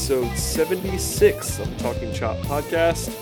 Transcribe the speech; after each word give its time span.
episode 0.00 0.34
76 0.34 1.58
of 1.58 1.68
the 1.68 1.82
Talking 1.82 2.10
Chop 2.14 2.38
podcast. 2.38 3.14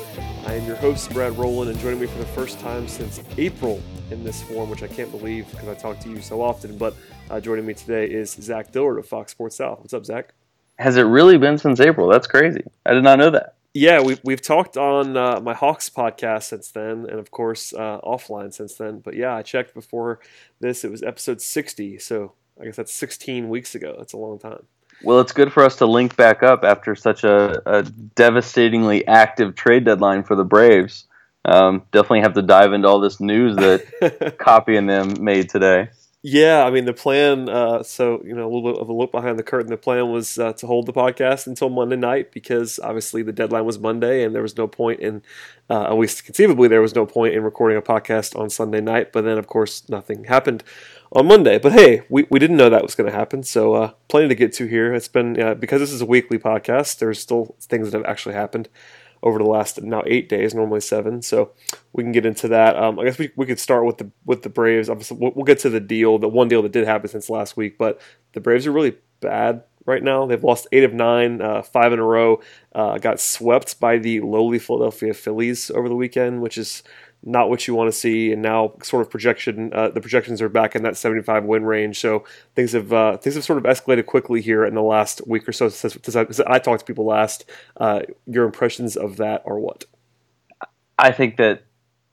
I 0.46 0.54
am 0.54 0.64
your 0.64 0.76
host, 0.76 1.12
Brad 1.12 1.36
Rowland, 1.36 1.72
and 1.72 1.78
joining 1.80 1.98
me 1.98 2.06
for 2.06 2.18
the 2.18 2.26
first 2.26 2.60
time 2.60 2.86
since 2.86 3.20
April 3.36 3.82
in 4.12 4.22
this 4.22 4.44
form, 4.44 4.70
which 4.70 4.84
I 4.84 4.86
can't 4.86 5.10
believe 5.10 5.50
because 5.50 5.66
I 5.66 5.74
talk 5.74 5.98
to 5.98 6.08
you 6.08 6.20
so 6.20 6.40
often. 6.40 6.78
But 6.78 6.94
uh, 7.30 7.40
joining 7.40 7.66
me 7.66 7.74
today 7.74 8.06
is 8.06 8.30
Zach 8.30 8.70
Dillard 8.70 8.96
of 8.96 9.08
Fox 9.08 9.32
Sports 9.32 9.56
South. 9.56 9.80
What's 9.80 9.92
up, 9.92 10.06
Zach? 10.06 10.34
Has 10.78 10.96
it 10.96 11.02
really 11.02 11.36
been 11.36 11.58
since 11.58 11.80
April? 11.80 12.06
That's 12.06 12.28
crazy. 12.28 12.62
I 12.86 12.94
did 12.94 13.02
not 13.02 13.18
know 13.18 13.30
that. 13.30 13.56
Yeah, 13.74 14.00
we've, 14.00 14.20
we've 14.22 14.40
talked 14.40 14.76
on 14.76 15.16
uh, 15.16 15.40
my 15.40 15.54
Hawks 15.54 15.90
podcast 15.90 16.44
since 16.44 16.70
then, 16.70 17.06
and 17.10 17.18
of 17.18 17.32
course, 17.32 17.74
uh, 17.74 17.98
offline 18.04 18.54
since 18.54 18.76
then. 18.76 19.00
But 19.00 19.16
yeah, 19.16 19.34
I 19.34 19.42
checked 19.42 19.74
before 19.74 20.20
this, 20.60 20.84
it 20.84 20.92
was 20.92 21.02
episode 21.02 21.42
60. 21.42 21.98
So 21.98 22.34
I 22.60 22.66
guess 22.66 22.76
that's 22.76 22.94
16 22.94 23.48
weeks 23.48 23.74
ago. 23.74 23.96
That's 23.98 24.12
a 24.12 24.16
long 24.16 24.38
time. 24.38 24.62
Well, 25.02 25.20
it's 25.20 25.32
good 25.32 25.52
for 25.52 25.64
us 25.64 25.76
to 25.76 25.86
link 25.86 26.16
back 26.16 26.42
up 26.42 26.64
after 26.64 26.94
such 26.94 27.24
a, 27.24 27.62
a 27.66 27.82
devastatingly 27.82 29.06
active 29.06 29.54
trade 29.54 29.84
deadline 29.84 30.24
for 30.24 30.34
the 30.34 30.44
Braves. 30.44 31.04
Um, 31.44 31.82
definitely 31.92 32.20
have 32.20 32.34
to 32.34 32.42
dive 32.42 32.72
into 32.72 32.88
all 32.88 33.00
this 33.00 33.20
news 33.20 33.56
that 33.56 34.36
Coppy 34.38 34.76
and 34.76 34.88
them 34.88 35.22
made 35.22 35.48
today. 35.48 35.90
Yeah, 36.22 36.64
I 36.64 36.70
mean 36.70 36.84
the 36.84 36.92
plan. 36.92 37.48
Uh, 37.48 37.84
so 37.84 38.20
you 38.24 38.34
know 38.34 38.44
a 38.44 38.50
little 38.52 38.72
bit 38.72 38.80
of 38.80 38.88
a 38.88 38.92
look 38.92 39.12
behind 39.12 39.38
the 39.38 39.44
curtain. 39.44 39.70
The 39.70 39.76
plan 39.76 40.10
was 40.10 40.36
uh, 40.36 40.52
to 40.54 40.66
hold 40.66 40.86
the 40.86 40.92
podcast 40.92 41.46
until 41.46 41.68
Monday 41.68 41.94
night 41.94 42.32
because 42.32 42.80
obviously 42.80 43.22
the 43.22 43.32
deadline 43.32 43.64
was 43.64 43.78
Monday, 43.78 44.24
and 44.24 44.34
there 44.34 44.42
was 44.42 44.56
no 44.56 44.66
point 44.66 44.98
in, 44.98 45.22
uh, 45.70 45.84
at 45.84 45.96
least 45.96 46.24
conceivably, 46.24 46.66
there 46.66 46.82
was 46.82 46.96
no 46.96 47.06
point 47.06 47.34
in 47.34 47.44
recording 47.44 47.78
a 47.78 47.82
podcast 47.82 48.36
on 48.36 48.50
Sunday 48.50 48.80
night. 48.80 49.12
But 49.12 49.22
then, 49.22 49.38
of 49.38 49.46
course, 49.46 49.88
nothing 49.88 50.24
happened 50.24 50.64
on 51.12 51.26
Monday. 51.26 51.58
But 51.58 51.72
hey, 51.72 52.02
we, 52.08 52.26
we 52.30 52.38
didn't 52.38 52.56
know 52.56 52.70
that 52.70 52.82
was 52.82 52.94
going 52.94 53.10
to 53.10 53.16
happen, 53.16 53.42
so 53.42 53.74
uh, 53.74 53.92
plenty 54.08 54.28
to 54.28 54.34
get 54.34 54.52
to 54.54 54.66
here. 54.66 54.94
It's 54.94 55.08
been 55.08 55.40
uh, 55.40 55.54
because 55.54 55.80
this 55.80 55.92
is 55.92 56.00
a 56.00 56.06
weekly 56.06 56.38
podcast. 56.38 56.98
There's 56.98 57.18
still 57.18 57.56
things 57.60 57.90
that 57.90 57.98
have 57.98 58.06
actually 58.06 58.34
happened 58.34 58.68
over 59.22 59.38
the 59.38 59.44
last 59.44 59.82
now 59.82 60.02
eight 60.06 60.28
days, 60.28 60.54
normally 60.54 60.80
seven. 60.80 61.22
So 61.22 61.52
we 61.92 62.02
can 62.02 62.12
get 62.12 62.26
into 62.26 62.48
that. 62.48 62.76
Um, 62.76 62.98
I 62.98 63.04
guess 63.04 63.18
we, 63.18 63.30
we 63.36 63.46
could 63.46 63.58
start 63.58 63.84
with 63.84 63.98
the 63.98 64.10
with 64.24 64.42
the 64.42 64.48
Braves. 64.48 64.88
Obviously, 64.88 65.16
we'll, 65.18 65.32
we'll 65.34 65.44
get 65.44 65.58
to 65.60 65.70
the 65.70 65.80
deal, 65.80 66.18
the 66.18 66.28
one 66.28 66.48
deal 66.48 66.62
that 66.62 66.72
did 66.72 66.86
happen 66.86 67.08
since 67.08 67.30
last 67.30 67.56
week. 67.56 67.78
But 67.78 68.00
the 68.32 68.40
Braves 68.40 68.66
are 68.66 68.72
really 68.72 68.96
bad 69.20 69.64
right 69.86 70.02
now. 70.02 70.26
They've 70.26 70.44
lost 70.44 70.68
eight 70.70 70.84
of 70.84 70.92
nine, 70.92 71.40
uh, 71.40 71.62
five 71.62 71.92
in 71.92 71.98
a 71.98 72.04
row. 72.04 72.40
Uh, 72.74 72.98
got 72.98 73.18
swept 73.18 73.80
by 73.80 73.98
the 73.98 74.20
lowly 74.20 74.58
Philadelphia 74.58 75.14
Phillies 75.14 75.70
over 75.70 75.88
the 75.88 75.96
weekend, 75.96 76.42
which 76.42 76.58
is 76.58 76.82
not 77.22 77.50
what 77.50 77.66
you 77.66 77.74
want 77.74 77.88
to 77.88 77.98
see. 77.98 78.32
And 78.32 78.42
now, 78.42 78.74
sort 78.82 79.02
of 79.02 79.10
projection, 79.10 79.72
uh, 79.72 79.88
the 79.90 80.00
projections 80.00 80.40
are 80.40 80.48
back 80.48 80.76
in 80.76 80.82
that 80.82 80.96
75 80.96 81.44
win 81.44 81.64
range. 81.64 82.00
So 82.00 82.24
things 82.54 82.72
have 82.72 82.92
uh, 82.92 83.16
things 83.18 83.34
have 83.34 83.44
sort 83.44 83.58
of 83.58 83.64
escalated 83.64 84.06
quickly 84.06 84.40
here 84.40 84.64
in 84.64 84.74
the 84.74 84.82
last 84.82 85.26
week 85.26 85.48
or 85.48 85.52
so 85.52 85.68
since, 85.68 85.96
since 86.02 86.40
I, 86.40 86.54
I 86.54 86.58
talked 86.58 86.80
to 86.80 86.86
people 86.86 87.06
last. 87.06 87.44
Uh, 87.76 88.00
your 88.26 88.44
impressions 88.44 88.96
of 88.96 89.16
that 89.16 89.42
are 89.46 89.58
what? 89.58 89.84
I 90.98 91.12
think 91.12 91.36
that 91.36 91.62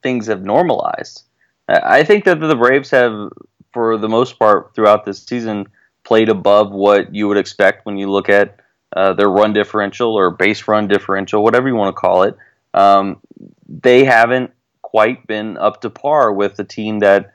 things 0.04 0.28
have 0.28 0.44
normalized. 0.44 1.24
I 1.68 2.04
think 2.04 2.26
that 2.26 2.40
the 2.40 2.56
Braves 2.56 2.92
have, 2.92 3.30
for 3.74 3.98
the 3.98 4.08
most 4.08 4.38
part, 4.38 4.76
throughout 4.76 5.04
this 5.04 5.24
season, 5.24 5.68
played 6.04 6.30
above 6.30 6.72
what 6.72 7.14
you 7.14 7.28
would 7.28 7.38
expect 7.38 7.88
when 7.88 7.98
you 7.98 8.12
look 8.12 8.30
at 8.30 8.60
uh, 8.96 9.14
their 9.14 9.30
run 9.30 9.52
differential 9.52 10.14
or 10.14 10.30
base 10.30 10.68
run 10.68 10.88
differential, 10.88 11.44
whatever 11.44 11.68
you 11.68 11.76
want 11.76 11.96
to 11.96 12.00
call 12.00 12.22
it. 12.24 12.38
Um, 12.76 13.20
they 13.68 14.04
haven't 14.04 14.52
quite 14.96 15.28
been 15.28 15.58
up 15.58 15.82
to 15.82 15.90
par 15.90 16.32
with 16.32 16.56
the 16.56 16.64
team 16.64 17.00
that 17.00 17.34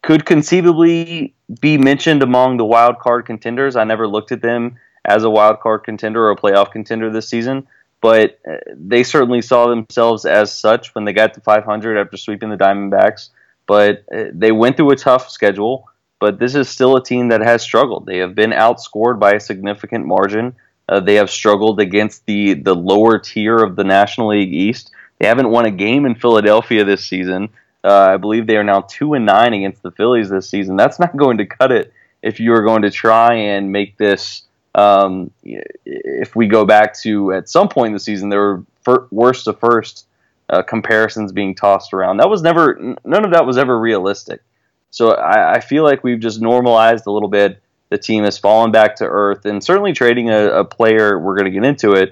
could 0.00 0.24
conceivably 0.24 1.34
be 1.60 1.76
mentioned 1.76 2.22
among 2.22 2.56
the 2.56 2.64
wild 2.64 3.00
card 3.00 3.26
contenders. 3.26 3.74
I 3.74 3.82
never 3.82 4.06
looked 4.06 4.30
at 4.30 4.42
them 4.42 4.76
as 5.04 5.24
a 5.24 5.30
wild 5.30 5.58
card 5.58 5.82
contender 5.82 6.22
or 6.22 6.30
a 6.30 6.36
playoff 6.36 6.70
contender 6.70 7.10
this 7.10 7.28
season, 7.28 7.66
but 8.00 8.38
uh, 8.48 8.58
they 8.76 9.02
certainly 9.02 9.42
saw 9.42 9.66
themselves 9.66 10.24
as 10.24 10.56
such 10.56 10.94
when 10.94 11.04
they 11.04 11.12
got 11.12 11.34
to 11.34 11.40
500 11.40 11.98
after 11.98 12.16
sweeping 12.16 12.50
the 12.50 12.56
Diamondbacks. 12.56 13.30
But 13.66 14.04
uh, 14.16 14.26
they 14.32 14.52
went 14.52 14.76
through 14.76 14.92
a 14.92 14.96
tough 14.96 15.30
schedule, 15.30 15.88
but 16.20 16.38
this 16.38 16.54
is 16.54 16.68
still 16.68 16.94
a 16.94 17.02
team 17.02 17.26
that 17.30 17.40
has 17.40 17.62
struggled. 17.62 18.06
They 18.06 18.18
have 18.18 18.36
been 18.36 18.52
outscored 18.52 19.18
by 19.18 19.32
a 19.32 19.40
significant 19.40 20.06
margin. 20.06 20.54
Uh, 20.88 21.00
they 21.00 21.16
have 21.16 21.28
struggled 21.28 21.80
against 21.80 22.24
the, 22.26 22.54
the 22.54 22.76
lower 22.76 23.18
tier 23.18 23.56
of 23.56 23.74
the 23.74 23.82
National 23.82 24.28
League 24.28 24.54
East. 24.54 24.92
They 25.22 25.28
haven't 25.28 25.50
won 25.50 25.66
a 25.66 25.70
game 25.70 26.04
in 26.04 26.16
Philadelphia 26.16 26.84
this 26.84 27.06
season. 27.06 27.50
Uh, 27.84 28.08
I 28.14 28.16
believe 28.16 28.48
they 28.48 28.56
are 28.56 28.64
now 28.64 28.80
two 28.80 29.14
and 29.14 29.24
nine 29.24 29.54
against 29.54 29.80
the 29.80 29.92
Phillies 29.92 30.28
this 30.28 30.50
season. 30.50 30.74
That's 30.74 30.98
not 30.98 31.16
going 31.16 31.38
to 31.38 31.46
cut 31.46 31.70
it 31.70 31.92
if 32.22 32.40
you 32.40 32.52
are 32.54 32.62
going 32.62 32.82
to 32.82 32.90
try 32.90 33.34
and 33.34 33.70
make 33.70 33.96
this. 33.96 34.42
Um, 34.74 35.30
if 35.44 36.34
we 36.34 36.48
go 36.48 36.64
back 36.64 36.98
to 37.02 37.34
at 37.34 37.48
some 37.48 37.68
point 37.68 37.90
in 37.90 37.92
the 37.92 38.00
season, 38.00 38.30
there 38.30 38.40
were 38.40 38.64
fir- 38.82 39.06
worst 39.12 39.44
to 39.44 39.52
first 39.52 40.08
uh, 40.50 40.62
comparisons 40.62 41.30
being 41.30 41.54
tossed 41.54 41.94
around. 41.94 42.16
That 42.16 42.28
was 42.28 42.42
never. 42.42 42.96
None 43.04 43.24
of 43.24 43.30
that 43.30 43.46
was 43.46 43.58
ever 43.58 43.78
realistic. 43.78 44.42
So 44.90 45.12
I, 45.12 45.52
I 45.54 45.60
feel 45.60 45.84
like 45.84 46.02
we've 46.02 46.18
just 46.18 46.40
normalized 46.40 47.06
a 47.06 47.12
little 47.12 47.28
bit. 47.28 47.62
The 47.90 47.98
team 47.98 48.24
has 48.24 48.38
fallen 48.38 48.72
back 48.72 48.96
to 48.96 49.06
earth, 49.06 49.44
and 49.44 49.62
certainly 49.62 49.92
trading 49.92 50.30
a, 50.30 50.48
a 50.48 50.64
player. 50.64 51.16
We're 51.16 51.36
going 51.36 51.44
to 51.44 51.52
get 51.52 51.64
into 51.64 51.92
it. 51.92 52.10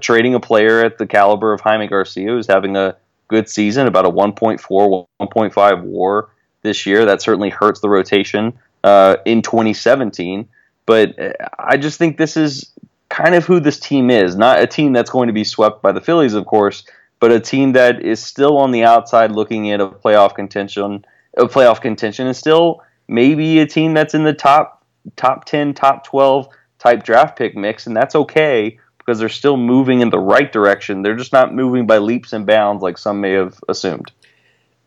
Trading 0.00 0.34
a 0.34 0.40
player 0.40 0.84
at 0.84 0.98
the 0.98 1.06
caliber 1.06 1.52
of 1.52 1.60
Jaime 1.60 1.88
Garcia, 1.88 2.28
who's 2.28 2.46
having 2.46 2.76
a 2.76 2.96
good 3.28 3.48
season, 3.48 3.86
about 3.86 4.06
a 4.06 4.10
1.4, 4.10 5.06
1.5 5.20 5.82
WAR 5.82 6.30
this 6.62 6.86
year. 6.86 7.04
That 7.04 7.20
certainly 7.20 7.50
hurts 7.50 7.80
the 7.80 7.88
rotation 7.88 8.52
uh, 8.84 9.16
in 9.24 9.42
2017. 9.42 10.48
But 10.86 11.18
uh, 11.18 11.32
I 11.58 11.76
just 11.76 11.98
think 11.98 12.18
this 12.18 12.36
is 12.36 12.72
kind 13.08 13.34
of 13.34 13.44
who 13.44 13.60
this 13.60 13.80
team 13.80 14.10
is. 14.10 14.36
Not 14.36 14.60
a 14.60 14.66
team 14.66 14.92
that's 14.92 15.10
going 15.10 15.26
to 15.26 15.32
be 15.32 15.44
swept 15.44 15.82
by 15.82 15.92
the 15.92 16.00
Phillies, 16.00 16.34
of 16.34 16.46
course, 16.46 16.84
but 17.20 17.32
a 17.32 17.40
team 17.40 17.72
that 17.72 18.00
is 18.00 18.22
still 18.22 18.58
on 18.58 18.70
the 18.70 18.84
outside 18.84 19.32
looking 19.32 19.70
at 19.70 19.80
a 19.80 19.88
playoff 19.88 20.34
contention, 20.34 21.04
a 21.36 21.44
playoff 21.44 21.80
contention, 21.80 22.26
and 22.26 22.36
still 22.36 22.82
maybe 23.08 23.58
a 23.60 23.66
team 23.66 23.94
that's 23.94 24.14
in 24.14 24.24
the 24.24 24.32
top 24.32 24.84
top 25.16 25.44
10, 25.44 25.74
top 25.74 26.04
12 26.04 26.48
type 26.78 27.04
draft 27.04 27.36
pick 27.36 27.56
mix, 27.56 27.86
and 27.86 27.96
that's 27.96 28.14
okay 28.14 28.78
because 29.04 29.18
they're 29.18 29.28
still 29.28 29.56
moving 29.56 30.00
in 30.00 30.10
the 30.10 30.18
right 30.18 30.50
direction. 30.50 31.02
They're 31.02 31.16
just 31.16 31.32
not 31.32 31.54
moving 31.54 31.86
by 31.86 31.98
leaps 31.98 32.32
and 32.32 32.46
bounds 32.46 32.82
like 32.82 32.98
some 32.98 33.20
may 33.20 33.32
have 33.32 33.58
assumed. 33.68 34.10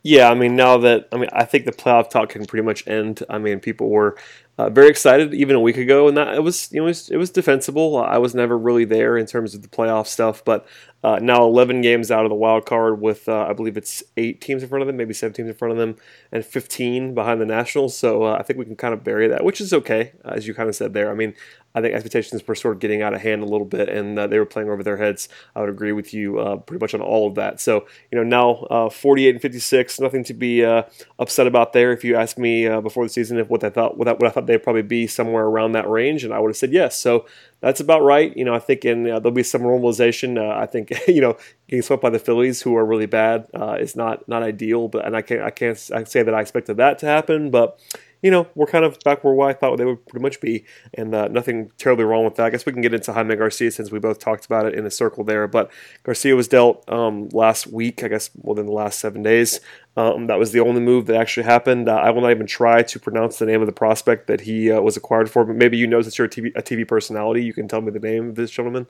Yeah, 0.04 0.30
I 0.30 0.36
mean, 0.36 0.56
now 0.56 0.78
that 0.78 1.10
I 1.12 1.18
mean, 1.18 1.30
I 1.34 1.44
think 1.44 1.66
the 1.66 1.72
playoff 1.72 2.10
talk 2.10 2.30
can 2.30 2.46
pretty 2.46 2.64
much 2.64 2.88
end. 2.88 3.24
I 3.30 3.38
mean, 3.38 3.60
people 3.60 3.90
were 3.90 4.18
uh, 4.58 4.70
very 4.70 4.90
excited 4.90 5.34
even 5.34 5.56
a 5.56 5.60
week 5.60 5.78
ago, 5.78 6.08
and 6.08 6.18
that 6.18 6.34
it 6.34 6.44
was 6.44 6.72
you 6.72 6.80
know 6.80 6.86
it 6.86 6.90
was, 6.90 7.10
it 7.10 7.18
was 7.18 7.30
defensible. 7.30 7.98
I 7.98 8.18
was 8.18 8.34
never 8.34 8.58
really 8.58 8.86
there 8.86 9.18
in 9.18 9.26
terms 9.26 9.54
of 9.54 9.62
the 9.62 9.68
playoff 9.68 10.08
stuff, 10.08 10.44
but 10.44 10.66
uh, 11.04 11.20
now 11.22 11.44
11 11.44 11.82
games 11.82 12.10
out 12.10 12.26
of 12.26 12.30
the 12.30 12.36
wild 12.36 12.66
card 12.66 13.00
with 13.00 13.30
uh, 13.30 13.46
I 13.48 13.54
believe 13.54 13.78
it's 13.78 14.04
eight 14.18 14.42
teams 14.42 14.64
in 14.64 14.70
front 14.70 14.82
of 14.82 14.88
them, 14.88 14.98
maybe 14.98 15.14
seven 15.14 15.34
teams 15.34 15.48
in 15.48 15.56
front 15.56 15.74
of 15.74 15.78
them, 15.78 15.96
and 16.32 16.44
15 16.44 17.14
behind 17.14 17.40
the 17.40 17.46
Nationals. 17.46 17.96
So 17.96 18.24
uh, 18.24 18.38
I 18.40 18.44
think 18.44 18.58
we 18.58 18.66
can 18.66 18.76
kind 18.76 18.94
of 18.94 19.04
bury 19.04 19.28
that, 19.28 19.44
which 19.44 19.62
is 19.62 19.74
okay, 19.74 20.14
as 20.26 20.48
you 20.48 20.56
kind 20.56 20.70
of 20.70 20.76
said 20.76 20.94
there. 20.94 21.12
I 21.12 21.14
mean, 21.14 21.36
I 21.78 21.82
think 21.82 21.94
expectations 21.94 22.46
were 22.48 22.56
sort 22.56 22.76
of 22.76 22.80
getting 22.80 23.04
out 23.04 23.14
of 23.14 23.22
hand 23.22 23.44
a 23.44 23.46
little 23.46 23.66
bit, 23.66 23.88
and 23.88 24.18
uh, 24.18 24.26
they 24.26 24.40
were 24.40 24.48
playing 24.48 24.70
over 24.70 24.82
their 24.82 24.98
heads. 24.98 25.30
I 25.56 25.60
would 25.60 25.70
agree 25.70 25.92
with 25.92 26.12
you 26.12 26.40
uh, 26.40 26.56
pretty 26.58 26.84
much 26.84 26.96
on 26.96 27.02
all 27.02 27.28
of 27.28 27.36
that. 27.36 27.62
So 27.62 27.86
you 28.12 28.18
know 28.18 28.24
now 28.24 28.66
uh, 28.72 28.90
48 28.90 29.36
and 29.36 29.42
56, 29.42 30.00
nothing 30.00 30.24
to 30.24 30.34
be 30.34 30.66
uh, 30.66 30.84
upset 31.20 31.46
about 31.46 31.74
there. 31.74 31.92
If 31.92 32.04
you 32.04 32.16
asked 32.16 32.40
me 32.40 32.66
uh, 32.66 32.82
before 32.82 33.06
the 33.06 33.10
season 33.10 33.38
if 33.38 33.50
what 33.50 33.64
I 33.64 33.70
thought 33.70 33.96
what 33.96 34.08
I, 34.08 34.14
what 34.14 34.26
I 34.26 34.30
thought 34.30 34.47
they'd 34.48 34.64
probably 34.64 34.82
be 34.82 35.08
somewhere 35.08 35.46
around 35.46 35.74
that 35.74 35.90
range, 35.90 36.24
and 36.24 36.34
I 36.34 36.40
would 36.40 36.50
have 36.50 36.58
said 36.58 36.74
yes. 36.74 36.98
So 36.98 37.26
that's 37.60 37.80
about 37.80 38.02
right. 38.04 38.36
You 38.36 38.46
know, 38.46 38.54
I 38.54 38.60
think 38.60 38.86
in, 38.86 39.10
uh, 39.10 39.20
there'll 39.20 39.32
be 39.32 39.44
some 39.44 39.62
normalization. 39.62 40.38
Uh, 40.38 40.58
I 40.58 40.66
think 40.66 40.92
you 41.08 41.22
know 41.22 41.38
getting 41.68 41.82
swept 41.84 42.02
by 42.02 42.10
the 42.10 42.20
Phillies, 42.20 42.62
who 42.62 42.76
are 42.76 42.86
really 42.86 43.06
bad, 43.06 43.48
uh, 43.54 43.78
is 43.80 43.96
not 43.96 44.28
not 44.28 44.44
ideal. 44.44 44.88
But 44.88 45.06
and 45.06 45.16
I 45.16 45.22
can't 45.22 45.42
I 45.42 45.52
can't 45.52 45.90
I 45.94 46.04
say 46.04 46.24
that 46.24 46.34
I 46.34 46.42
expected 46.42 46.78
that 46.78 47.00
to 47.00 47.06
happen, 47.06 47.52
but 47.52 47.80
you 48.28 48.32
know, 48.32 48.46
we're 48.56 48.66
kind 48.68 48.84
of 48.84 49.00
back 49.06 49.24
where 49.24 49.40
I 49.48 49.54
thought 49.54 49.78
they 49.78 49.86
would 49.86 50.06
pretty 50.06 50.22
much 50.22 50.42
be, 50.42 50.66
and 50.96 51.16
uh, 51.16 51.30
nothing 51.30 51.72
terribly 51.78 52.04
wrong 52.04 52.26
with 52.26 52.36
that. 52.36 52.48
I 52.48 52.50
guess 52.50 52.66
we 52.66 52.74
can 52.74 52.82
get 52.82 52.94
into 52.94 53.14
Jaime 53.14 53.38
Garcia 53.38 53.72
since 53.72 53.90
we 53.90 54.00
both 54.00 54.20
talked 54.20 54.46
about 54.46 54.66
it 54.66 54.76
in 54.76 54.86
a 54.86 54.92
circle 54.92 55.24
there. 55.24 55.48
But 55.48 55.72
Garcia 56.04 56.36
was 56.36 56.50
dealt 56.50 56.84
um, 56.92 57.30
last 57.30 57.68
week, 57.68 58.04
I 58.04 58.10
guess, 58.10 58.30
within 58.42 58.66
the 58.66 58.74
last 58.74 59.00
seven 59.00 59.24
days. 59.24 59.62
Um, 59.96 60.28
that 60.28 60.38
was 60.38 60.52
the 60.52 60.60
only 60.60 60.82
move 60.82 61.06
that 61.06 61.16
actually 61.16 61.46
happened. 61.46 61.88
Uh, 61.88 61.96
I 61.96 62.10
will 62.10 62.20
not 62.20 62.32
even 62.32 62.48
try 62.48 62.84
to 62.84 63.00
pronounce 63.00 63.40
the 63.40 63.46
name 63.46 63.62
of 63.62 63.66
the 63.66 63.72
prospect 63.72 64.28
that 64.28 64.42
he 64.42 64.70
uh, 64.70 64.82
was 64.82 64.98
acquired 64.98 65.32
for, 65.32 65.46
but 65.46 65.56
maybe 65.56 65.78
you 65.78 65.88
know 65.88 66.02
since 66.02 66.18
you're 66.18 66.28
a 66.28 66.30
TV, 66.30 66.52
a 66.54 66.62
TV, 66.62 66.86
personality, 66.86 67.46
you 67.46 67.54
can 67.54 67.70
tell 67.70 67.80
me 67.80 67.92
the 67.92 68.00
name 68.00 68.28
of 68.28 68.36
this 68.36 68.52
gentleman. 68.52 68.88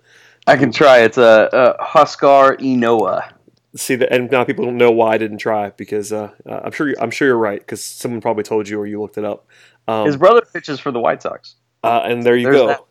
I 0.48 0.58
can 0.58 0.72
try. 0.72 1.02
It's 1.02 1.20
a, 1.20 1.48
a 1.54 1.86
Huascar 1.86 2.58
Ynoa 2.58 3.37
see 3.78 3.96
that, 3.96 4.12
and 4.12 4.30
now 4.32 4.44
people 4.44 4.66
don't 4.66 4.78
know 4.78 4.92
why 4.92 5.14
I 5.14 5.18
didn't 5.18 5.38
try 5.38 5.70
because 5.72 6.12
uh, 6.12 6.32
uh, 6.46 6.62
I'm 6.64 6.72
sure 6.72 6.94
I'm 7.00 7.12
sure 7.12 7.28
you're 7.28 7.38
right 7.38 7.60
because 7.60 7.84
someone 7.84 8.22
probably 8.22 8.44
told 8.44 8.68
you 8.68 8.80
or 8.80 8.88
you 8.88 9.02
looked 9.02 9.18
it 9.18 9.26
up. 9.26 9.48
Um, 9.88 10.06
His 10.06 10.18
brother 10.18 10.42
pitches 10.42 10.80
for 10.80 10.92
the 10.92 11.00
White 11.00 11.22
Sox, 11.22 11.56
uh, 11.84 12.02
and 12.04 12.24
there 12.24 12.36
you 12.36 12.46
There's 12.46 12.56
go. 12.58 12.68
That. 12.68 12.82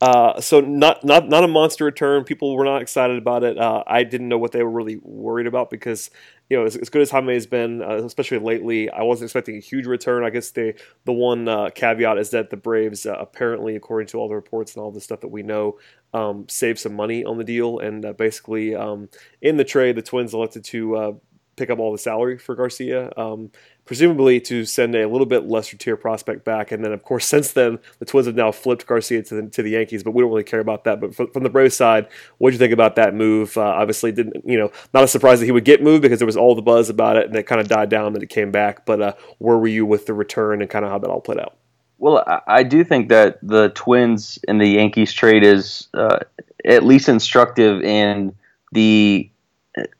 Uh, 0.00 0.40
so 0.40 0.60
not 0.60 1.02
not 1.04 1.28
not 1.28 1.42
a 1.42 1.48
monster 1.48 1.84
return. 1.84 2.22
People 2.22 2.54
were 2.54 2.64
not 2.64 2.82
excited 2.82 3.18
about 3.18 3.42
it. 3.42 3.58
Uh, 3.58 3.82
I 3.84 4.04
didn't 4.04 4.28
know 4.28 4.38
what 4.38 4.52
they 4.52 4.62
were 4.62 4.70
really 4.70 5.00
worried 5.02 5.48
about 5.48 5.70
because 5.70 6.10
you 6.48 6.56
know 6.56 6.64
as, 6.64 6.76
as 6.76 6.88
good 6.88 7.02
as 7.02 7.10
Jaime 7.10 7.34
has 7.34 7.48
been, 7.48 7.82
uh, 7.82 7.96
especially 8.04 8.38
lately, 8.38 8.88
I 8.90 9.02
wasn't 9.02 9.26
expecting 9.26 9.56
a 9.56 9.60
huge 9.60 9.86
return. 9.86 10.22
I 10.22 10.30
guess 10.30 10.52
the 10.52 10.74
the 11.04 11.12
one 11.12 11.48
uh, 11.48 11.70
caveat 11.74 12.16
is 12.16 12.30
that 12.30 12.50
the 12.50 12.56
Braves 12.56 13.06
uh, 13.06 13.16
apparently, 13.18 13.74
according 13.74 14.06
to 14.08 14.18
all 14.18 14.28
the 14.28 14.36
reports 14.36 14.76
and 14.76 14.84
all 14.84 14.92
the 14.92 15.00
stuff 15.00 15.20
that 15.22 15.28
we 15.28 15.42
know, 15.42 15.80
um, 16.14 16.46
saved 16.48 16.78
some 16.78 16.94
money 16.94 17.24
on 17.24 17.36
the 17.36 17.44
deal 17.44 17.80
and 17.80 18.04
uh, 18.04 18.12
basically 18.12 18.76
um, 18.76 19.08
in 19.42 19.56
the 19.56 19.64
trade, 19.64 19.96
the 19.96 20.02
Twins 20.02 20.32
elected 20.32 20.62
to 20.66 21.18
pick 21.58 21.70
up 21.70 21.78
all 21.78 21.92
the 21.92 21.98
salary 21.98 22.38
for 22.38 22.54
Garcia, 22.54 23.12
um, 23.16 23.50
presumably 23.84 24.40
to 24.40 24.64
send 24.64 24.94
a 24.94 25.08
little 25.08 25.26
bit 25.26 25.46
lesser 25.46 25.76
tier 25.76 25.96
prospect 25.96 26.44
back. 26.44 26.72
And 26.72 26.84
then, 26.84 26.92
of 26.92 27.02
course, 27.02 27.26
since 27.34 27.52
then, 27.52 27.78
the 27.98 28.04
Twins 28.04 28.26
have 28.26 28.36
now 28.36 28.52
flipped 28.52 28.86
Garcia 28.86 29.22
to 29.22 29.42
the, 29.42 29.50
to 29.50 29.62
the 29.62 29.70
Yankees, 29.70 30.02
but 30.02 30.12
we 30.12 30.22
don't 30.22 30.30
really 30.30 30.44
care 30.44 30.60
about 30.60 30.84
that. 30.84 31.00
But 31.00 31.14
from 31.14 31.42
the 31.42 31.50
Braves 31.50 31.76
side, 31.76 32.08
what 32.38 32.50
do 32.50 32.54
you 32.54 32.58
think 32.58 32.72
about 32.72 32.96
that 32.96 33.14
move? 33.14 33.56
Uh, 33.56 33.62
obviously, 33.62 34.12
didn't 34.12 34.46
you 34.46 34.58
know? 34.58 34.70
Not 34.94 35.04
a 35.04 35.08
surprise 35.08 35.40
that 35.40 35.46
he 35.46 35.52
would 35.52 35.64
get 35.64 35.82
moved 35.82 36.02
because 36.02 36.18
there 36.18 36.26
was 36.26 36.36
all 36.36 36.54
the 36.54 36.62
buzz 36.62 36.88
about 36.88 37.16
it, 37.16 37.26
and 37.26 37.36
it 37.36 37.44
kind 37.44 37.60
of 37.60 37.68
died 37.68 37.88
down, 37.88 38.14
and 38.14 38.22
it 38.22 38.30
came 38.30 38.50
back. 38.50 38.86
But 38.86 39.02
uh, 39.02 39.14
where 39.38 39.58
were 39.58 39.68
you 39.68 39.84
with 39.84 40.06
the 40.06 40.14
return 40.14 40.62
and 40.62 40.70
kind 40.70 40.84
of 40.84 40.90
how 40.90 40.98
that 40.98 41.10
all 41.10 41.20
played 41.20 41.40
out? 41.40 41.56
Well, 41.98 42.24
I 42.46 42.62
do 42.62 42.84
think 42.84 43.08
that 43.08 43.40
the 43.42 43.70
Twins 43.70 44.38
and 44.46 44.60
the 44.60 44.68
Yankees 44.68 45.12
trade 45.12 45.42
is 45.42 45.88
uh, 45.94 46.20
at 46.64 46.84
least 46.84 47.08
instructive 47.08 47.82
in 47.82 48.36
the 48.70 49.28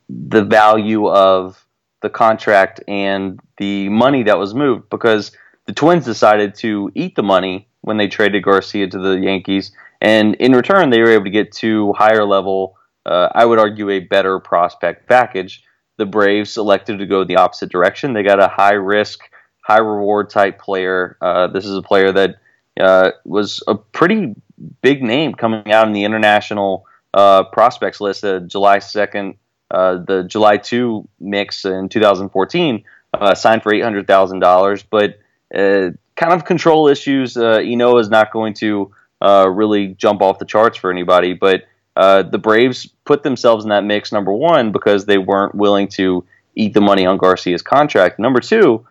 the 0.09 0.45
value 0.45 1.09
of 1.09 1.65
the 2.03 2.11
contract 2.11 2.81
and 2.87 3.41
the 3.59 3.89
money 3.89 4.23
that 4.23 4.39
was 4.39 4.55
moved 4.55 4.89
because 4.91 5.33
the 5.67 5.73
Twins 5.73 6.05
decided 6.05 6.55
to 6.57 6.91
eat 6.95 7.17
the 7.17 7.23
money 7.23 7.69
when 7.83 7.97
they 7.97 8.09
traded 8.09 8.43
Garcia 8.43 8.89
to 8.89 8.99
the 8.99 9.19
Yankees, 9.19 9.73
and 10.01 10.35
in 10.37 10.53
return 10.53 10.91
they 10.91 11.01
were 11.01 11.11
able 11.11 11.25
to 11.25 11.31
get 11.31 11.53
two 11.53 11.93
higher 11.95 12.25
level, 12.25 12.77
uh, 13.07 13.29
I 13.35 13.45
would 13.45 13.59
argue, 13.59 13.91
a 13.91 14.01
better 14.01 14.39
prospect 14.39 15.09
package. 15.09 15.63
The 15.97 16.07
Braves 16.07 16.57
elected 16.57 16.99
to 16.99 17.07
go 17.07 17.25
the 17.25 17.37
opposite 17.37 17.71
direction. 17.71 18.13
They 18.13 18.23
got 18.23 18.41
a 18.41 18.49
high 18.49 18.75
risk, 18.75 19.21
high 19.61 19.79
reward 19.79 20.31
type 20.31 20.61
player. 20.61 21.17
Uh, 21.21 21.49
this 21.49 21.65
is 21.65 21.77
a 21.77 21.83
player 21.83 22.13
that 22.13 22.37
uh, 22.79 23.11
was 23.25 23.63
a 23.67 23.75
pretty 23.75 24.35
big 24.83 25.03
name 25.03 25.35
coming 25.35 25.73
out 25.73 25.87
in 25.87 25.93
the 25.93 26.05
international 26.05 26.87
uh, 27.15 27.45
prospects 27.45 28.01
list. 28.01 28.25
Uh, 28.25 28.41
July 28.41 28.79
second 28.79 29.35
uh, 29.71 29.99
the 29.99 30.25
July 30.25 30.57
2 30.57 31.07
mix 31.21 31.65
in 31.65 31.89
2014, 31.89 32.85
uh, 33.15 33.35
signed 33.35 33.63
for 33.63 33.73
$800,000. 33.73 34.85
But 34.91 35.19
uh, 35.55 35.97
kind 36.17 36.33
of 36.33 36.45
control 36.45 36.89
issues, 36.89 37.37
uh, 37.37 37.59
Ynoa 37.59 38.01
is 38.01 38.09
not 38.09 38.33
going 38.33 38.55
to 38.55 38.93
uh, 39.21 39.49
really 39.51 39.89
jump 39.89 40.23
off 40.23 40.39
the 40.39 40.45
charts 40.45 40.79
for 40.79 40.91
anybody. 40.91 41.35
But 41.35 41.65
the 41.97 42.41
Braves 42.41 42.87
put 43.05 43.23
themselves 43.23 43.65
in 43.65 43.71
that 43.71 43.85
mix, 43.85 44.13
number 44.13 44.33
one, 44.33 44.73
because 44.73 45.07
they 45.07 45.19
weren't 45.19 45.55
willing 45.55 45.89
to 45.89 46.25
eat 46.55 46.75
the 46.75 46.81
money 46.81 47.07
on 47.07 47.19
Garcia's 47.19 47.63
contract. 47.63 48.19
Number 48.19 48.41
two, 48.41 48.87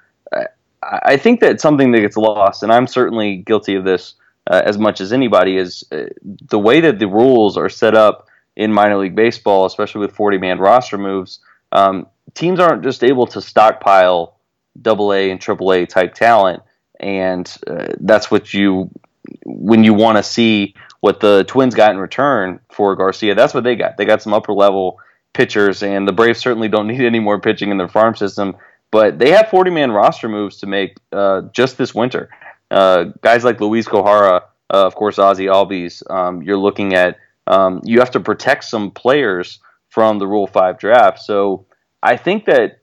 I 0.83 1.17
think 1.17 1.39
that 1.39 1.59
something 1.59 1.91
that 1.91 2.01
gets 2.01 2.17
lost, 2.17 2.63
and 2.63 2.71
I'm 2.71 2.87
certainly 2.87 3.37
guilty 3.37 3.75
of 3.75 3.83
this 3.83 4.13
as 4.45 4.77
much 4.77 5.01
as 5.01 5.11
anybody, 5.11 5.57
is 5.57 5.83
the 5.89 6.59
way 6.59 6.81
that 6.81 6.99
the 6.99 7.07
rules 7.07 7.57
are 7.57 7.69
set 7.69 7.95
up 7.95 8.26
in 8.57 8.73
minor 8.73 8.97
league 8.97 9.15
baseball, 9.15 9.65
especially 9.65 10.01
with 10.01 10.15
40 10.15 10.39
man 10.39 10.59
roster 10.59 10.97
moves, 10.97 11.39
um, 11.71 12.07
teams 12.33 12.59
aren't 12.59 12.83
just 12.83 13.03
able 13.03 13.27
to 13.27 13.39
stockpile 13.39 14.35
double 14.81 15.13
A 15.13 15.29
and 15.29 15.39
triple 15.39 15.71
A 15.71 15.85
type 15.85 16.15
talent. 16.15 16.63
And 16.99 17.55
uh, 17.67 17.93
that's 17.99 18.31
what 18.31 18.53
you, 18.53 18.89
when 19.45 19.83
you 19.83 19.93
want 19.93 20.17
to 20.17 20.23
see 20.23 20.73
what 21.01 21.19
the 21.19 21.45
Twins 21.47 21.75
got 21.75 21.91
in 21.91 21.99
return 21.99 22.59
for 22.69 22.95
Garcia, 22.95 23.35
that's 23.35 23.53
what 23.53 23.63
they 23.63 23.75
got. 23.75 23.95
They 23.95 24.05
got 24.05 24.23
some 24.23 24.33
upper 24.33 24.53
level 24.53 24.99
pitchers, 25.33 25.83
and 25.83 26.07
the 26.07 26.11
Braves 26.11 26.39
certainly 26.39 26.67
don't 26.67 26.87
need 26.87 27.01
any 27.01 27.19
more 27.19 27.39
pitching 27.39 27.69
in 27.69 27.77
their 27.77 27.87
farm 27.87 28.15
system. 28.15 28.55
But 28.89 29.19
they 29.19 29.31
have 29.31 29.49
40 29.49 29.69
man 29.69 29.91
roster 29.91 30.27
moves 30.27 30.57
to 30.57 30.65
make 30.65 30.97
uh, 31.11 31.41
just 31.53 31.77
this 31.77 31.93
winter. 31.93 32.29
Uh, 32.71 33.05
guys 33.21 33.43
like 33.43 33.61
Luiz 33.61 33.87
Gohara, 33.87 34.41
uh, 34.73 34.85
of 34.85 34.95
course, 34.95 35.17
Ozzy 35.17 35.45
Albies. 35.45 36.09
Um, 36.09 36.41
you're 36.41 36.57
looking 36.57 36.95
at 36.95 37.17
um, 37.47 37.81
you 37.83 37.99
have 37.99 38.11
to 38.11 38.19
protect 38.19 38.63
some 38.65 38.91
players 38.91 39.59
from 39.89 40.19
the 40.19 40.27
Rule 40.27 40.47
5 40.47 40.77
draft. 40.77 41.19
So 41.19 41.65
I 42.03 42.17
think 42.17 42.45
that 42.45 42.79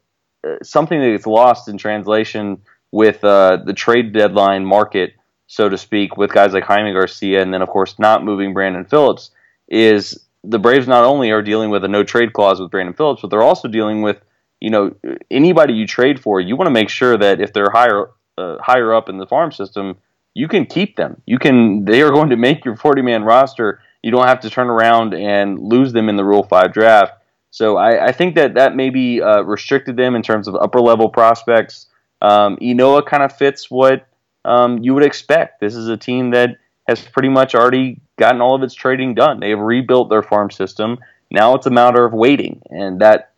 uh, 0.46 0.56
something 0.62 1.00
that 1.00 1.10
gets 1.10 1.26
lost 1.26 1.68
in 1.68 1.78
translation 1.78 2.62
with 2.90 3.22
uh, 3.24 3.58
the 3.64 3.72
trade 3.72 4.12
deadline 4.12 4.64
market, 4.64 5.14
so 5.46 5.68
to 5.68 5.76
speak, 5.76 6.16
with 6.16 6.32
guys 6.32 6.52
like 6.52 6.64
Jaime 6.64 6.92
Garcia 6.92 7.42
and 7.42 7.52
then, 7.52 7.62
of 7.62 7.68
course, 7.68 7.98
not 7.98 8.24
moving 8.24 8.54
Brandon 8.54 8.84
Phillips, 8.84 9.30
is 9.68 10.24
the 10.42 10.58
Braves 10.58 10.86
not 10.86 11.04
only 11.04 11.30
are 11.30 11.42
dealing 11.42 11.70
with 11.70 11.84
a 11.84 11.88
no 11.88 12.04
trade 12.04 12.32
clause 12.32 12.60
with 12.60 12.70
Brandon 12.70 12.94
Phillips, 12.94 13.22
but 13.22 13.30
they're 13.30 13.42
also 13.42 13.68
dealing 13.68 14.02
with, 14.02 14.18
you 14.60 14.70
know, 14.70 14.94
anybody 15.30 15.74
you 15.74 15.86
trade 15.86 16.20
for, 16.20 16.40
you 16.40 16.56
want 16.56 16.66
to 16.66 16.72
make 16.72 16.88
sure 16.88 17.16
that 17.16 17.40
if 17.40 17.52
they're 17.52 17.70
higher 17.70 18.10
uh, 18.36 18.56
higher 18.60 18.92
up 18.92 19.08
in 19.08 19.18
the 19.18 19.26
farm 19.26 19.52
system, 19.52 19.96
you 20.34 20.48
can 20.48 20.66
keep 20.66 20.96
them. 20.96 21.22
You 21.26 21.38
can. 21.38 21.84
They 21.84 22.02
are 22.02 22.10
going 22.10 22.30
to 22.30 22.36
make 22.36 22.64
your 22.64 22.76
40 22.76 23.02
man 23.02 23.22
roster 23.22 23.80
you 24.04 24.10
don't 24.10 24.26
have 24.26 24.40
to 24.40 24.50
turn 24.50 24.68
around 24.68 25.14
and 25.14 25.58
lose 25.58 25.94
them 25.94 26.10
in 26.10 26.16
the 26.16 26.24
Rule 26.24 26.42
5 26.42 26.74
draft. 26.74 27.14
So 27.50 27.78
I, 27.78 28.08
I 28.08 28.12
think 28.12 28.34
that 28.34 28.52
that 28.54 28.76
maybe 28.76 29.22
uh, 29.22 29.40
restricted 29.40 29.96
them 29.96 30.14
in 30.14 30.22
terms 30.22 30.46
of 30.46 30.54
upper 30.56 30.78
level 30.78 31.08
prospects. 31.08 31.86
Um, 32.20 32.58
Ynoa 32.58 33.06
kind 33.06 33.22
of 33.22 33.34
fits 33.34 33.70
what 33.70 34.06
um, 34.44 34.78
you 34.82 34.92
would 34.92 35.04
expect. 35.04 35.58
This 35.58 35.74
is 35.74 35.88
a 35.88 35.96
team 35.96 36.32
that 36.32 36.58
has 36.86 37.00
pretty 37.00 37.30
much 37.30 37.54
already 37.54 38.02
gotten 38.18 38.42
all 38.42 38.54
of 38.54 38.62
its 38.62 38.74
trading 38.74 39.14
done. 39.14 39.40
They've 39.40 39.58
rebuilt 39.58 40.10
their 40.10 40.22
farm 40.22 40.50
system. 40.50 40.98
Now 41.30 41.54
it's 41.54 41.66
a 41.66 41.70
matter 41.70 42.04
of 42.04 42.12
waiting, 42.12 42.60
and 42.68 43.00
that 43.00 43.30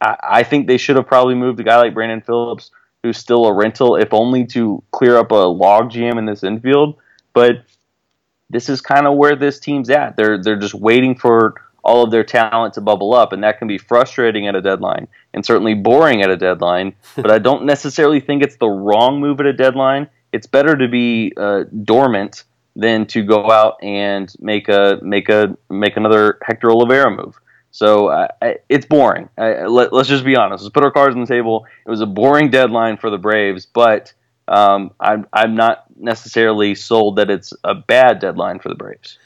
I, 0.00 0.16
I 0.22 0.42
think 0.42 0.66
they 0.66 0.76
should 0.76 0.96
have 0.96 1.06
probably 1.06 1.36
moved 1.36 1.60
a 1.60 1.64
guy 1.64 1.76
like 1.76 1.94
Brandon 1.94 2.20
Phillips, 2.20 2.72
who's 3.04 3.16
still 3.16 3.46
a 3.46 3.54
rental, 3.54 3.94
if 3.94 4.12
only 4.12 4.44
to 4.46 4.82
clear 4.90 5.18
up 5.18 5.30
a 5.30 5.36
log 5.36 5.92
jam 5.92 6.18
in 6.18 6.26
this 6.26 6.42
infield. 6.42 6.96
But 7.32 7.62
this 8.50 8.68
is 8.68 8.80
kind 8.80 9.06
of 9.06 9.16
where 9.16 9.36
this 9.36 9.58
team's 9.58 9.88
at. 9.90 10.16
They're 10.16 10.42
they're 10.42 10.58
just 10.58 10.74
waiting 10.74 11.14
for 11.14 11.54
all 11.82 12.04
of 12.04 12.10
their 12.10 12.24
talent 12.24 12.74
to 12.74 12.80
bubble 12.80 13.14
up, 13.14 13.32
and 13.32 13.42
that 13.42 13.58
can 13.58 13.68
be 13.68 13.78
frustrating 13.78 14.46
at 14.46 14.54
a 14.54 14.60
deadline 14.60 15.08
and 15.32 15.44
certainly 15.46 15.74
boring 15.74 16.22
at 16.22 16.30
a 16.30 16.36
deadline. 16.36 16.94
but 17.16 17.30
I 17.30 17.38
don't 17.38 17.64
necessarily 17.64 18.20
think 18.20 18.42
it's 18.42 18.56
the 18.56 18.68
wrong 18.68 19.20
move 19.20 19.40
at 19.40 19.46
a 19.46 19.52
deadline. 19.52 20.08
It's 20.32 20.46
better 20.46 20.76
to 20.76 20.88
be 20.88 21.32
uh, 21.36 21.64
dormant 21.84 22.44
than 22.76 23.06
to 23.06 23.22
go 23.22 23.50
out 23.50 23.82
and 23.82 24.32
make 24.40 24.68
a 24.68 24.98
make 25.02 25.28
a 25.28 25.56
make 25.68 25.96
another 25.96 26.38
Hector 26.42 26.68
Olivera 26.68 27.14
move. 27.14 27.40
So 27.72 28.08
uh, 28.08 28.28
it's 28.68 28.86
boring. 28.86 29.28
Uh, 29.38 29.68
let, 29.68 29.92
us 29.92 30.08
just 30.08 30.24
be 30.24 30.36
honest. 30.36 30.64
Let's 30.64 30.72
put 30.72 30.82
our 30.82 30.90
cards 30.90 31.14
on 31.14 31.20
the 31.20 31.26
table. 31.26 31.66
It 31.86 31.90
was 31.90 32.00
a 32.00 32.06
boring 32.06 32.50
deadline 32.50 32.96
for 32.96 33.10
the 33.10 33.18
Braves, 33.18 33.64
but 33.64 34.12
um, 34.50 34.92
I'm 35.00 35.26
I'm 35.32 35.54
not 35.54 35.84
necessarily 35.96 36.74
sold 36.74 37.16
that 37.16 37.30
it's 37.30 37.52
a 37.64 37.74
bad 37.74 38.20
deadline 38.20 38.58
for 38.60 38.68
the 38.68 38.74
Braves. 38.74 39.18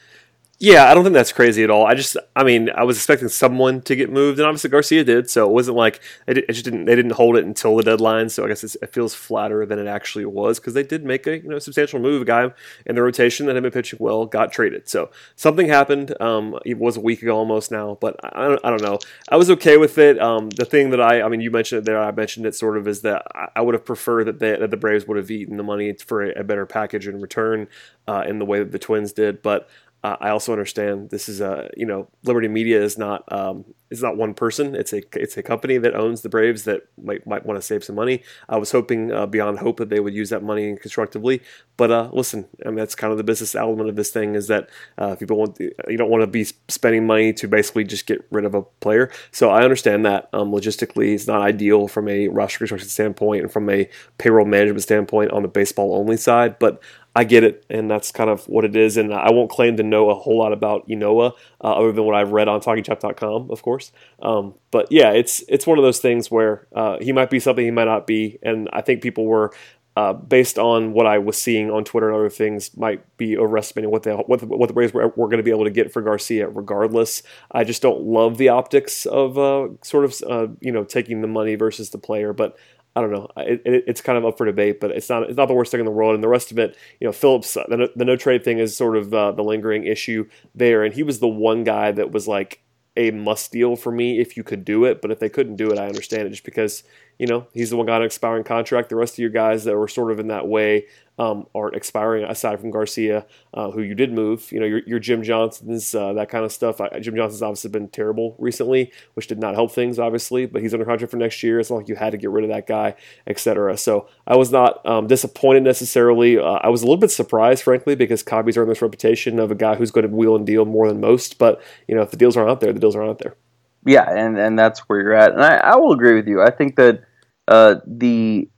Yeah, 0.57 0.89
I 0.89 0.93
don't 0.93 1.03
think 1.03 1.13
that's 1.13 1.33
crazy 1.33 1.65
at 1.65 1.69
all. 1.69 1.85
I 1.85 1.95
just, 1.95 2.15
I 2.33 2.45
mean, 2.45 2.69
I 2.73 2.85
was 2.85 2.95
expecting 2.95 3.27
someone 3.27 3.81
to 3.81 3.95
get 3.95 4.09
moved, 4.09 4.39
and 4.39 4.47
obviously 4.47 4.69
Garcia 4.69 5.03
did. 5.03 5.29
So 5.29 5.45
it 5.45 5.51
wasn't 5.51 5.75
like 5.75 5.99
it, 6.27 6.47
just 6.47 6.63
didn't. 6.63 6.85
They 6.85 6.95
didn't 6.95 7.11
hold 7.11 7.35
it 7.35 7.43
until 7.43 7.75
the 7.75 7.83
deadline. 7.83 8.29
So 8.29 8.45
I 8.45 8.47
guess 8.47 8.63
it 8.63 8.93
feels 8.93 9.13
flatter 9.13 9.65
than 9.65 9.79
it 9.79 9.87
actually 9.87 10.23
was 10.23 10.57
because 10.57 10.73
they 10.73 10.83
did 10.83 11.03
make 11.03 11.27
a 11.27 11.39
you 11.39 11.49
know 11.49 11.59
substantial 11.59 11.99
move. 11.99 12.21
A 12.21 12.25
guy 12.25 12.51
in 12.85 12.95
the 12.95 13.03
rotation 13.03 13.47
that 13.47 13.55
had 13.55 13.63
been 13.63 13.71
pitching 13.73 13.99
well 14.01 14.25
got 14.25 14.53
traded. 14.53 14.87
So 14.87 15.11
something 15.35 15.67
happened. 15.67 16.15
Um, 16.21 16.57
it 16.65 16.77
was 16.77 16.95
a 16.95 17.01
week 17.01 17.21
ago 17.21 17.35
almost 17.35 17.69
now, 17.69 17.97
but 17.99 18.15
I 18.23 18.47
don't, 18.47 18.61
I 18.63 18.69
don't 18.69 18.81
know. 18.81 18.99
I 19.27 19.35
was 19.35 19.49
okay 19.51 19.75
with 19.75 19.97
it. 19.97 20.17
Um, 20.21 20.51
the 20.51 20.63
thing 20.65 20.91
that 20.91 21.01
I, 21.01 21.21
I 21.21 21.27
mean, 21.27 21.41
you 21.41 21.51
mentioned 21.51 21.79
it 21.79 21.85
there. 21.85 22.01
I 22.01 22.11
mentioned 22.11 22.45
it 22.45 22.55
sort 22.55 22.77
of 22.77 22.87
is 22.87 23.01
that 23.01 23.23
I, 23.35 23.49
I 23.57 23.61
would 23.61 23.73
have 23.73 23.83
preferred 23.83 24.23
that, 24.27 24.39
they, 24.39 24.55
that 24.55 24.71
the 24.71 24.77
Braves 24.77 25.05
would 25.05 25.17
have 25.17 25.29
eaten 25.29 25.57
the 25.57 25.63
money 25.63 25.91
for 25.95 26.23
a, 26.23 26.39
a 26.39 26.43
better 26.45 26.65
package 26.65 27.09
in 27.09 27.19
return 27.19 27.67
uh, 28.07 28.23
in 28.25 28.39
the 28.39 28.45
way 28.45 28.59
that 28.59 28.71
the 28.71 28.79
Twins 28.79 29.11
did, 29.11 29.41
but. 29.41 29.67
Uh, 30.05 30.17
I 30.19 30.29
also 30.29 30.51
understand 30.51 31.09
this 31.09 31.27
is 31.27 31.41
a 31.41 31.67
you 31.75 31.85
know 31.87 32.07
Liberty 32.23 32.47
Media 32.47 32.79
is 32.79 32.95
not 32.95 33.23
um, 33.33 33.65
is 33.89 34.03
not 34.03 34.17
one 34.17 34.35
person. 34.35 34.75
It's 34.75 34.93
a 34.93 35.01
it's 35.13 35.35
a 35.35 35.41
company 35.41 35.79
that 35.79 35.95
owns 35.95 36.21
the 36.21 36.29
Braves 36.29 36.65
that 36.65 36.83
might 37.03 37.25
might 37.25 37.43
want 37.43 37.57
to 37.57 37.65
save 37.65 37.83
some 37.83 37.95
money. 37.95 38.21
I 38.47 38.57
was 38.57 38.71
hoping 38.71 39.11
uh, 39.11 39.25
beyond 39.25 39.57
hope 39.57 39.77
that 39.77 39.89
they 39.89 39.99
would 39.99 40.13
use 40.13 40.29
that 40.29 40.43
money 40.43 40.77
constructively. 40.77 41.41
But 41.75 41.89
uh, 41.89 42.11
listen, 42.13 42.45
I 42.63 42.67
mean 42.69 42.75
that's 42.75 42.93
kind 42.93 43.13
of 43.13 43.17
the 43.17 43.23
business 43.23 43.55
element 43.55 43.89
of 43.89 43.95
this 43.95 44.11
thing 44.11 44.35
is 44.35 44.45
that 44.47 44.69
uh, 44.99 45.15
people 45.15 45.37
want 45.37 45.57
you 45.59 45.97
don't 45.97 46.11
want 46.11 46.21
to 46.21 46.27
be 46.27 46.43
spending 46.67 47.07
money 47.07 47.33
to 47.33 47.47
basically 47.47 47.83
just 47.83 48.05
get 48.05 48.23
rid 48.29 48.45
of 48.45 48.53
a 48.53 48.61
player. 48.61 49.09
So 49.31 49.49
I 49.49 49.63
understand 49.63 50.05
that 50.05 50.29
um, 50.33 50.51
logistically 50.51 51.15
it's 51.15 51.25
not 51.25 51.41
ideal 51.41 51.87
from 51.87 52.07
a 52.09 52.27
roster 52.27 52.59
construction 52.59 52.89
standpoint 52.89 53.41
and 53.41 53.51
from 53.51 53.67
a 53.71 53.89
payroll 54.19 54.45
management 54.45 54.83
standpoint 54.83 55.31
on 55.31 55.41
the 55.41 55.47
baseball 55.47 55.95
only 55.95 56.17
side, 56.17 56.59
but 56.59 56.79
I 57.15 57.23
get 57.23 57.45
it, 57.45 57.65
and 57.69 57.89
that's 57.89 58.11
kind 58.11 58.29
of 58.29 58.45
what 58.49 58.65
it 58.65 58.75
is. 58.75 58.97
And 58.97 59.13
I 59.13 59.31
won't 59.31 59.49
claim 59.49 59.77
to 59.77 59.83
know 59.83 60.09
a 60.09 60.15
whole 60.15 60.37
lot 60.37 60.51
about 60.51 60.87
Ynoa 60.89 61.31
uh, 61.63 61.73
other 61.73 61.93
than 61.93 62.03
what 62.03 62.13
I've 62.13 62.33
read 62.33 62.49
on 62.49 62.59
TalkingChop.com, 62.59 63.51
of 63.51 63.61
course. 63.61 63.93
Um, 64.21 64.55
but 64.69 64.91
yeah, 64.91 65.11
it's 65.11 65.41
it's 65.47 65.65
one 65.65 65.77
of 65.77 65.83
those 65.83 65.99
things 65.99 66.29
where 66.29 66.67
uh, 66.75 66.97
he 66.99 67.13
might 67.13 67.29
be 67.29 67.39
something 67.39 67.63
he 67.63 67.71
might 67.71 67.85
not 67.85 68.05
be, 68.05 68.37
and 68.43 68.69
I 68.73 68.81
think 68.81 69.01
people 69.01 69.25
were. 69.25 69.53
Uh, 69.97 70.11
based 70.11 70.59
on 70.59 70.91
what 70.91 71.05
I 71.05 71.19
was 71.19 71.41
seeing 71.41 71.71
on 71.71 71.85
Twitter 71.85 72.09
and 72.09 72.17
other 72.17 72.29
things, 72.29 72.75
might 72.75 73.15
be 73.15 73.37
overestimating 73.37 73.89
what 73.89 74.03
the 74.03 74.17
what 74.17 74.41
the, 74.41 74.45
what 74.45 74.67
the 74.67 74.73
Braves 74.73 74.93
were, 74.93 75.07
were 75.15 75.27
going 75.27 75.37
to 75.37 75.43
be 75.43 75.51
able 75.51 75.63
to 75.63 75.69
get 75.71 75.93
for 75.93 76.01
Garcia. 76.01 76.49
Regardless, 76.49 77.23
I 77.49 77.63
just 77.63 77.81
don't 77.81 78.01
love 78.01 78.37
the 78.37 78.49
optics 78.49 79.05
of 79.05 79.37
uh, 79.37 79.69
sort 79.83 80.03
of 80.03 80.21
uh, 80.29 80.47
you 80.59 80.73
know 80.73 80.83
taking 80.83 81.21
the 81.21 81.29
money 81.29 81.55
versus 81.55 81.91
the 81.91 81.97
player. 81.97 82.33
But 82.33 82.57
I 82.95 83.01
don't 83.01 83.11
know. 83.11 83.27
It, 83.37 83.61
it, 83.65 83.83
it's 83.87 84.01
kind 84.01 84.17
of 84.17 84.25
up 84.25 84.37
for 84.37 84.45
debate, 84.45 84.79
but 84.79 84.91
it's 84.91 85.09
not 85.09 85.23
it's 85.23 85.35
not 85.35 85.47
the 85.47 85.53
worst 85.53 85.71
thing 85.71 85.81
in 85.81 85.85
the 85.85 85.91
world. 85.91 86.15
And 86.15 86.23
the 86.23 86.29
rest 86.29 86.51
of 86.51 86.59
it, 86.59 86.77
you 86.99 87.07
know, 87.07 87.11
Phillips, 87.11 87.55
the, 87.55 87.91
the 87.95 88.05
no 88.05 88.15
trade 88.15 88.43
thing 88.43 88.59
is 88.59 88.75
sort 88.75 88.95
of 88.95 89.13
uh, 89.13 89.33
the 89.33 89.43
lingering 89.43 89.85
issue 89.85 90.29
there. 90.53 90.83
And 90.83 90.93
he 90.93 91.03
was 91.03 91.19
the 91.19 91.27
one 91.27 91.65
guy 91.65 91.91
that 91.91 92.11
was 92.11 92.27
like 92.27 92.61
a 92.95 93.11
must 93.11 93.51
deal 93.51 93.75
for 93.75 93.91
me 93.91 94.19
if 94.19 94.37
you 94.37 94.43
could 94.43 94.63
do 94.63 94.85
it. 94.85 95.01
But 95.01 95.11
if 95.11 95.19
they 95.19 95.27
couldn't 95.27 95.57
do 95.57 95.71
it, 95.71 95.77
I 95.77 95.87
understand 95.87 96.27
it 96.27 96.29
just 96.31 96.45
because 96.45 96.83
you 97.19 97.27
know 97.27 97.47
he's 97.53 97.69
the 97.69 97.77
one 97.77 97.85
got 97.85 98.01
an 98.01 98.05
expiring 98.05 98.43
contract. 98.43 98.89
The 98.89 98.95
rest 98.95 99.15
of 99.15 99.19
your 99.19 99.29
guys 99.29 99.63
that 99.65 99.75
were 99.75 99.87
sort 99.87 100.11
of 100.11 100.19
in 100.19 100.27
that 100.27 100.47
way 100.47 100.85
um, 101.17 101.47
aren't 101.55 101.75
expiring 101.75 102.25
aside 102.25 102.59
from 102.59 102.71
Garcia, 102.71 103.25
uh, 103.53 103.71
who 103.71 103.81
you 103.81 103.95
did 103.95 104.11
move. 104.11 104.51
You 104.51 104.59
know, 104.59 104.65
your, 104.65 104.81
your 104.85 104.99
Jim 104.99 105.23
Johnsons, 105.23 105.95
uh, 105.95 106.13
that 106.13 106.29
kind 106.29 106.43
of 106.43 106.51
stuff. 106.51 106.81
I, 106.81 106.99
Jim 106.99 107.15
Johnson's 107.15 107.41
obviously 107.41 107.69
been 107.69 107.87
terrible 107.87 108.35
recently, 108.37 108.91
which 109.13 109.27
did 109.27 109.39
not 109.39 109.55
help 109.55 109.71
things, 109.71 109.97
obviously, 109.97 110.45
but 110.45 110.61
he's 110.61 110.73
under 110.73 110.85
contract 110.85 111.11
for 111.11 111.17
next 111.17 111.41
year. 111.41 111.59
It's 111.59 111.69
not 111.69 111.77
like 111.77 111.89
you 111.89 111.95
had 111.95 112.11
to 112.11 112.17
get 112.17 112.31
rid 112.31 112.43
of 112.43 112.49
that 112.49 112.67
guy, 112.67 112.95
etc. 113.27 113.77
So 113.77 114.09
I 114.27 114.35
was 114.35 114.51
not 114.51 114.85
um, 114.85 115.07
disappointed 115.07 115.63
necessarily. 115.63 116.37
Uh, 116.37 116.59
I 116.61 116.69
was 116.69 116.81
a 116.81 116.85
little 116.85 116.97
bit 116.99 117.11
surprised, 117.11 117.63
frankly, 117.63 117.95
because 117.95 118.23
Coppy's 118.23 118.57
earned 118.57 118.71
this 118.71 118.81
reputation 118.81 119.39
of 119.39 119.51
a 119.51 119.55
guy 119.55 119.75
who's 119.75 119.91
going 119.91 120.07
to 120.07 120.13
wheel 120.13 120.35
and 120.35 120.45
deal 120.45 120.65
more 120.65 120.87
than 120.87 120.99
most. 120.99 121.37
But, 121.37 121.61
you 121.87 121.95
know, 121.95 122.01
if 122.01 122.11
the 122.11 122.17
deals 122.17 122.35
aren't 122.35 122.49
out 122.49 122.59
there, 122.59 122.73
the 122.73 122.79
deals 122.79 122.95
aren't 122.95 123.09
out 123.09 123.19
there. 123.19 123.35
Yeah, 123.85 124.09
and, 124.09 124.37
and 124.37 124.57
that's 124.57 124.79
where 124.81 124.99
you're 124.99 125.13
at. 125.13 125.33
And 125.33 125.43
I, 125.43 125.57
I 125.57 125.75
will 125.75 125.93
agree 125.93 126.15
with 126.15 126.27
you. 126.27 126.41
I 126.41 126.51
think 126.51 126.75
that 126.77 127.03
uh, 127.47 127.75
the 127.85 128.49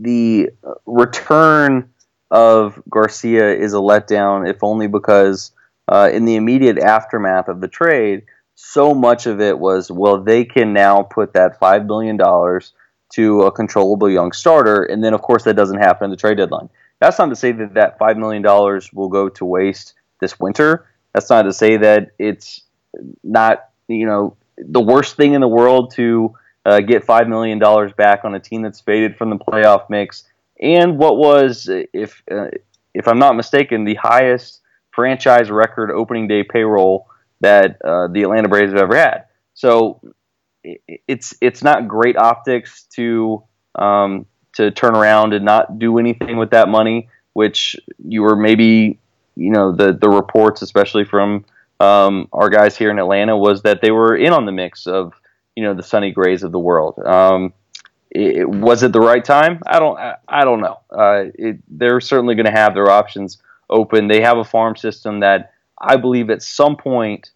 the 0.00 0.50
return 0.86 1.90
of 2.30 2.80
Garcia 2.88 3.54
is 3.54 3.74
a 3.74 3.78
letdown, 3.78 4.48
if 4.48 4.62
only 4.62 4.86
because 4.86 5.52
uh, 5.88 6.08
in 6.12 6.24
the 6.24 6.36
immediate 6.36 6.78
aftermath 6.78 7.48
of 7.48 7.60
the 7.60 7.68
trade, 7.68 8.22
so 8.54 8.94
much 8.94 9.26
of 9.26 9.40
it 9.40 9.58
was 9.58 9.90
well, 9.90 10.22
they 10.22 10.44
can 10.44 10.72
now 10.72 11.02
put 11.02 11.32
that 11.34 11.58
$5 11.60 11.86
million 11.86 12.16
to 13.10 13.42
a 13.42 13.52
controllable 13.52 14.08
young 14.10 14.32
starter. 14.32 14.84
And 14.84 15.02
then, 15.02 15.14
of 15.14 15.22
course, 15.22 15.44
that 15.44 15.54
doesn't 15.54 15.78
happen 15.78 16.06
in 16.06 16.10
the 16.10 16.16
trade 16.16 16.36
deadline. 16.38 16.68
That's 17.00 17.18
not 17.18 17.26
to 17.30 17.36
say 17.36 17.52
that 17.52 17.74
that 17.74 17.98
$5 17.98 18.16
million 18.16 18.42
will 18.92 19.08
go 19.08 19.28
to 19.28 19.44
waste 19.44 19.94
this 20.20 20.38
winter. 20.38 20.86
That's 21.12 21.28
not 21.28 21.42
to 21.42 21.52
say 21.52 21.76
that 21.78 22.12
it's 22.18 22.62
not, 23.24 23.68
you 23.92 24.06
know, 24.06 24.36
the 24.56 24.80
worst 24.80 25.16
thing 25.16 25.34
in 25.34 25.40
the 25.40 25.48
world 25.48 25.92
to 25.94 26.34
uh, 26.64 26.80
get 26.80 27.04
$5 27.04 27.28
million 27.28 27.58
back 27.96 28.24
on 28.24 28.34
a 28.34 28.40
team 28.40 28.62
that's 28.62 28.80
faded 28.80 29.16
from 29.16 29.30
the 29.30 29.36
playoff 29.36 29.90
mix. 29.90 30.24
And 30.60 30.98
what 30.98 31.16
was, 31.16 31.68
if, 31.68 32.22
uh, 32.30 32.48
if 32.94 33.08
I'm 33.08 33.18
not 33.18 33.34
mistaken, 33.34 33.84
the 33.84 33.96
highest 33.96 34.60
franchise 34.92 35.50
record 35.50 35.90
opening 35.90 36.28
day 36.28 36.44
payroll 36.44 37.08
that 37.40 37.80
uh, 37.82 38.08
the 38.08 38.22
Atlanta 38.22 38.48
Braves 38.48 38.72
have 38.72 38.82
ever 38.82 38.96
had. 38.96 39.24
So 39.54 40.00
it's 40.64 41.34
it's 41.40 41.62
not 41.62 41.88
great 41.88 42.16
optics 42.16 42.84
to 42.94 43.42
um, 43.74 44.26
to 44.54 44.70
turn 44.70 44.94
around 44.94 45.34
and 45.34 45.44
not 45.44 45.78
do 45.78 45.98
anything 45.98 46.36
with 46.36 46.50
that 46.50 46.68
money, 46.68 47.08
which 47.32 47.76
you 48.06 48.22
were 48.22 48.36
maybe 48.36 48.98
you 49.34 49.50
know 49.50 49.72
the 49.72 49.92
the 49.92 50.08
reports, 50.08 50.62
especially 50.62 51.04
from 51.04 51.44
um, 51.82 52.28
our 52.32 52.48
guys 52.48 52.76
here 52.76 52.90
in 52.90 52.98
Atlanta, 52.98 53.36
was 53.36 53.62
that 53.62 53.80
they 53.82 53.90
were 53.90 54.16
in 54.16 54.32
on 54.32 54.46
the 54.46 54.52
mix 54.52 54.86
of 54.86 55.12
you 55.56 55.64
know 55.64 55.74
the 55.74 55.82
Sonny 55.82 56.12
Grays 56.12 56.42
of 56.42 56.52
the 56.52 56.58
world. 56.58 56.98
Um, 56.98 57.52
it, 58.10 58.48
was 58.48 58.82
it 58.82 58.92
the 58.92 59.00
right 59.00 59.24
time? 59.24 59.60
I 59.66 59.78
don't. 59.78 59.98
I, 59.98 60.16
I 60.28 60.44
don't 60.44 60.60
know. 60.60 60.78
Uh, 60.90 61.24
it, 61.34 61.58
they're 61.68 62.00
certainly 62.00 62.34
going 62.34 62.46
to 62.46 62.52
have 62.52 62.74
their 62.74 62.90
options 62.90 63.38
open. 63.68 64.08
They 64.08 64.20
have 64.20 64.38
a 64.38 64.44
farm 64.44 64.76
system 64.76 65.20
that 65.20 65.52
I 65.80 65.96
believe 65.96 66.30
at 66.30 66.42
some 66.42 66.76
point 66.76 67.30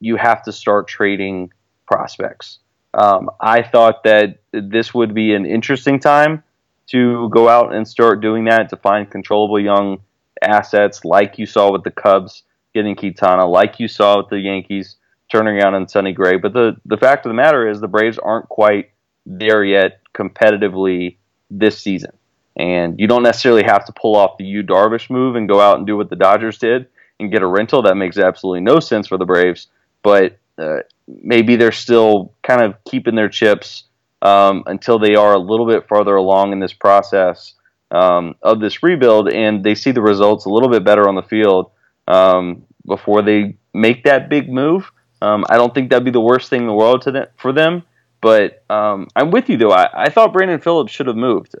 you 0.00 0.16
have 0.16 0.42
to 0.44 0.52
start 0.52 0.88
trading 0.88 1.52
prospects. 1.86 2.60
Um, 2.94 3.30
I 3.40 3.62
thought 3.62 4.04
that 4.04 4.38
this 4.52 4.94
would 4.94 5.14
be 5.14 5.34
an 5.34 5.44
interesting 5.44 6.00
time 6.00 6.42
to 6.88 7.28
go 7.28 7.48
out 7.48 7.74
and 7.74 7.86
start 7.86 8.20
doing 8.20 8.44
that 8.44 8.70
to 8.70 8.76
find 8.76 9.08
controllable 9.10 9.60
young 9.60 10.00
assets, 10.42 11.04
like 11.04 11.38
you 11.38 11.46
saw 11.46 11.70
with 11.70 11.84
the 11.84 11.90
Cubs 11.90 12.42
getting 12.74 12.96
Quintana, 12.96 13.46
like 13.46 13.80
you 13.80 13.88
saw 13.88 14.18
with 14.18 14.28
the 14.28 14.38
Yankees 14.38 14.96
turning 15.30 15.56
around 15.56 15.74
on 15.74 15.88
Sonny 15.88 16.12
Gray. 16.12 16.36
But 16.36 16.52
the, 16.52 16.76
the 16.84 16.96
fact 16.96 17.24
of 17.24 17.30
the 17.30 17.34
matter 17.34 17.68
is 17.68 17.80
the 17.80 17.88
Braves 17.88 18.18
aren't 18.18 18.48
quite 18.48 18.90
there 19.26 19.64
yet 19.64 20.00
competitively 20.14 21.16
this 21.50 21.78
season. 21.78 22.12
And 22.56 22.98
you 22.98 23.06
don't 23.06 23.22
necessarily 23.22 23.62
have 23.62 23.84
to 23.86 23.92
pull 23.92 24.16
off 24.16 24.36
the 24.36 24.44
Yu 24.44 24.62
Darvish 24.62 25.08
move 25.08 25.36
and 25.36 25.48
go 25.48 25.60
out 25.60 25.78
and 25.78 25.86
do 25.86 25.96
what 25.96 26.10
the 26.10 26.16
Dodgers 26.16 26.58
did 26.58 26.86
and 27.18 27.30
get 27.30 27.42
a 27.42 27.46
rental. 27.46 27.82
That 27.82 27.96
makes 27.96 28.18
absolutely 28.18 28.60
no 28.60 28.80
sense 28.80 29.06
for 29.06 29.18
the 29.18 29.24
Braves. 29.24 29.68
But 30.02 30.38
uh, 30.58 30.80
maybe 31.06 31.56
they're 31.56 31.72
still 31.72 32.34
kind 32.42 32.62
of 32.62 32.74
keeping 32.84 33.14
their 33.14 33.28
chips 33.28 33.84
um, 34.22 34.64
until 34.66 34.98
they 34.98 35.14
are 35.14 35.34
a 35.34 35.38
little 35.38 35.66
bit 35.66 35.88
farther 35.88 36.16
along 36.16 36.52
in 36.52 36.60
this 36.60 36.72
process 36.72 37.54
um, 37.90 38.34
of 38.42 38.60
this 38.60 38.82
rebuild 38.82 39.28
and 39.28 39.64
they 39.64 39.74
see 39.74 39.90
the 39.90 40.02
results 40.02 40.44
a 40.44 40.50
little 40.50 40.68
bit 40.68 40.84
better 40.84 41.08
on 41.08 41.14
the 41.14 41.22
field 41.22 41.70
um, 42.10 42.64
before 42.86 43.22
they 43.22 43.56
make 43.72 44.04
that 44.04 44.28
big 44.28 44.52
move. 44.52 44.90
Um, 45.22 45.44
I 45.48 45.56
don't 45.56 45.74
think 45.74 45.90
that'd 45.90 46.04
be 46.04 46.10
the 46.10 46.20
worst 46.20 46.50
thing 46.50 46.62
in 46.62 46.66
the 46.66 46.74
world 46.74 47.02
them, 47.04 47.26
for 47.36 47.52
them. 47.52 47.84
But 48.20 48.64
um, 48.68 49.08
I'm 49.14 49.30
with 49.30 49.48
you 49.48 49.56
though. 49.56 49.72
I, 49.72 50.04
I 50.04 50.10
thought 50.10 50.32
Brandon 50.32 50.60
Phillips 50.60 50.92
should 50.92 51.06
have 51.06 51.16
moved. 51.16 51.54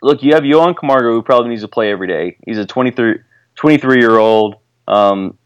Look, 0.00 0.22
you 0.22 0.34
have 0.34 0.44
Johan 0.44 0.74
Camargo 0.74 1.12
who 1.12 1.22
probably 1.22 1.50
needs 1.50 1.62
to 1.62 1.68
play 1.68 1.90
every 1.90 2.06
day. 2.06 2.36
He's 2.46 2.58
a 2.58 2.66
23, 2.66 3.16
23 3.56 3.98
year 3.98 4.18
old, 4.18 4.56
um, 4.86 5.36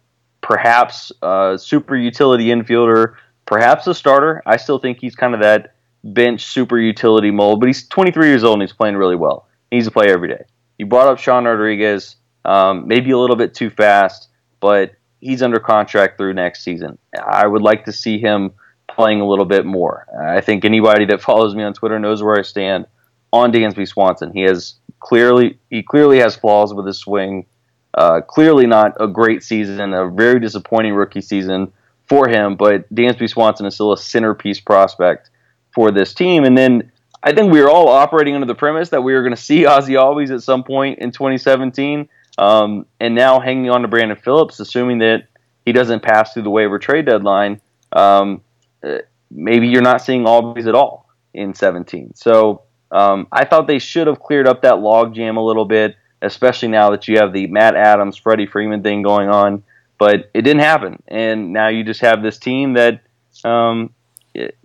perhaps 0.43 1.11
a 1.23 1.59
super 1.59 1.97
utility 1.97 2.47
infielder, 2.47 3.15
perhaps 3.47 3.87
a 3.87 3.95
starter. 3.95 4.43
I 4.47 4.59
still 4.59 4.79
think 4.79 4.99
he's 5.01 5.15
kind 5.15 5.35
of 5.35 5.41
that 5.41 5.75
bench 6.05 6.45
super 6.45 6.79
utility 6.79 7.31
mold, 7.31 7.61
but 7.61 7.67
he's 7.67 7.89
23 7.89 8.29
years 8.29 8.45
old 8.45 8.55
and 8.55 8.63
he's 8.63 8.77
playing 8.77 8.97
really 8.97 9.17
well. 9.17 9.49
He 9.71 9.77
needs 9.77 9.87
to 9.87 9.93
play 9.93 10.11
every 10.11 10.29
day. 10.29 10.45
You 10.79 10.87
brought 10.87 11.09
up 11.09 11.19
Sean 11.19 11.45
Rodriguez, 11.45 12.17
um, 12.45 12.87
maybe 12.87 13.11
a 13.11 13.19
little 13.19 13.37
bit 13.37 13.55
too 13.55 13.71
fast, 13.71 14.29
but 14.61 14.93
he's 15.21 15.43
under 15.43 15.59
contract 15.59 16.19
through 16.19 16.35
next 16.35 16.63
season. 16.63 16.99
I 17.25 17.47
would 17.47 17.63
like 17.63 17.85
to 17.87 17.93
see 17.93 18.19
him 18.19 18.53
playing 18.89 19.21
a 19.21 19.27
little 19.27 19.45
bit 19.45 19.65
more. 19.65 20.07
I 20.21 20.41
think 20.41 20.65
anybody 20.65 21.05
that 21.07 21.23
follows 21.29 21.55
me 21.55 21.63
on 21.63 21.73
Twitter 21.73 21.99
knows 21.99 22.23
where 22.23 22.39
I 22.39 22.43
stand 22.43 22.87
on 23.33 23.53
Dansby 23.53 23.89
Swanson. 23.89 24.33
He 24.33 24.43
has 24.43 24.75
clearly 25.01 25.59
he 25.71 25.83
clearly 25.83 26.19
has 26.19 26.37
flaws 26.37 26.75
with 26.75 26.87
his 26.87 26.99
swing. 26.99 27.47
Uh, 27.95 28.23
clearly 28.23 28.67
not 28.67 28.97
a 29.01 29.07
great 29.07 29.43
season, 29.43 29.93
a 29.93 30.09
very 30.09 30.41
disappointing 30.41 30.95
rookie 30.95 31.21
season 31.21 31.71
for 32.09 32.27
him. 32.27 32.57
But 32.57 32.93
Dansby 32.95 33.29
Swanson 33.29 33.67
is 33.67 33.75
still 33.75 33.93
a 33.93 33.99
centerpiece 33.99 34.61
prospect 34.61 35.29
for 35.75 35.91
this 35.91 36.15
team. 36.15 36.45
And 36.45 36.57
then 36.57 36.91
I 37.23 37.33
think 37.33 37.53
we 37.53 37.61
were 37.61 37.69
all 37.69 37.89
operating 37.89 38.35
under 38.35 38.47
the 38.47 38.55
premise 38.55 38.89
that 38.91 39.03
we 39.03 39.13
were 39.13 39.23
going 39.23 39.35
to 39.37 39.41
see 39.41 39.65
Ozzy 39.65 39.95
Albies 39.95 40.35
at 40.35 40.43
some 40.43 40.65
point 40.65 41.01
in 41.01 41.11
2017, 41.11 42.09
um, 42.39 42.87
and 43.01 43.15
now 43.15 43.41
hanging 43.41 43.71
on 43.71 43.83
to 43.83 43.89
Brandon 43.89 44.17
Phillips, 44.17 44.61
assuming 44.61 44.99
that 44.99 45.29
he 45.65 45.73
doesn't 45.73 46.03
pass 46.03 46.33
through 46.33 46.43
the 46.43 46.51
waiver 46.51 46.79
trade 46.79 47.07
deadline. 47.07 47.61
Um, 47.93 48.43
uh, 48.83 48.99
maybe 49.31 49.69
you're 49.69 49.83
not 49.83 50.03
seeing 50.03 50.25
Albies 50.25 50.67
at 50.67 50.75
all 50.75 51.09
in 51.35 51.55
17. 51.55 52.15
So 52.15 52.63
um, 52.91 53.27
I 53.31 53.45
thought 53.45 53.67
they 53.67 53.79
should 53.79 54.07
have 54.07 54.21
cleared 54.21 54.49
up 54.49 54.63
that 54.63 54.81
log 54.81 55.15
jam 55.15 55.37
a 55.37 55.45
little 55.45 55.65
bit, 55.65 55.97
especially 56.21 56.69
now 56.69 56.91
that 56.91 57.07
you 57.09 57.19
have 57.19 57.33
the 57.33 57.47
Matt 57.47 57.77
Adams, 57.77 58.17
Freddie 58.17 58.47
Freeman 58.47 58.83
thing 58.83 59.03
going 59.03 59.29
on. 59.29 59.63
But 59.99 60.31
it 60.35 60.43
didn't 60.43 60.63
happen, 60.63 61.01
and 61.07 61.53
now 61.53 61.69
you 61.69 61.85
just 61.85 62.01
have 62.01 62.25
this 62.25 62.37
team 62.37 62.73
that 62.73 63.03
um, 63.45 63.95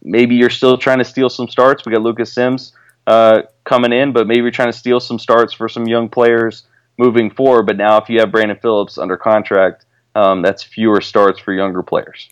maybe 0.02 0.34
you're 0.34 0.50
still 0.50 0.80
trying 0.80 0.98
to 0.98 1.06
steal 1.06 1.30
some 1.30 1.48
starts. 1.48 1.86
We 1.86 1.92
got 1.92 2.02
Lucas 2.02 2.34
Sims 2.34 2.74
uh, 3.06 3.44
coming 3.64 3.94
in, 3.94 4.14
but 4.14 4.26
maybe 4.26 4.42
you're 4.42 4.52
trying 4.52 4.72
to 4.72 4.78
steal 4.78 5.00
some 5.00 5.20
starts 5.20 5.54
for 5.54 5.70
some 5.70 5.86
young 5.86 6.10
players 6.10 6.64
moving 6.98 7.30
forward. 7.30 7.64
But 7.64 7.78
now, 7.78 7.98
if 7.98 8.10
you 8.10 8.20
have 8.20 8.32
Brandon 8.32 8.58
Phillips 8.62 8.98
under 8.98 9.18
contract, 9.18 9.86
um, 10.16 10.42
that's 10.42 10.64
fewer 10.64 11.02
starts 11.02 11.40
for 11.40 11.54
younger 11.54 11.84
players. 11.84 12.30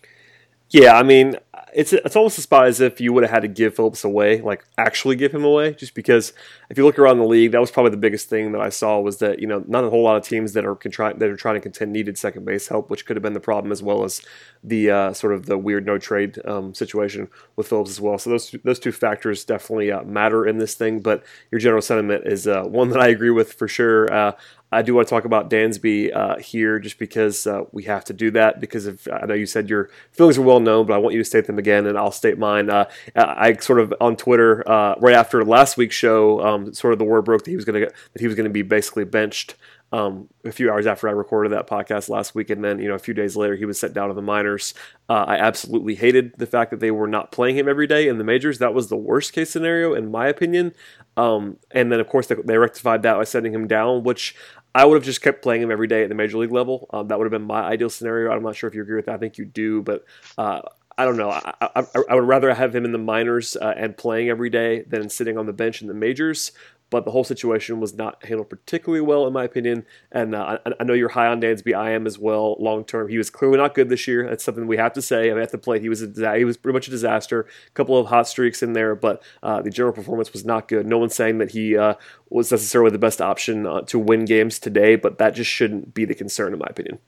Yeah, 0.70 0.98
I 0.98 1.04
mean, 1.04 1.36
it's 1.76 1.92
it's 1.92 2.16
almost 2.16 2.38
as 2.38 2.46
spot 2.46 2.68
as 2.68 2.80
if 2.80 3.02
you 3.02 3.12
would 3.12 3.24
have 3.24 3.32
had 3.32 3.42
to 3.42 3.50
give 3.50 3.76
Phillips 3.76 4.06
away, 4.06 4.40
like 4.40 4.64
actually 4.78 5.18
give 5.18 5.34
him 5.34 5.44
away, 5.44 5.74
just 5.74 5.94
because 5.94 6.32
if 6.70 6.78
you 6.78 6.86
look 6.86 6.98
around 6.98 7.18
the 7.18 7.26
league, 7.26 7.52
that 7.52 7.60
was 7.60 7.70
probably 7.70 7.92
the 7.92 7.98
biggest 7.98 8.30
thing 8.30 8.54
that 8.54 8.62
I 8.62 8.70
saw 8.70 9.00
was 9.00 9.18
that 9.18 9.40
you 9.40 9.48
know 9.48 9.62
not 9.68 9.84
a 9.84 9.90
whole 9.90 10.02
lot 10.02 10.16
of 10.16 10.24
teams 10.24 10.54
that 10.54 10.66
are 10.66 10.78
that 10.82 11.24
are 11.24 11.36
trying 11.36 11.56
to 11.56 11.62
contend 11.62 11.92
needed 11.92 12.18
second 12.18 12.46
base 12.46 12.70
help, 12.70 12.90
which 12.90 13.06
could 13.06 13.18
have 13.18 13.24
been 13.24 13.34
the 13.34 13.42
problem 13.42 13.74
as 13.74 13.84
well 13.84 14.06
as 14.06 14.22
the 14.64 14.90
uh, 14.90 15.14
sort 15.14 15.34
of 15.34 15.48
the 15.48 15.58
weird 15.58 15.86
no 15.86 15.98
trade 15.98 16.40
um, 16.46 16.74
situation 16.74 17.28
with 17.58 17.68
Phillips 17.68 17.90
as 17.90 18.00
well. 18.00 18.18
So 18.18 18.30
those 18.30 18.56
those 18.64 18.80
two 18.80 18.94
factors 18.94 19.44
definitely 19.44 19.92
uh, 19.92 20.04
matter 20.04 20.48
in 20.48 20.60
this 20.60 20.76
thing. 20.76 21.02
But 21.02 21.26
your 21.52 21.60
general 21.60 21.82
sentiment 21.82 22.26
is 22.26 22.48
uh, 22.48 22.64
one 22.64 22.90
that 22.92 23.02
I 23.02 23.10
agree 23.10 23.32
with 23.32 23.52
for 23.52 23.68
sure. 23.68 24.34
I 24.76 24.82
do 24.82 24.94
want 24.94 25.08
to 25.08 25.10
talk 25.10 25.26
about 25.26 25.50
Dansby 25.50 26.16
uh, 26.16 26.38
here 26.38 26.80
just 26.80 27.00
because 27.00 27.48
uh, 27.48 27.64
we 27.72 27.84
have 27.84 28.04
to 28.06 28.14
do 28.14 28.30
that. 28.32 28.60
Because 28.60 28.86
of, 28.86 29.08
I 29.12 29.26
know 29.26 29.34
you 29.34 29.46
said 29.46 29.70
your 29.70 29.90
feelings 30.12 30.38
are 30.38 30.42
well 30.42 30.60
known, 30.60 30.86
but 30.86 30.94
I 30.94 30.98
want 30.98 31.14
you 31.14 31.22
to 31.22 31.26
state 31.26 31.48
them 31.48 31.58
again, 31.58 31.86
and 31.86 31.98
I'll 31.98 32.12
state 32.12 32.38
mine. 32.38 32.70
Uh, 32.70 32.86
I 33.16 33.54
sort 33.54 33.80
of 33.80 33.94
on 34.02 34.18
Twitter 34.18 34.68
uh, 34.70 34.96
right 35.00 35.16
after 35.16 35.44
last 35.46 35.78
week's 35.78 35.96
show, 35.96 36.46
um, 36.46 36.74
sort 36.74 36.94
of 36.94 37.00
the 37.00 37.06
word 37.06 37.24
broke 37.24 37.46
that 37.46 37.50
he 37.50 37.56
was 37.56 37.66
going 37.66 37.82
to 37.82 37.88
that 38.14 38.20
he 38.20 38.28
was 38.28 38.36
going 38.36 38.46
to 38.46 38.54
be 38.54 38.64
basically 38.64 39.06
benched 39.06 39.56
um, 39.92 40.28
a 40.44 40.52
few 40.52 40.70
hours 40.70 40.88
after 40.88 41.08
I 41.08 41.12
recorded 41.12 41.54
that 41.54 41.68
podcast 41.68 42.10
last 42.10 42.36
week, 42.36 42.50
and 42.50 42.64
then 42.64 42.80
you 42.80 42.90
know 42.90 42.96
a 42.96 43.00
few 43.00 43.14
days 43.14 43.38
later 43.38 43.56
he 43.56 43.66
was 43.66 43.80
sent 43.80 43.94
down 43.94 44.10
to 44.10 44.14
the 44.14 44.22
minors. 44.22 44.74
Uh, 45.08 45.26
I 45.28 45.38
absolutely 45.38 45.96
hated 45.96 46.34
the 46.38 46.48
fact 46.48 46.72
that 46.72 46.80
they 46.80 46.92
were 46.92 47.08
not 47.08 47.32
playing 47.32 47.58
him 47.58 47.70
every 47.70 47.88
day 47.88 48.08
in 48.08 48.18
the 48.18 48.24
majors. 48.24 48.60
That 48.60 48.74
was 48.74 48.90
the 48.90 48.98
worst 48.98 49.32
case 49.32 49.50
scenario 49.52 49.94
in 49.94 50.12
my 50.12 50.28
opinion. 50.28 50.74
Um, 51.18 51.58
and 51.72 51.92
then 51.92 52.02
of 52.02 52.10
course 52.10 52.28
they, 52.28 52.36
they, 52.44 52.58
rectified 52.58 53.04
that 53.04 53.16
by 53.16 53.24
sending 53.24 53.54
him 53.54 53.68
down, 53.68 54.04
which 54.04 54.36
I 54.76 54.84
would 54.84 54.96
have 54.96 55.06
just 55.06 55.22
kept 55.22 55.42
playing 55.42 55.62
him 55.62 55.72
every 55.72 55.88
day 55.88 56.04
at 56.04 56.10
the 56.10 56.16
major 56.16 56.38
league 56.38 56.52
level. 56.52 56.88
Um, 56.92 57.08
that 57.08 57.18
would 57.18 57.24
have 57.24 57.32
been 57.32 57.48
my 57.48 57.62
ideal 57.62 57.90
scenario. 57.90 58.30
I'm 58.32 58.44
not 58.44 58.58
sure 58.58 58.68
if 58.68 58.76
you 58.76 58.82
agree 58.82 58.98
with 58.98 59.06
that. 59.06 59.16
I 59.16 59.18
think 59.18 59.38
you 59.38 59.46
do, 59.46 59.82
but 59.82 60.04
uh, 60.38 60.62
I 60.98 61.06
don't 61.06 61.16
know. 61.16 61.30
I, 61.30 61.54
I, 61.62 61.86
I, 62.10 62.16
would 62.16 62.28
rather 62.28 62.54
have 62.54 62.76
him 62.76 62.84
in 62.84 62.92
the 62.92 62.98
minors 62.98 63.56
uh, 63.56 63.74
and 63.76 63.96
playing 63.96 64.30
every 64.30 64.50
day 64.50 64.82
than 64.82 65.10
sitting 65.10 65.38
on 65.38 65.46
the 65.46 65.54
bench 65.54 65.82
in 65.82 65.88
the 65.88 65.94
majors 65.94 66.52
but 66.90 67.04
the 67.04 67.12
whole 67.12 67.24
situation 67.24 67.80
was 67.80 67.94
not 67.96 68.24
handled 68.26 68.50
particularly 68.50 69.02
well, 69.02 69.26
in 69.26 69.34
my 69.34 69.44
opinion. 69.44 69.86
And 70.12 70.36
uh, 70.36 70.60
I, 70.66 70.72
I, 70.80 70.84
know 70.84 70.94
you're 70.94 71.10
high 71.10 71.28
on 71.28 71.42
Dansby. 71.42 71.76
I 71.76 71.92
am 71.92 72.06
as 72.06 72.20
well, 72.20 72.56
long 72.60 72.86
term. 72.86 73.10
He 73.10 73.18
was 73.18 73.30
clearly 73.30 73.58
not 73.58 73.74
good 73.74 73.90
this 73.90 74.08
year. 74.08 74.30
That's 74.30 74.44
something 74.44 74.68
we 74.68 74.78
have 74.78 74.94
to 74.94 75.02
say. 75.02 75.30
I 75.30 75.34
mean, 75.34 75.42
at 75.42 75.52
the 75.52 75.58
plate, 75.58 75.82
he 75.82 75.90
was 75.90 76.02
a, 76.02 76.38
he 76.38 76.46
was 76.46 76.58
pretty 76.58 76.74
much 76.74 76.88
a 76.88 76.92
disaster. 76.92 77.48
A 77.68 77.72
couple 77.72 77.98
of 77.98 78.08
hot 78.08 78.28
streaks 78.28 78.62
in 78.62 78.74
there, 78.74 78.96
but 78.96 79.24
uh, 79.42 79.62
the 79.62 79.72
general 79.72 79.94
performance 79.94 80.32
was 80.32 80.46
not 80.46 80.68
good. 80.68 80.86
No 80.86 80.98
one's 80.98 81.16
saying 81.16 81.40
that 81.40 81.52
he 81.52 81.76
uh, 81.76 81.96
was 82.30 82.52
necessarily 82.52 82.92
the 82.92 83.00
best 83.00 83.20
option 83.20 83.66
uh, 83.66 83.82
to 83.82 83.98
win 83.98 84.26
games 84.26 84.60
today, 84.60 84.96
but 84.96 85.18
that 85.18 85.32
just 85.32 85.50
shouldn't 85.50 85.94
be 85.94 86.06
the 86.06 86.16
concern, 86.16 86.54
in 86.54 86.60
my 86.60 86.68
opinion. 86.70 87.00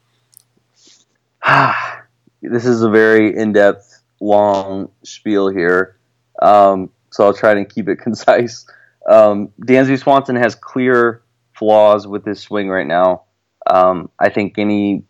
this 2.41 2.65
is 2.65 2.81
a 2.81 2.89
very 2.89 3.35
in 3.35 3.53
depth, 3.53 4.01
long 4.19 4.89
spiel 5.03 5.49
here. 5.49 5.97
Um, 6.41 6.89
so 7.11 7.25
I'll 7.25 7.33
try 7.33 7.53
to 7.53 7.63
keep 7.65 7.87
it 7.87 7.97
concise. 8.01 8.65
Um, 9.07 9.49
Dansby 9.61 9.99
Swanson 9.99 10.35
has 10.35 10.55
clear 10.55 11.23
flaws 11.53 12.07
with 12.07 12.25
his 12.25 12.39
swing 12.39 12.69
right 12.69 12.87
now. 12.87 13.23
Um, 13.69 14.09
I 14.19 14.29
think 14.29 14.57
any 14.57 15.03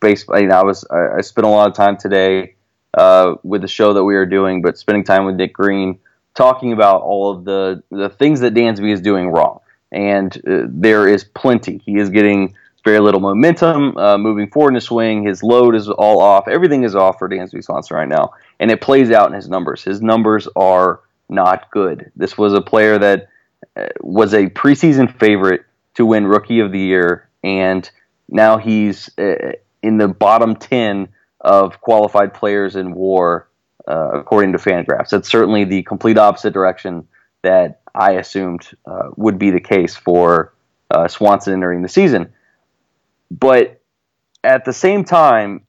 baseball. 0.00 0.40
You 0.40 0.48
know, 0.48 0.56
I 0.56 0.64
was 0.64 0.84
I, 0.90 1.18
I 1.18 1.20
spent 1.20 1.46
a 1.46 1.50
lot 1.50 1.68
of 1.68 1.74
time 1.74 1.96
today 1.96 2.56
uh, 2.94 3.34
with 3.42 3.62
the 3.62 3.68
show 3.68 3.92
that 3.94 4.04
we 4.04 4.16
are 4.16 4.26
doing, 4.26 4.62
but 4.62 4.78
spending 4.78 5.04
time 5.04 5.24
with 5.24 5.36
Nick 5.36 5.52
Green 5.52 5.98
talking 6.34 6.72
about 6.72 7.02
all 7.02 7.30
of 7.30 7.44
the 7.44 7.82
the 7.90 8.08
things 8.08 8.40
that 8.40 8.54
Dansby 8.54 8.92
is 8.92 9.00
doing 9.00 9.28
wrong, 9.28 9.60
and 9.92 10.36
uh, 10.48 10.66
there 10.68 11.08
is 11.08 11.24
plenty. 11.24 11.80
He 11.84 11.96
is 11.96 12.10
getting 12.10 12.54
very 12.84 13.00
little 13.00 13.20
momentum 13.20 13.96
uh, 13.98 14.16
moving 14.16 14.48
forward 14.48 14.70
in 14.70 14.74
his 14.76 14.84
swing. 14.84 15.26
His 15.26 15.42
load 15.42 15.74
is 15.74 15.88
all 15.88 16.20
off. 16.20 16.46
Everything 16.46 16.84
is 16.84 16.94
off 16.94 17.18
for 17.18 17.28
Dansby 17.28 17.64
Swanson 17.64 17.96
right 17.96 18.08
now, 18.08 18.32
and 18.60 18.70
it 18.70 18.80
plays 18.80 19.10
out 19.10 19.28
in 19.28 19.34
his 19.34 19.48
numbers. 19.48 19.82
His 19.82 20.00
numbers 20.00 20.46
are 20.54 21.00
not 21.28 21.70
good. 21.70 22.12
This 22.16 22.36
was 22.38 22.52
a 22.52 22.60
player 22.60 22.98
that 22.98 23.28
uh, 23.76 23.86
was 24.00 24.34
a 24.34 24.46
preseason 24.46 25.18
favorite 25.18 25.64
to 25.94 26.06
win 26.06 26.26
Rookie 26.26 26.60
of 26.60 26.72
the 26.72 26.78
Year, 26.78 27.28
and 27.42 27.88
now 28.28 28.58
he's 28.58 29.10
uh, 29.18 29.52
in 29.82 29.98
the 29.98 30.08
bottom 30.08 30.56
10 30.56 31.08
of 31.40 31.80
qualified 31.80 32.34
players 32.34 32.76
in 32.76 32.94
war, 32.94 33.48
uh, 33.88 34.10
according 34.12 34.52
to 34.52 34.58
Fangraphs. 34.58 35.10
That's 35.10 35.28
certainly 35.28 35.64
the 35.64 35.82
complete 35.84 36.18
opposite 36.18 36.52
direction 36.52 37.06
that 37.42 37.80
I 37.94 38.12
assumed 38.12 38.68
uh, 38.84 39.10
would 39.16 39.38
be 39.38 39.50
the 39.50 39.60
case 39.60 39.96
for 39.96 40.52
uh, 40.90 41.08
Swanson 41.08 41.52
entering 41.52 41.82
the 41.82 41.88
season. 41.88 42.32
But 43.30 43.80
at 44.44 44.64
the 44.64 44.72
same 44.72 45.04
time, 45.04 45.66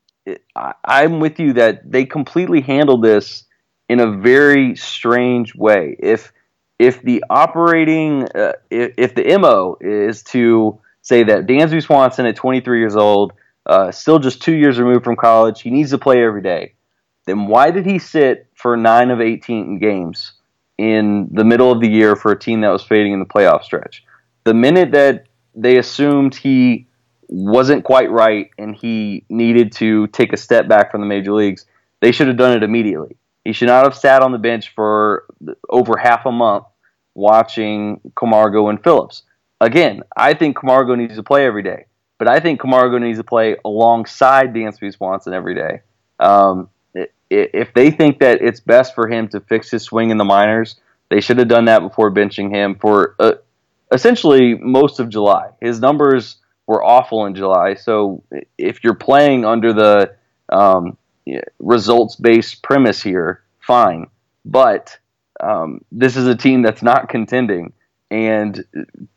I'm 0.84 1.20
with 1.20 1.40
you 1.40 1.54
that 1.54 1.90
they 1.90 2.06
completely 2.06 2.62
handled 2.62 3.04
this 3.04 3.46
in 3.90 4.00
a 4.00 4.12
very 4.12 4.76
strange 4.76 5.56
way. 5.56 5.96
If 6.00 6.32
if 6.80 7.02
the 7.02 7.24
operating 7.30 8.28
uh, 8.36 8.54
if, 8.70 8.94
if, 8.98 9.16
the 9.16 9.38
mo 9.38 9.78
is 9.82 10.22
to 10.24 10.80
say 11.02 11.24
that 11.24 11.48
Dansby 11.48 11.82
Swanson 11.82 12.26
at 12.26 12.36
23 12.36 12.80
years 12.80 12.96
old, 12.96 13.34
uh, 13.66 13.92
still 13.92 14.20
just 14.20 14.42
two 14.42 14.56
years 14.56 14.80
removed 14.80 15.04
from 15.04 15.16
college, 15.16 15.62
he 15.62 15.72
needs 15.72 15.90
to 15.92 15.98
play 15.98 16.24
every 16.24 16.42
day. 16.42 16.74
Then 17.26 17.48
why 17.48 17.72
did 17.72 17.86
he 17.86 17.98
sit 18.00 18.48
for 18.54 18.78
nine 18.78 19.10
of 19.10 19.22
18 19.22 19.80
games 19.80 20.34
in 20.78 21.28
the 21.32 21.44
middle 21.44 21.72
of 21.72 21.82
the 21.82 21.90
year 21.90 22.16
for 22.16 22.32
a 22.32 22.40
team 22.40 22.62
that 22.62 22.70
was 22.70 22.84
fading 22.84 23.14
in 23.14 23.20
the 23.20 23.26
playoff 23.26 23.64
stretch? 23.64 24.04
The 24.44 24.54
minute 24.54 24.92
that 24.92 25.26
they 25.56 25.78
assumed 25.78 26.36
he 26.36 26.88
wasn't 27.28 27.84
quite 27.84 28.10
right 28.12 28.50
and 28.58 28.76
he 28.76 29.26
needed 29.30 29.72
to 29.74 30.08
take 30.08 30.32
a 30.32 30.38
step 30.38 30.68
back 30.68 30.92
from 30.92 31.02
the 31.02 31.08
major 31.08 31.34
leagues, 31.34 31.66
they 32.00 32.12
should 32.12 32.28
have 32.28 32.38
done 32.38 32.56
it 32.56 32.64
immediately. 32.64 33.18
He 33.48 33.54
should 33.54 33.70
not 33.70 33.86
have 33.86 33.96
sat 33.96 34.22
on 34.22 34.34
the 34.34 34.38
bench 34.38 34.74
for 34.76 35.24
over 35.70 35.96
half 35.96 36.26
a 36.26 36.32
month 36.34 36.66
watching 37.16 38.02
Camargo 38.14 38.68
and 38.68 38.84
Phillips. 38.84 39.24
Again, 39.62 40.04
I 40.18 40.34
think 40.34 40.58
Camargo 40.58 40.96
needs 40.96 41.16
to 41.16 41.24
play 41.24 41.46
every 41.46 41.64
day, 41.64 41.86
but 42.18 42.28
I 42.28 42.42
think 42.42 42.60
Camargo 42.60 42.98
needs 42.98 43.20
to 43.20 43.24
play 43.24 43.56
alongside 43.64 44.54
Dansby 44.54 44.94
Swanson 44.94 45.34
every 45.34 45.56
day. 45.56 45.80
Um, 46.20 46.68
if 47.30 47.74
they 47.74 47.90
think 47.90 48.20
that 48.20 48.42
it's 48.42 48.60
best 48.60 48.94
for 48.94 49.08
him 49.08 49.30
to 49.30 49.40
fix 49.40 49.72
his 49.72 49.82
swing 49.82 50.10
in 50.10 50.18
the 50.18 50.26
minors, 50.26 50.76
they 51.08 51.22
should 51.22 51.38
have 51.38 51.48
done 51.48 51.66
that 51.66 51.80
before 51.80 52.12
benching 52.12 52.54
him 52.54 52.76
for 52.76 53.16
uh, 53.18 53.36
essentially 53.94 54.56
most 54.56 55.00
of 55.00 55.08
July. 55.08 55.52
His 55.62 55.80
numbers 55.80 56.36
were 56.68 56.84
awful 56.84 57.26
in 57.26 57.34
July, 57.34 57.76
so 57.76 58.22
if 58.58 58.84
you're 58.84 58.94
playing 58.94 59.46
under 59.46 59.72
the 59.72 60.16
um, 60.50 60.98
results 61.60 62.16
based 62.16 62.64
premise 62.64 63.02
here, 63.02 63.44
fine. 63.60 64.08
But 64.46 64.98
um, 65.40 65.82
this 65.92 66.16
is 66.16 66.28
a 66.28 66.36
team 66.36 66.62
that's 66.62 66.82
not 66.82 67.10
contending, 67.10 67.74
and 68.10 68.64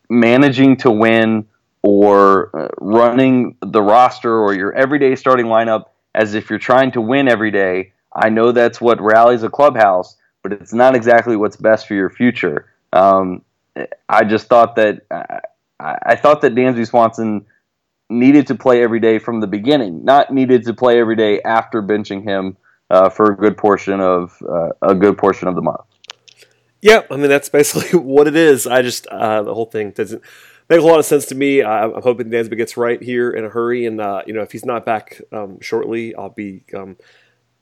managing 0.09 0.77
to 0.79 0.91
win 0.91 1.47
or 1.83 2.51
uh, 2.55 2.69
running 2.79 3.57
the 3.63 3.83
roster 3.83 4.35
or 4.35 4.55
your 4.55 4.73
everyday 4.75 5.17
starting 5.17 5.47
lineup 5.47 5.85
as 6.15 6.35
if 6.35 6.51
you're 6.51 6.59
trying 6.59 6.91
to 6.93 7.01
win 7.01 7.29
every 7.29 7.51
day. 7.51 7.93
I 8.13 8.29
know 8.29 8.53
that's 8.53 8.81
what 8.81 9.01
rallies 9.01 9.45
a 9.45 9.49
clubhouse, 9.49 10.17
but 10.43 10.53
it's 10.53 10.73
not 10.73 10.97
exactly 10.97 11.37
what's 11.37 11.57
best 11.57 11.87
for 11.87 11.95
your 11.95 12.11
future. 12.11 12.67
Um, 12.93 13.43
I 14.09 14.25
just 14.25 14.49
thought 14.49 14.77
that 14.77 15.03
I, 15.11 15.41
I 16.03 16.17
thought 16.17 16.41
that 16.43 16.55
Dansby 16.55 16.87
Swanson 16.87 17.47
needed 18.11 18.47
to 18.49 18.55
play 18.55 18.83
every 18.83 19.01
day 19.01 19.19
from 19.19 19.41
the 19.41 19.47
beginning, 19.47 20.05
not 20.05 20.33
needed 20.33 20.65
to 20.65 20.75
play 20.75 20.99
every 20.99 21.17
day 21.17 21.41
after 21.43 21.83
benching 21.83 22.25
him 22.25 22.57
uh, 22.91 23.09
for 23.09 23.33
a 23.33 23.37
good 23.37 23.57
portion 23.57 24.01
of 24.01 24.43
uh, 24.49 24.71
a 24.83 24.95
good 24.95 25.17
portion 25.17 25.49
of 25.49 25.55
the 25.55 25.63
month. 25.63 25.81
Yeah, 26.83 27.03
I 27.11 27.17
mean 27.17 27.29
that's 27.29 27.49
basically 27.49 27.99
what 28.01 28.27
it 28.27 28.37
is. 28.37 28.67
I 28.67 28.83
just 28.83 29.07
uh, 29.07 29.43
the 29.43 29.55
whole 29.55 29.67
thing 29.67 29.93
doesn't 29.93 30.23
make 30.69 30.81
a 30.81 30.85
lot 30.85 30.99
of 30.99 31.05
sense 31.05 31.27
to 31.27 31.35
me. 31.35 31.63
I, 31.63 31.85
am 31.85 32.03
hoping 32.03 32.31
Dansby 32.31 32.57
gets 32.57 32.77
right 32.77 33.03
here 33.03 33.31
in 33.31 33.45
a 33.45 33.49
hurry, 33.49 33.87
and 33.87 34.01
uh, 34.01 34.23
you 34.27 34.33
know 34.33 34.43
if 34.43 34.53
he's 34.53 34.65
not 34.65 34.85
back 34.85 35.21
um, 35.33 35.61
shortly, 35.61 36.15
I'll 36.15 36.31
be 36.31 36.65
um, 36.75 36.97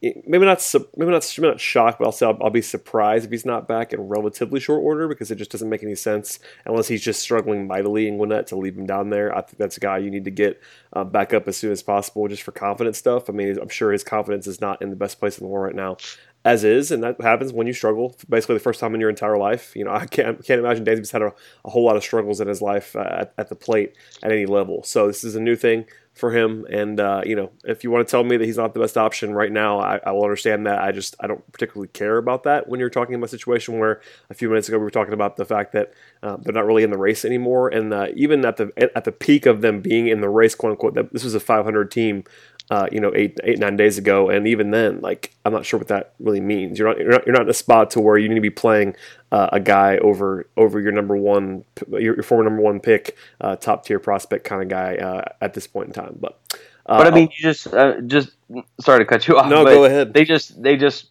maybe 0.03 0.45
not 0.45 0.75
maybe 0.97 1.11
not 1.11 1.35
maybe 1.37 1.51
not 1.51 1.61
shocked, 1.61 1.99
but 1.99 2.07
I'll 2.07 2.13
say 2.13 2.27
I'll, 2.27 2.39
I'll, 2.41 2.51
be 2.51 2.63
surprised 2.63 3.25
if 3.25 3.31
he's 3.31 3.45
not 3.45 3.67
back 3.67 3.93
in 3.93 4.01
relatively 4.01 4.61
short 4.61 4.83
order 4.83 5.09
because 5.09 5.31
it 5.31 5.37
just 5.37 5.51
doesn't 5.51 5.69
make 5.69 5.83
any 5.83 5.97
sense 5.97 6.39
unless 6.65 6.89
he's 6.89 7.03
just 7.03 7.21
struggling 7.21 7.67
mightily 7.67 8.07
in 8.07 8.17
Gwinnett 8.17 8.47
to 8.49 8.57
leave 8.57 8.79
him 8.79 8.87
down 8.87 9.11
there. 9.11 9.37
I 9.37 9.43
think 9.43 9.59
that's 9.59 9.77
a 9.77 9.81
guy 9.81 9.99
you 9.99 10.11
need 10.11 10.25
to 10.25 10.31
get 10.31 10.61
uh, 10.93 11.05
back 11.05 11.35
up 11.35 11.49
as 11.49 11.57
soon 11.57 11.73
as 11.73 11.83
possible 11.83 12.29
just 12.29 12.43
for 12.43 12.53
confidence 12.53 12.99
stuff. 12.99 13.29
I 13.29 13.33
mean, 13.33 13.59
I'm 13.61 13.69
sure 13.69 13.91
his 13.91 14.05
confidence 14.05 14.47
is 14.47 14.61
not 14.61 14.81
in 14.81 14.91
the 14.91 14.97
best 14.97 15.19
place 15.19 15.39
in 15.39 15.45
the 15.45 15.51
world 15.51 15.67
right 15.67 15.75
now 15.75 15.97
as 16.45 16.65
is, 16.65 16.91
and 16.91 17.03
that 17.03 17.21
happens 17.21 17.53
when 17.53 17.67
you 17.67 17.73
struggle. 17.73 18.17
Basically, 18.29 18.55
the 18.55 18.61
first 18.61 18.81
time 18.81 18.95
in 18.95 19.01
your 19.01 19.11
entire 19.11 19.37
life. 19.37 19.75
You 19.75 19.85
know, 19.85 19.91
I 19.95 20.07
can't 20.07 20.45
can't 20.45 20.61
imagine 20.61 20.85
Dansby's 20.85 21.11
had 21.11 21.23
a, 21.23 21.33
a 21.65 21.71
whole 21.71 21.85
lot 21.85 21.97
of 21.97 22.03
struggles 22.03 22.41
in 22.41 22.49
his 22.49 22.63
life 22.63 22.95
uh, 22.97 23.09
at, 23.21 23.35
at 23.39 23.49
the 23.49 23.57
plate 23.57 23.95
at 24.23 24.33
any 24.33 24.47
level. 24.47 24.83
So 24.83 25.07
this 25.07 25.25
is 25.25 25.35
a 25.35 25.41
new 25.41 25.57
thing 25.57 25.85
for 26.19 26.33
him. 26.33 26.67
And 26.71 26.99
uh, 26.99 27.23
you 27.25 27.37
know, 27.37 27.51
if 27.65 27.85
you 27.85 27.91
want 27.91 28.07
to 28.07 28.11
tell 28.11 28.25
me 28.25 28.37
that 28.37 28.45
he's 28.45 28.57
not 28.57 28.75
the 28.75 28.81
best 28.81 28.99
option 28.99 29.33
right 29.33 29.53
now, 29.53 29.79
I, 29.79 30.01
I, 30.05 30.11
will 30.11 30.25
understand 30.25 30.67
that. 30.67 30.83
I 30.83 30.91
just 30.91 31.15
I 31.21 31.27
don't 31.27 31.51
particularly 31.53 31.89
care 31.89 32.19
about 32.19 32.43
that 32.43 32.69
when 32.69 32.81
you're 32.81 32.91
talking 32.91 33.15
about 33.15 33.27
a 33.27 33.29
situation 33.29 33.79
where 33.79 34.01
a 34.29 34.35
few 34.35 34.49
minutes 34.49 34.69
ago 34.69 34.79
we 34.79 34.85
were 34.85 34.91
talking 34.91 35.15
about 35.15 35.37
the 35.37 35.45
fact 35.45 35.73
that 35.73 35.93
uh, 36.23 36.37
they're 36.41 36.53
not 36.53 36.67
really 36.67 36.83
in 36.83 36.91
the 36.91 36.99
race 36.99 37.25
anymore. 37.25 37.69
And 37.69 37.95
uh, 37.95 38.09
even 38.15 38.45
at 38.45 38.57
the 38.57 38.73
at 38.97 39.05
the 39.05 39.13
peak 39.13 39.47
of 39.47 39.61
them 39.61 39.81
being 39.81 40.09
in 40.09 40.21
the 40.21 40.29
race, 40.29 40.55
quote 40.55 40.73
unquote, 40.73 40.95
that 40.95 41.13
this 41.13 41.25
was 41.25 41.35
a 41.35 41.41
500 41.41 41.91
team 41.91 42.25
uh, 42.71 42.87
you 42.93 43.01
know, 43.01 43.13
eight, 43.15 43.39
eight, 43.45 43.59
nine 43.59 43.77
days 43.77 43.97
ago, 43.97 44.29
and 44.29 44.47
even 44.47 44.71
then, 44.71 45.01
like, 45.01 45.35
I'm 45.45 45.53
not 45.53 45.65
sure 45.65 45.79
what 45.79 45.89
that 45.89 46.13
really 46.21 46.41
means. 46.41 46.79
You're 46.79 46.89
not, 46.89 46.99
you're 46.99 47.11
not, 47.11 47.27
you're 47.27 47.33
not 47.33 47.43
in 47.43 47.49
a 47.49 47.55
spot 47.55 47.91
to 47.93 48.01
where 48.01 48.19
you 48.19 48.29
need 48.29 48.35
to 48.35 48.41
be 48.43 48.51
playing 48.51 48.95
uh, 49.33 49.49
a 49.53 49.61
guy 49.61 49.97
over, 49.99 50.47
over 50.57 50.79
your 50.79 50.93
number 50.93 51.17
one, 51.17 51.65
your, 51.89 52.15
your 52.15 52.23
former 52.23 52.45
number 52.45 52.61
one 52.61 52.79
pick, 52.81 53.17
uh, 53.41 53.57
top 53.57 53.87
tier 53.87 53.99
prospect 53.99 54.45
kind 54.45 54.63
of 54.63 54.69
guy 54.69 54.97
uh, 54.97 55.25
at 55.41 55.55
this 55.55 55.67
point 55.67 55.89
in 55.89 55.93
time. 55.95 56.19
But, 56.21 56.39
uh, 56.85 56.99
but 56.99 57.07
I 57.07 57.11
mean, 57.11 57.31
you 57.35 57.43
just, 57.43 57.73
uh, 57.73 58.03
just 58.03 58.33
sorry 58.81 58.99
to 58.99 59.07
cut 59.07 59.27
you 59.27 59.37
off. 59.39 59.49
No, 59.49 59.65
go 59.65 59.85
ahead. 59.85 60.13
They 60.13 60.27
just, 60.27 60.63
they 60.63 60.77
just, 60.77 61.07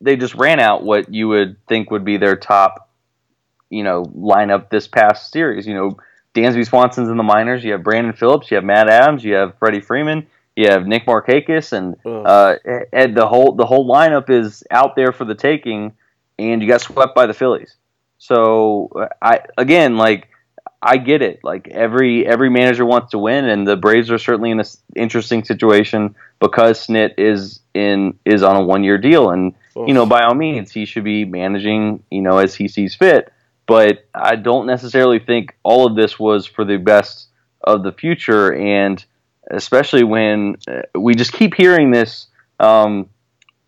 they 0.00 0.14
just 0.14 0.36
ran 0.36 0.60
out 0.60 0.84
what 0.84 1.12
you 1.12 1.26
would 1.26 1.56
think 1.66 1.90
would 1.90 2.04
be 2.04 2.16
their 2.16 2.36
top, 2.36 2.90
you 3.70 3.82
know, 3.82 4.04
lineup 4.04 4.70
this 4.70 4.86
past 4.86 5.32
series. 5.32 5.66
You 5.66 5.74
know, 5.74 5.96
Dansby 6.32 6.64
Swanson's 6.64 7.08
in 7.08 7.16
the 7.16 7.24
minors. 7.24 7.64
You 7.64 7.72
have 7.72 7.82
Brandon 7.82 8.12
Phillips. 8.12 8.52
You 8.52 8.56
have 8.56 8.64
Matt 8.64 8.88
Adams. 8.88 9.24
You 9.24 9.34
have 9.34 9.58
Freddie 9.58 9.80
Freeman 9.80 10.28
you 10.56 10.68
have 10.68 10.86
Nick 10.86 11.06
Markakis, 11.06 11.72
and 11.72 11.96
uh, 12.04 12.56
and 12.92 13.14
the 13.14 13.26
whole 13.26 13.52
the 13.52 13.66
whole 13.66 13.88
lineup 13.88 14.30
is 14.30 14.64
out 14.70 14.96
there 14.96 15.12
for 15.12 15.24
the 15.24 15.34
taking, 15.34 15.92
and 16.38 16.62
you 16.62 16.68
got 16.68 16.80
swept 16.80 17.14
by 17.14 17.26
the 17.26 17.34
Phillies. 17.34 17.76
So 18.18 18.90
I 19.20 19.40
again 19.58 19.98
like 19.98 20.28
I 20.82 20.96
get 20.96 21.20
it. 21.20 21.40
Like 21.44 21.68
every 21.68 22.26
every 22.26 22.48
manager 22.48 22.86
wants 22.86 23.10
to 23.10 23.18
win, 23.18 23.44
and 23.44 23.66
the 23.66 23.76
Braves 23.76 24.10
are 24.10 24.18
certainly 24.18 24.50
in 24.50 24.58
an 24.58 24.66
interesting 24.94 25.44
situation 25.44 26.14
because 26.40 26.86
Snit 26.86 27.14
is 27.18 27.60
in 27.74 28.18
is 28.24 28.42
on 28.42 28.56
a 28.56 28.62
one 28.62 28.82
year 28.82 28.96
deal, 28.96 29.30
and 29.30 29.54
you 29.86 29.92
know 29.92 30.06
by 30.06 30.22
all 30.22 30.34
means 30.34 30.72
he 30.72 30.86
should 30.86 31.04
be 31.04 31.26
managing 31.26 32.02
you 32.10 32.22
know 32.22 32.38
as 32.38 32.54
he 32.54 32.66
sees 32.66 32.94
fit. 32.94 33.30
But 33.66 34.06
I 34.14 34.36
don't 34.36 34.66
necessarily 34.66 35.18
think 35.18 35.56
all 35.64 35.86
of 35.86 35.96
this 35.96 36.18
was 36.18 36.46
for 36.46 36.64
the 36.64 36.76
best 36.78 37.28
of 37.62 37.82
the 37.82 37.92
future, 37.92 38.54
and 38.54 39.04
especially 39.50 40.04
when 40.04 40.56
uh, 40.68 40.82
we 40.98 41.14
just 41.14 41.32
keep 41.32 41.54
hearing 41.54 41.90
this. 41.90 42.28
Um, 42.60 43.08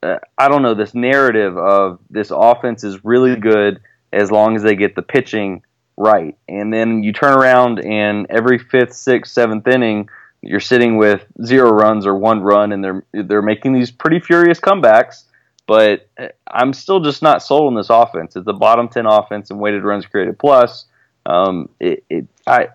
uh, 0.02 0.16
I 0.36 0.48
don't 0.48 0.62
know 0.62 0.74
this 0.74 0.94
narrative 0.94 1.56
of 1.56 1.98
this 2.10 2.30
offense 2.30 2.84
is 2.84 3.04
really 3.04 3.36
good 3.36 3.80
as 4.12 4.30
long 4.30 4.56
as 4.56 4.62
they 4.62 4.76
get 4.76 4.94
the 4.94 5.02
pitching 5.02 5.62
right, 5.96 6.36
and 6.48 6.72
then 6.72 7.02
you 7.02 7.12
turn 7.12 7.36
around 7.36 7.80
and 7.80 8.26
every 8.30 8.58
fifth, 8.58 8.94
sixth, 8.94 9.32
seventh 9.32 9.66
inning, 9.66 10.08
you're 10.40 10.60
sitting 10.60 10.96
with 10.96 11.26
zero 11.44 11.70
runs 11.70 12.06
or 12.06 12.14
one 12.14 12.40
run, 12.40 12.72
and 12.72 12.82
they're 12.82 13.04
they're 13.12 13.42
making 13.42 13.72
these 13.72 13.90
pretty 13.90 14.20
furious 14.20 14.60
comebacks. 14.60 15.24
But 15.66 16.08
uh, 16.18 16.28
I'm 16.46 16.72
still 16.72 17.00
just 17.00 17.22
not 17.22 17.42
sold 17.42 17.66
on 17.66 17.74
this 17.74 17.90
offense. 17.90 18.36
It's 18.36 18.46
the 18.46 18.52
bottom 18.52 18.88
ten 18.88 19.06
offense 19.06 19.50
in 19.50 19.58
weighted 19.58 19.82
runs 19.82 20.06
created 20.06 20.38
plus. 20.38 20.86
Um, 21.26 21.68
it, 21.80 22.04
it, 22.08 22.26
I 22.46 22.68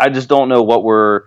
I 0.00 0.08
just 0.08 0.28
don't 0.28 0.48
know 0.48 0.62
what 0.62 0.82
we're 0.82 1.24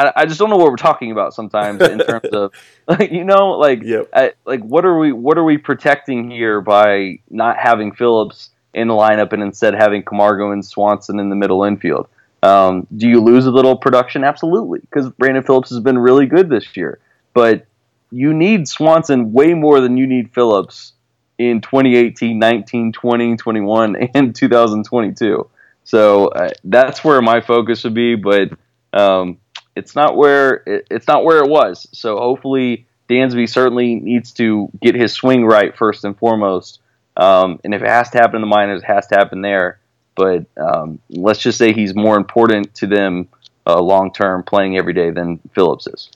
I, 0.00 0.12
I 0.16 0.26
just 0.26 0.38
don't 0.38 0.50
know 0.50 0.56
what 0.56 0.70
we're 0.70 0.76
talking 0.76 1.12
about 1.12 1.34
sometimes 1.34 1.82
in 1.82 1.98
terms 1.98 2.28
of 2.32 2.52
like 2.88 3.12
you 3.12 3.24
know 3.24 3.50
like 3.50 3.82
yep. 3.82 4.08
I, 4.12 4.32
like 4.44 4.62
what 4.62 4.84
are 4.84 4.98
we 4.98 5.12
what 5.12 5.36
are 5.36 5.44
we 5.44 5.58
protecting 5.58 6.30
here 6.30 6.60
by 6.60 7.20
not 7.28 7.58
having 7.58 7.92
Phillips 7.92 8.50
in 8.72 8.88
the 8.88 8.94
lineup 8.94 9.32
and 9.32 9.42
instead 9.42 9.74
having 9.74 10.02
Camargo 10.02 10.52
and 10.52 10.64
Swanson 10.64 11.20
in 11.20 11.28
the 11.28 11.36
middle 11.36 11.64
infield? 11.64 12.08
Um, 12.42 12.86
do 12.96 13.06
you 13.06 13.20
lose 13.20 13.44
a 13.44 13.50
little 13.50 13.76
production? 13.76 14.24
Absolutely, 14.24 14.80
because 14.80 15.10
Brandon 15.10 15.42
Phillips 15.42 15.68
has 15.70 15.80
been 15.80 15.98
really 15.98 16.26
good 16.26 16.48
this 16.48 16.76
year. 16.76 16.98
But 17.34 17.66
you 18.10 18.32
need 18.32 18.66
Swanson 18.66 19.32
way 19.32 19.54
more 19.54 19.80
than 19.80 19.96
you 19.96 20.06
need 20.06 20.32
Phillips 20.32 20.94
in 21.38 21.60
2018, 21.60 22.38
19, 22.38 22.92
20, 22.92 23.36
21, 23.36 23.96
and 24.14 24.34
2022. 24.34 25.48
So 25.84 26.28
uh, 26.28 26.50
that's 26.64 27.04
where 27.04 27.20
my 27.20 27.40
focus 27.40 27.84
would 27.84 27.94
be. 27.94 28.14
But 28.14 28.52
um, 28.92 29.38
it's 29.80 29.96
not 29.96 30.16
where 30.16 30.62
it, 30.66 30.86
it's 30.90 31.08
not 31.08 31.24
where 31.24 31.38
it 31.38 31.48
was. 31.48 31.88
So 31.92 32.18
hopefully 32.18 32.86
Dansby 33.08 33.48
certainly 33.48 33.94
needs 33.96 34.32
to 34.32 34.68
get 34.80 34.94
his 34.94 35.12
swing 35.12 35.44
right 35.44 35.76
first 35.76 36.04
and 36.04 36.16
foremost. 36.16 36.80
Um, 37.16 37.58
and 37.64 37.74
if 37.74 37.82
it 37.82 37.88
has 37.88 38.10
to 38.10 38.18
happen 38.18 38.36
in 38.36 38.42
the 38.42 38.46
minors, 38.46 38.82
it 38.82 38.86
has 38.86 39.06
to 39.08 39.16
happen 39.16 39.40
there. 39.40 39.80
But 40.14 40.46
um, 40.56 40.98
let's 41.08 41.40
just 41.40 41.58
say 41.58 41.72
he's 41.72 41.94
more 41.94 42.16
important 42.16 42.74
to 42.76 42.86
them 42.86 43.28
uh, 43.66 43.80
long 43.80 44.12
term 44.12 44.42
playing 44.42 44.76
every 44.76 44.92
day 44.92 45.10
than 45.10 45.40
Phillips 45.54 45.86
is. 45.86 46.10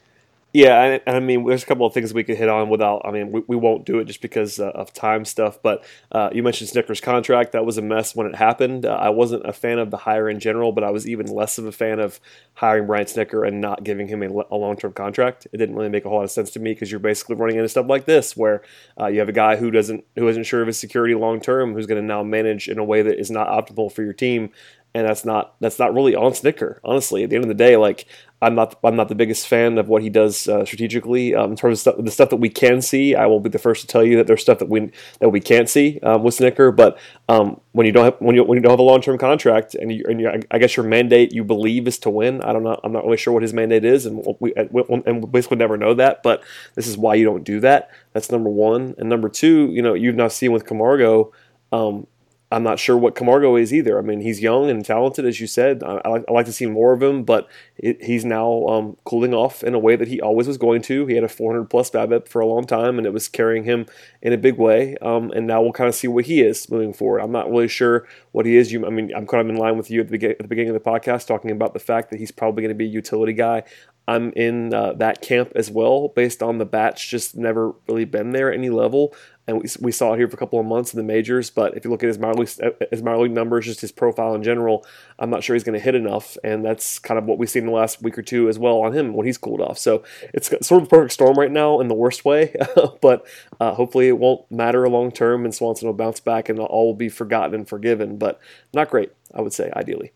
Yeah, 0.56 1.00
I, 1.04 1.16
I, 1.16 1.18
mean, 1.18 1.44
there's 1.44 1.64
a 1.64 1.66
couple 1.66 1.84
of 1.84 1.92
things 1.92 2.14
we 2.14 2.22
could 2.22 2.36
hit 2.36 2.48
on 2.48 2.68
without. 2.68 3.02
I 3.04 3.10
mean, 3.10 3.32
we, 3.32 3.42
we 3.48 3.56
won't 3.56 3.84
do 3.84 3.98
it 3.98 4.04
just 4.04 4.20
because 4.20 4.60
uh, 4.60 4.68
of 4.68 4.92
time 4.92 5.24
stuff. 5.24 5.60
But 5.60 5.84
uh, 6.12 6.30
you 6.32 6.44
mentioned 6.44 6.70
Snitker's 6.70 7.00
contract; 7.00 7.50
that 7.52 7.66
was 7.66 7.76
a 7.76 7.82
mess 7.82 8.14
when 8.14 8.28
it 8.28 8.36
happened. 8.36 8.86
Uh, 8.86 8.90
I 8.90 9.08
wasn't 9.08 9.44
a 9.48 9.52
fan 9.52 9.80
of 9.80 9.90
the 9.90 9.96
hire 9.96 10.28
in 10.28 10.38
general, 10.38 10.70
but 10.70 10.84
I 10.84 10.90
was 10.90 11.08
even 11.08 11.26
less 11.26 11.58
of 11.58 11.64
a 11.64 11.72
fan 11.72 11.98
of 11.98 12.20
hiring 12.54 12.86
Brian 12.86 13.06
Snitker 13.06 13.44
and 13.44 13.60
not 13.60 13.82
giving 13.82 14.06
him 14.06 14.22
a, 14.22 14.28
a 14.28 14.56
long-term 14.56 14.92
contract. 14.92 15.48
It 15.52 15.56
didn't 15.56 15.74
really 15.74 15.88
make 15.88 16.04
a 16.04 16.08
whole 16.08 16.18
lot 16.18 16.24
of 16.24 16.30
sense 16.30 16.52
to 16.52 16.60
me 16.60 16.70
because 16.70 16.88
you're 16.88 17.00
basically 17.00 17.34
running 17.34 17.56
into 17.56 17.68
stuff 17.68 17.88
like 17.88 18.04
this, 18.04 18.36
where 18.36 18.62
uh, 19.00 19.08
you 19.08 19.18
have 19.18 19.28
a 19.28 19.32
guy 19.32 19.56
who 19.56 19.72
doesn't, 19.72 20.04
who 20.14 20.28
isn't 20.28 20.44
sure 20.44 20.60
of 20.60 20.68
his 20.68 20.78
security 20.78 21.16
long 21.16 21.40
term, 21.40 21.74
who's 21.74 21.86
going 21.86 22.00
to 22.00 22.06
now 22.06 22.22
manage 22.22 22.68
in 22.68 22.78
a 22.78 22.84
way 22.84 23.02
that 23.02 23.18
is 23.18 23.28
not 23.28 23.48
optimal 23.48 23.90
for 23.90 24.04
your 24.04 24.12
team, 24.12 24.50
and 24.94 25.08
that's 25.08 25.24
not 25.24 25.54
that's 25.60 25.78
not 25.78 25.92
really 25.92 26.14
on 26.14 26.32
Snitker. 26.32 26.78
Honestly, 26.84 27.24
at 27.24 27.30
the 27.30 27.36
end 27.36 27.44
of 27.44 27.48
the 27.48 27.54
day, 27.54 27.76
like 27.76 28.06
I'm 28.40 28.54
not 28.54 28.78
I'm 28.84 28.94
not 28.94 29.08
the 29.08 29.16
biggest 29.16 29.48
fan 29.48 29.76
of 29.76 29.88
what 29.88 30.02
he 30.02 30.08
does 30.08 30.46
uh, 30.46 30.64
strategically 30.64 31.34
um, 31.34 31.50
in 31.50 31.56
terms 31.56 31.78
of 31.78 31.80
stuff, 31.80 32.04
the 32.04 32.10
stuff 32.12 32.30
that 32.30 32.36
we 32.36 32.48
can 32.48 32.80
see. 32.80 33.16
I 33.16 33.26
will 33.26 33.40
be 33.40 33.50
the 33.50 33.58
first 33.58 33.80
to 33.80 33.86
tell 33.88 34.04
you 34.04 34.16
that 34.18 34.28
there's 34.28 34.42
stuff 34.42 34.60
that 34.60 34.68
we 34.68 34.92
that 35.18 35.30
we 35.30 35.40
can't 35.40 35.68
see 35.68 35.98
um, 36.04 36.22
with 36.22 36.36
Snitker. 36.36 36.74
But 36.74 36.96
um, 37.28 37.60
when 37.72 37.86
you 37.86 37.92
don't 37.92 38.04
have 38.04 38.16
when 38.20 38.36
you 38.36 38.44
when 38.44 38.56
you 38.56 38.62
don't 38.62 38.70
have 38.70 38.78
a 38.78 38.82
long 38.82 39.00
term 39.00 39.18
contract 39.18 39.74
and 39.74 39.90
you, 39.90 40.04
and 40.08 40.20
you, 40.20 40.30
I 40.50 40.58
guess 40.58 40.76
your 40.76 40.86
mandate 40.86 41.32
you 41.32 41.42
believe 41.42 41.88
is 41.88 41.98
to 42.00 42.10
win. 42.10 42.40
I 42.42 42.52
don't 42.52 42.62
know. 42.62 42.78
I'm 42.84 42.92
not 42.92 43.04
really 43.04 43.16
sure 43.16 43.32
what 43.32 43.42
his 43.42 43.52
mandate 43.52 43.84
is, 43.84 44.06
and 44.06 44.24
we 44.38 44.54
and 44.54 45.22
we 45.22 45.28
basically 45.28 45.56
never 45.56 45.76
know 45.76 45.94
that. 45.94 46.22
But 46.22 46.44
this 46.76 46.86
is 46.86 46.96
why 46.96 47.14
you 47.14 47.24
don't 47.24 47.42
do 47.42 47.58
that. 47.60 47.90
That's 48.12 48.30
number 48.30 48.50
one. 48.50 48.94
And 48.98 49.08
number 49.08 49.28
two, 49.28 49.70
you 49.72 49.82
know, 49.82 49.94
you've 49.94 50.14
now 50.14 50.28
seen 50.28 50.52
with 50.52 50.66
Camargo. 50.66 51.32
Um, 51.72 52.06
I'm 52.54 52.62
not 52.62 52.78
sure 52.78 52.96
what 52.96 53.16
Camargo 53.16 53.56
is 53.56 53.74
either. 53.74 53.98
I 53.98 54.02
mean, 54.02 54.20
he's 54.20 54.40
young 54.40 54.70
and 54.70 54.84
talented, 54.84 55.26
as 55.26 55.40
you 55.40 55.48
said. 55.48 55.82
I, 55.82 56.00
I, 56.04 56.08
like, 56.08 56.24
I 56.28 56.32
like, 56.32 56.46
to 56.46 56.52
see 56.52 56.66
more 56.66 56.92
of 56.92 57.02
him, 57.02 57.24
but 57.24 57.48
it, 57.76 58.04
he's 58.04 58.24
now 58.24 58.66
um, 58.68 58.96
cooling 59.02 59.34
off 59.34 59.64
in 59.64 59.74
a 59.74 59.78
way 59.78 59.96
that 59.96 60.06
he 60.06 60.20
always 60.20 60.46
was 60.46 60.56
going 60.56 60.80
to. 60.82 61.04
He 61.06 61.16
had 61.16 61.24
a 61.24 61.28
400 61.28 61.64
plus 61.64 61.90
BABIP 61.90 62.28
for 62.28 62.40
a 62.40 62.46
long 62.46 62.64
time, 62.64 62.96
and 62.96 63.08
it 63.08 63.12
was 63.12 63.26
carrying 63.26 63.64
him 63.64 63.86
in 64.22 64.32
a 64.32 64.38
big 64.38 64.56
way. 64.56 64.96
Um, 65.02 65.32
and 65.32 65.48
now 65.48 65.62
we'll 65.62 65.72
kind 65.72 65.88
of 65.88 65.96
see 65.96 66.06
what 66.06 66.26
he 66.26 66.42
is 66.42 66.70
moving 66.70 66.92
forward. 66.92 67.22
I'm 67.22 67.32
not 67.32 67.50
really 67.50 67.66
sure 67.66 68.06
what 68.30 68.46
he 68.46 68.56
is. 68.56 68.70
You, 68.70 68.86
I 68.86 68.90
mean, 68.90 69.10
I'm 69.16 69.26
kind 69.26 69.40
of 69.40 69.52
in 69.52 69.60
line 69.60 69.76
with 69.76 69.90
you 69.90 70.02
at 70.02 70.08
the, 70.08 70.24
at 70.24 70.38
the 70.38 70.46
beginning 70.46 70.76
of 70.76 70.80
the 70.80 70.88
podcast, 70.88 71.26
talking 71.26 71.50
about 71.50 71.72
the 71.72 71.80
fact 71.80 72.10
that 72.10 72.20
he's 72.20 72.30
probably 72.30 72.62
going 72.62 72.74
to 72.74 72.78
be 72.78 72.86
a 72.86 72.88
utility 72.88 73.32
guy. 73.32 73.64
I'm 74.06 74.32
in 74.34 74.72
uh, 74.72 74.92
that 74.94 75.22
camp 75.22 75.52
as 75.56 75.70
well, 75.70 76.08
based 76.08 76.42
on 76.42 76.58
the 76.58 76.66
bats 76.66 77.04
just 77.04 77.36
never 77.36 77.72
really 77.88 78.04
been 78.04 78.30
there 78.30 78.52
at 78.52 78.58
any 78.58 78.70
level 78.70 79.14
and 79.46 79.58
we, 79.58 79.68
we 79.80 79.92
saw 79.92 80.14
it 80.14 80.16
here 80.16 80.28
for 80.28 80.36
a 80.36 80.38
couple 80.38 80.58
of 80.58 80.64
months 80.64 80.94
in 80.94 80.96
the 80.96 81.04
majors. 81.04 81.50
But 81.50 81.76
if 81.76 81.84
you 81.84 81.90
look 81.90 82.02
at 82.02 82.06
his 82.06 82.18
minor 82.18 82.34
league, 82.34 82.50
his 82.90 83.02
minor 83.02 83.18
league 83.18 83.32
numbers, 83.32 83.66
just 83.66 83.80
his 83.80 83.92
profile 83.92 84.34
in 84.34 84.42
general, 84.42 84.86
I'm 85.18 85.28
not 85.28 85.44
sure 85.44 85.54
he's 85.54 85.64
going 85.64 85.78
to 85.78 85.84
hit 85.84 85.94
enough, 85.94 86.38
and 86.42 86.64
that's 86.64 86.98
kind 86.98 87.18
of 87.18 87.26
what 87.26 87.38
we've 87.38 87.50
seen 87.50 87.64
in 87.64 87.66
the 87.66 87.72
last 87.72 88.02
week 88.02 88.16
or 88.16 88.22
two 88.22 88.48
as 88.48 88.58
well 88.58 88.80
on 88.80 88.92
him 88.94 89.12
when 89.12 89.26
he's 89.26 89.36
cooled 89.36 89.60
off. 89.60 89.78
So 89.78 90.02
it's 90.32 90.48
sort 90.66 90.82
of 90.82 90.88
a 90.88 90.90
perfect 90.90 91.12
storm 91.12 91.38
right 91.38 91.50
now 91.50 91.80
in 91.80 91.88
the 91.88 91.94
worst 91.94 92.24
way, 92.24 92.54
but 93.02 93.26
uh, 93.60 93.74
hopefully 93.74 94.08
it 94.08 94.18
won't 94.18 94.50
matter 94.50 94.88
long 94.88 95.12
term, 95.12 95.44
and 95.44 95.54
Swanson 95.54 95.86
will 95.86 95.94
bounce 95.94 96.20
back, 96.20 96.48
and 96.48 96.58
all 96.58 96.86
will 96.86 96.94
be 96.94 97.10
forgotten 97.10 97.54
and 97.54 97.68
forgiven. 97.68 98.16
But 98.16 98.40
not 98.72 98.88
great, 98.90 99.12
I 99.34 99.42
would 99.42 99.52
say, 99.52 99.70
ideally. 99.76 100.12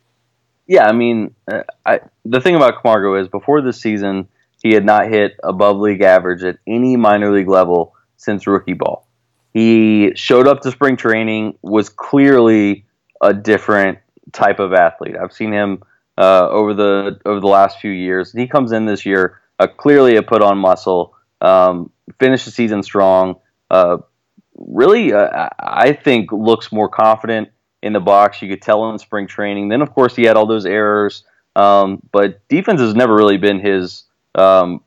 Yeah, 0.67 0.87
I 0.87 0.93
mean, 0.93 1.35
uh, 1.51 1.63
I, 1.85 2.01
the 2.25 2.41
thing 2.41 2.55
about 2.55 2.83
Camargo 2.83 3.15
is 3.15 3.29
before 3.29 3.63
this 3.63 3.81
season, 3.81 4.29
he 4.63 4.75
had 4.75 4.85
not 4.85 5.09
hit 5.09 5.39
above 5.43 5.79
league 5.79 6.03
average 6.03 6.43
at 6.45 6.59
any 6.67 6.97
minor 6.97 7.33
league 7.33 7.49
level 7.49 7.95
since 8.17 8.47
rookie 8.47 8.75
ball 8.75 9.08
he 9.53 10.13
showed 10.15 10.47
up 10.47 10.61
to 10.63 10.71
spring 10.71 10.97
training, 10.97 11.59
was 11.63 11.89
clearly 11.89 12.85
a 13.21 13.33
different 13.33 13.99
type 14.33 14.59
of 14.59 14.73
athlete. 14.73 15.17
I've 15.21 15.33
seen 15.33 15.53
him 15.53 15.83
uh, 16.17 16.49
over 16.49 16.75
the 16.75 17.21
over 17.25 17.41
the 17.41 17.47
last 17.47 17.81
few 17.81 17.91
years. 17.91 18.33
He 18.33 18.47
comes 18.47 18.73
in 18.73 18.87
this 18.87 19.07
year 19.07 19.41
uh, 19.59 19.67
clearly 19.67 20.17
a 20.17 20.23
put 20.23 20.43
on 20.43 20.59
muscle, 20.59 21.15
Um, 21.41 21.91
finished 22.19 22.45
the 22.45 22.51
season 22.51 22.83
strong. 22.83 23.37
Uh, 23.71 23.99
really, 24.57 25.13
uh, 25.13 25.49
I 25.59 25.93
think 25.93 26.33
looks 26.33 26.73
more 26.73 26.89
confident 26.89 27.49
in 27.83 27.93
the 27.93 28.01
box. 28.01 28.43
You 28.43 28.49
could 28.49 28.63
tell 28.63 28.91
in 28.91 28.99
spring 28.99 29.27
training. 29.29 29.69
Then, 29.69 29.83
of 29.83 29.93
course, 29.93 30.17
he 30.17 30.25
had 30.25 30.37
all 30.37 30.47
those 30.47 30.67
errors. 30.67 31.25
Um, 31.55 32.03
but 32.13 32.47
defense 32.49 32.81
has 32.81 32.95
never 32.95 33.15
really 33.15 33.39
been 33.39 33.61
his 33.61 34.05
um, 34.35 34.83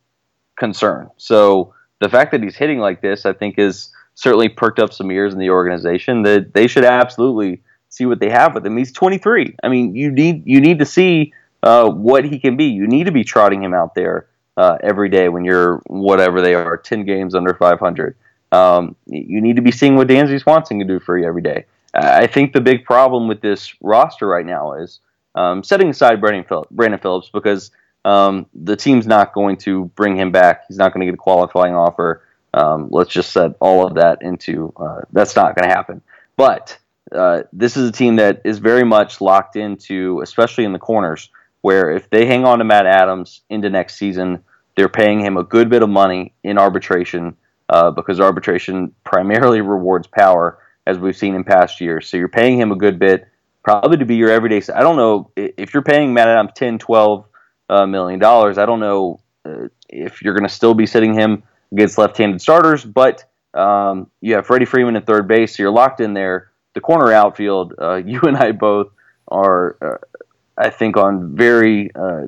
concern. 0.56 1.10
So 1.18 1.74
the 2.00 2.10
fact 2.10 2.32
that 2.32 2.44
he's 2.44 2.56
hitting 2.56 2.80
like 2.80 3.02
this, 3.02 3.26
I 3.26 3.34
think, 3.34 3.56
is 3.58 3.92
certainly 4.16 4.50
perked 4.50 4.80
up 4.80 4.94
some 4.94 5.12
ears 5.12 5.34
in 5.34 5.40
the 5.40 5.50
organization 5.50 6.24
that 6.24 6.54
they 6.54 6.68
should 6.68 6.86
absolutely 6.86 7.62
see 7.90 8.06
what 8.06 8.20
they 8.20 8.30
have 8.30 8.54
with 8.54 8.66
him. 8.66 8.78
He's 8.78 8.92
23. 8.92 9.56
I 9.64 9.68
mean, 9.68 9.96
you 9.96 10.12
need 10.12 10.44
you 10.46 10.62
need 10.62 10.80
to 10.80 10.86
see 10.86 11.34
uh, 11.64 11.90
what 11.90 12.26
he 12.26 12.40
can 12.40 12.58
be. 12.58 12.66
You 12.66 12.88
need 12.88 13.06
to 13.06 13.12
be 13.12 13.24
trotting 13.24 13.64
him 13.64 13.74
out 13.74 13.96
there 13.96 14.28
uh, 14.58 14.78
every 14.82 15.10
day 15.10 15.30
when 15.30 15.46
you're 15.46 15.82
whatever 15.88 16.42
they 16.42 16.56
are, 16.56 16.78
10 16.78 17.06
games 17.06 17.36
under 17.36 17.54
500. 17.54 18.16
Um, 18.52 18.96
you 19.06 19.42
need 19.42 19.56
to 19.56 19.62
be 19.62 19.72
seeing 19.72 19.96
what 19.96 20.08
Dansby 20.08 20.42
Swanson 20.42 20.80
can 20.80 20.88
do 20.88 21.00
for 21.00 21.18
you 21.18 21.26
every 21.26 21.42
day. 21.42 21.66
I 21.94 22.28
think 22.28 22.54
the 22.54 22.62
big 22.62 22.86
problem 22.86 23.28
with 23.28 23.42
this 23.42 23.76
roster 23.82 24.28
right 24.28 24.46
now 24.46 24.74
is 24.74 25.00
um, 25.36 25.64
setting 25.64 25.90
aside 25.90 26.22
Brandon 26.22 26.44
Phillips, 26.44 26.70
Brandon 26.72 27.00
Phillips 27.00 27.30
because 27.34 27.72
um, 28.06 28.46
the 28.54 28.76
team's 28.76 29.08
not 29.08 29.34
going 29.34 29.58
to 29.58 29.86
bring 29.96 30.16
him 30.16 30.32
back. 30.32 30.64
He's 30.68 30.78
not 30.78 30.94
going 30.94 31.02
to 31.02 31.06
get 31.06 31.14
a 31.14 31.18
qualifying 31.18 31.76
offer. 31.76 32.24
Um, 32.54 32.90
let's 32.92 33.12
just 33.12 33.32
set 33.32 33.56
all 33.60 33.88
of 33.88 33.96
that 33.96 34.22
into 34.22 34.74
uh, 34.76 35.02
that's 35.12 35.36
not 35.36 35.56
going 35.56 35.68
to 35.70 35.74
happen. 35.74 36.02
But 36.36 36.78
uh, 37.12 37.44
this 37.54 37.78
is 37.78 37.90
a 37.90 37.92
team 37.92 38.18
that 38.18 38.42
is 38.46 38.60
very 38.60 38.84
much 38.84 39.22
locked 39.22 39.56
into, 39.56 40.22
especially 40.22 40.66
in 40.66 40.74
the 40.74 40.80
corners, 40.80 41.30
where 41.62 41.92
if 41.92 42.10
they 42.10 42.26
hang 42.26 42.46
on 42.46 42.60
to 42.60 42.64
Matt 42.64 42.86
Adams 42.86 43.42
into 43.50 43.70
next 43.70 43.96
season, 43.96 44.44
they're 44.76 44.90
paying 44.90 45.20
him 45.20 45.38
a 45.38 45.44
good 45.44 45.70
bit 45.70 45.84
of 45.84 45.90
money 45.90 46.34
in 46.44 46.58
arbitration 46.58 47.36
uh, 47.70 47.92
because 47.92 48.20
arbitration 48.20 48.94
primarily 49.04 49.62
rewards 49.62 50.08
power, 50.08 50.60
as 50.86 50.98
we've 50.98 51.16
seen 51.16 51.36
in 51.36 51.44
past 51.44 51.80
years. 51.80 52.08
So 52.08 52.18
you're 52.18 52.28
paying 52.28 52.60
him 52.60 52.72
a 52.72 52.76
good 52.76 53.00
bit, 53.00 53.28
probably 53.64 53.98
to 53.98 54.06
be 54.06 54.16
your 54.16 54.32
everyday. 54.32 54.62
I 54.74 54.82
don't 54.82 54.98
know 54.98 55.32
if 55.36 55.74
you're 55.74 55.84
paying 55.84 56.14
Matt 56.14 56.28
Adams 56.28 56.52
10, 56.56 56.80
12 56.80 57.26
uh, 57.70 57.86
million 57.86 58.20
dollars. 58.20 58.58
I 58.58 58.66
don't 58.66 58.80
know 58.80 59.20
uh, 59.46 59.68
if 59.90 60.22
you're 60.22 60.34
going 60.34 60.48
to 60.48 60.54
still 60.54 60.74
be 60.74 60.86
sitting 60.86 61.14
him 61.14 61.44
against 61.72 61.98
left-handed 61.98 62.42
starters, 62.42 62.84
but 62.84 63.26
um, 63.54 64.10
you 64.22 64.36
have 64.36 64.46
Freddie 64.46 64.66
Freeman 64.66 64.96
at 64.96 65.06
third 65.06 65.28
base, 65.28 65.56
so 65.56 65.64
you're 65.64 65.72
locked 65.72 66.00
in 66.00 66.14
there. 66.14 66.52
The 66.74 66.82
corner 66.82 67.12
outfield, 67.12 67.74
uh, 67.82 67.96
you 68.06 68.22
and 68.22 68.38
I 68.38 68.52
both 68.52 68.92
are, 69.28 69.78
uh, 69.82 70.20
I 70.58 70.70
think, 70.70 70.98
on 70.98 71.36
very, 71.36 71.92
uh, 71.96 72.28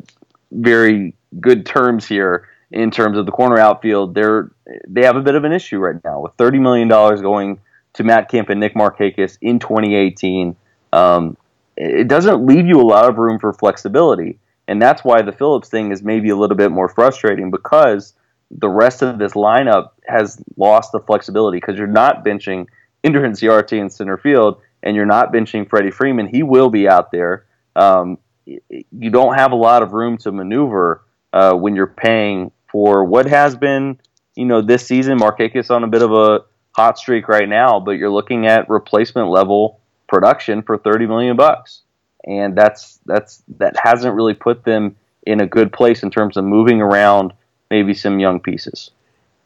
very 0.52 1.16
good 1.40 1.66
terms 1.66 2.08
here 2.08 2.48
in 2.72 2.92
terms 2.92 3.18
of 3.18 3.26
the 3.26 3.32
corner 3.32 3.58
outfield. 3.58 4.16
They're 4.16 4.52
they 4.88 5.06
have 5.06 5.16
a 5.16 5.22
bit 5.22 5.36
of 5.36 5.44
an 5.44 5.52
issue 5.52 5.78
right 5.78 6.02
now 6.04 6.22
with 6.22 6.34
thirty 6.34 6.60
million 6.60 6.88
dollars 6.88 7.22
going 7.22 7.60
to 7.94 8.04
Matt 8.04 8.30
Kemp 8.30 8.50
and 8.50 8.60
Nick 8.60 8.74
Markakis 8.74 9.38
in 9.42 9.60
2018. 9.60 10.56
Um, 10.92 11.38
it 11.78 12.08
doesn't 12.08 12.46
leave 12.46 12.66
you 12.66 12.82
a 12.82 12.84
lot 12.84 13.10
of 13.10 13.18
room 13.18 13.40
for 13.40 13.54
flexibility, 13.54 14.40
and 14.68 14.82
that's 14.82 15.04
why 15.04 15.22
the 15.22 15.32
Phillips 15.32 15.70
thing 15.70 15.92
is 15.92 16.04
maybe 16.04 16.30
a 16.30 16.36
little 16.36 16.58
bit 16.58 16.72
more 16.72 16.90
frustrating 16.90 17.52
because 17.52 18.14
the 18.58 18.70
rest 18.70 19.02
of 19.02 19.18
this 19.18 19.34
lineup 19.34 19.92
has 20.08 20.42
lost 20.58 20.92
the 20.92 21.00
flexibility 21.00 21.58
because 21.58 21.78
you're 21.78 21.88
not 21.88 22.24
benching 22.24 22.68
Ender 23.04 23.22
Inciarte 23.22 23.80
in 23.80 23.90
center 23.90 24.18
field, 24.18 24.62
and 24.82 24.96
you're 24.96 25.06
not 25.06 25.34
benching 25.34 25.70
Freddie 25.70 25.92
Freeman. 25.92 26.28
He 26.28 26.44
will 26.44 26.70
be 26.70 26.88
out 26.88 27.12
there. 27.12 27.46
Um, 27.76 28.18
you 28.46 29.10
don't 29.10 29.36
have 29.36 29.52
a 29.52 29.56
lot 29.56 29.84
of 29.84 29.94
room 29.94 30.18
to 30.20 30.32
maneuver 30.32 31.04
uh, 31.32 31.54
when 31.54 31.76
you're 31.76 31.88
paying 31.88 32.52
for 32.70 33.04
what 33.06 33.26
has 33.26 33.56
been, 33.56 34.00
you 34.36 34.46
know, 34.46 34.62
this 34.62 34.86
season. 34.86 35.20
Markakis 35.20 35.72
on 35.72 35.84
a 35.84 35.88
bit 35.88 36.02
of 36.02 36.12
a 36.12 36.42
hot 36.72 36.98
streak 36.98 37.28
right 37.28 37.48
now, 37.48 37.80
but 37.80 37.92
you're 37.92 38.10
looking 38.10 38.46
at 38.46 38.70
replacement 38.70 39.30
level 39.30 39.80
production 40.08 40.62
for 40.62 40.78
30 40.78 41.08
million 41.08 41.36
bucks, 41.36 41.82
and 42.26 42.56
that's 42.56 43.00
that's 43.06 43.44
that 43.58 43.76
hasn't 43.82 44.16
really 44.16 44.34
put 44.34 44.64
them 44.64 44.96
in 45.26 45.42
a 45.42 45.48
good 45.48 45.72
place 45.72 46.04
in 46.04 46.12
terms 46.12 46.38
of 46.38 46.44
moving 46.44 46.82
around 46.82 47.34
maybe 47.70 47.94
some 47.94 48.20
young 48.20 48.40
pieces. 48.40 48.92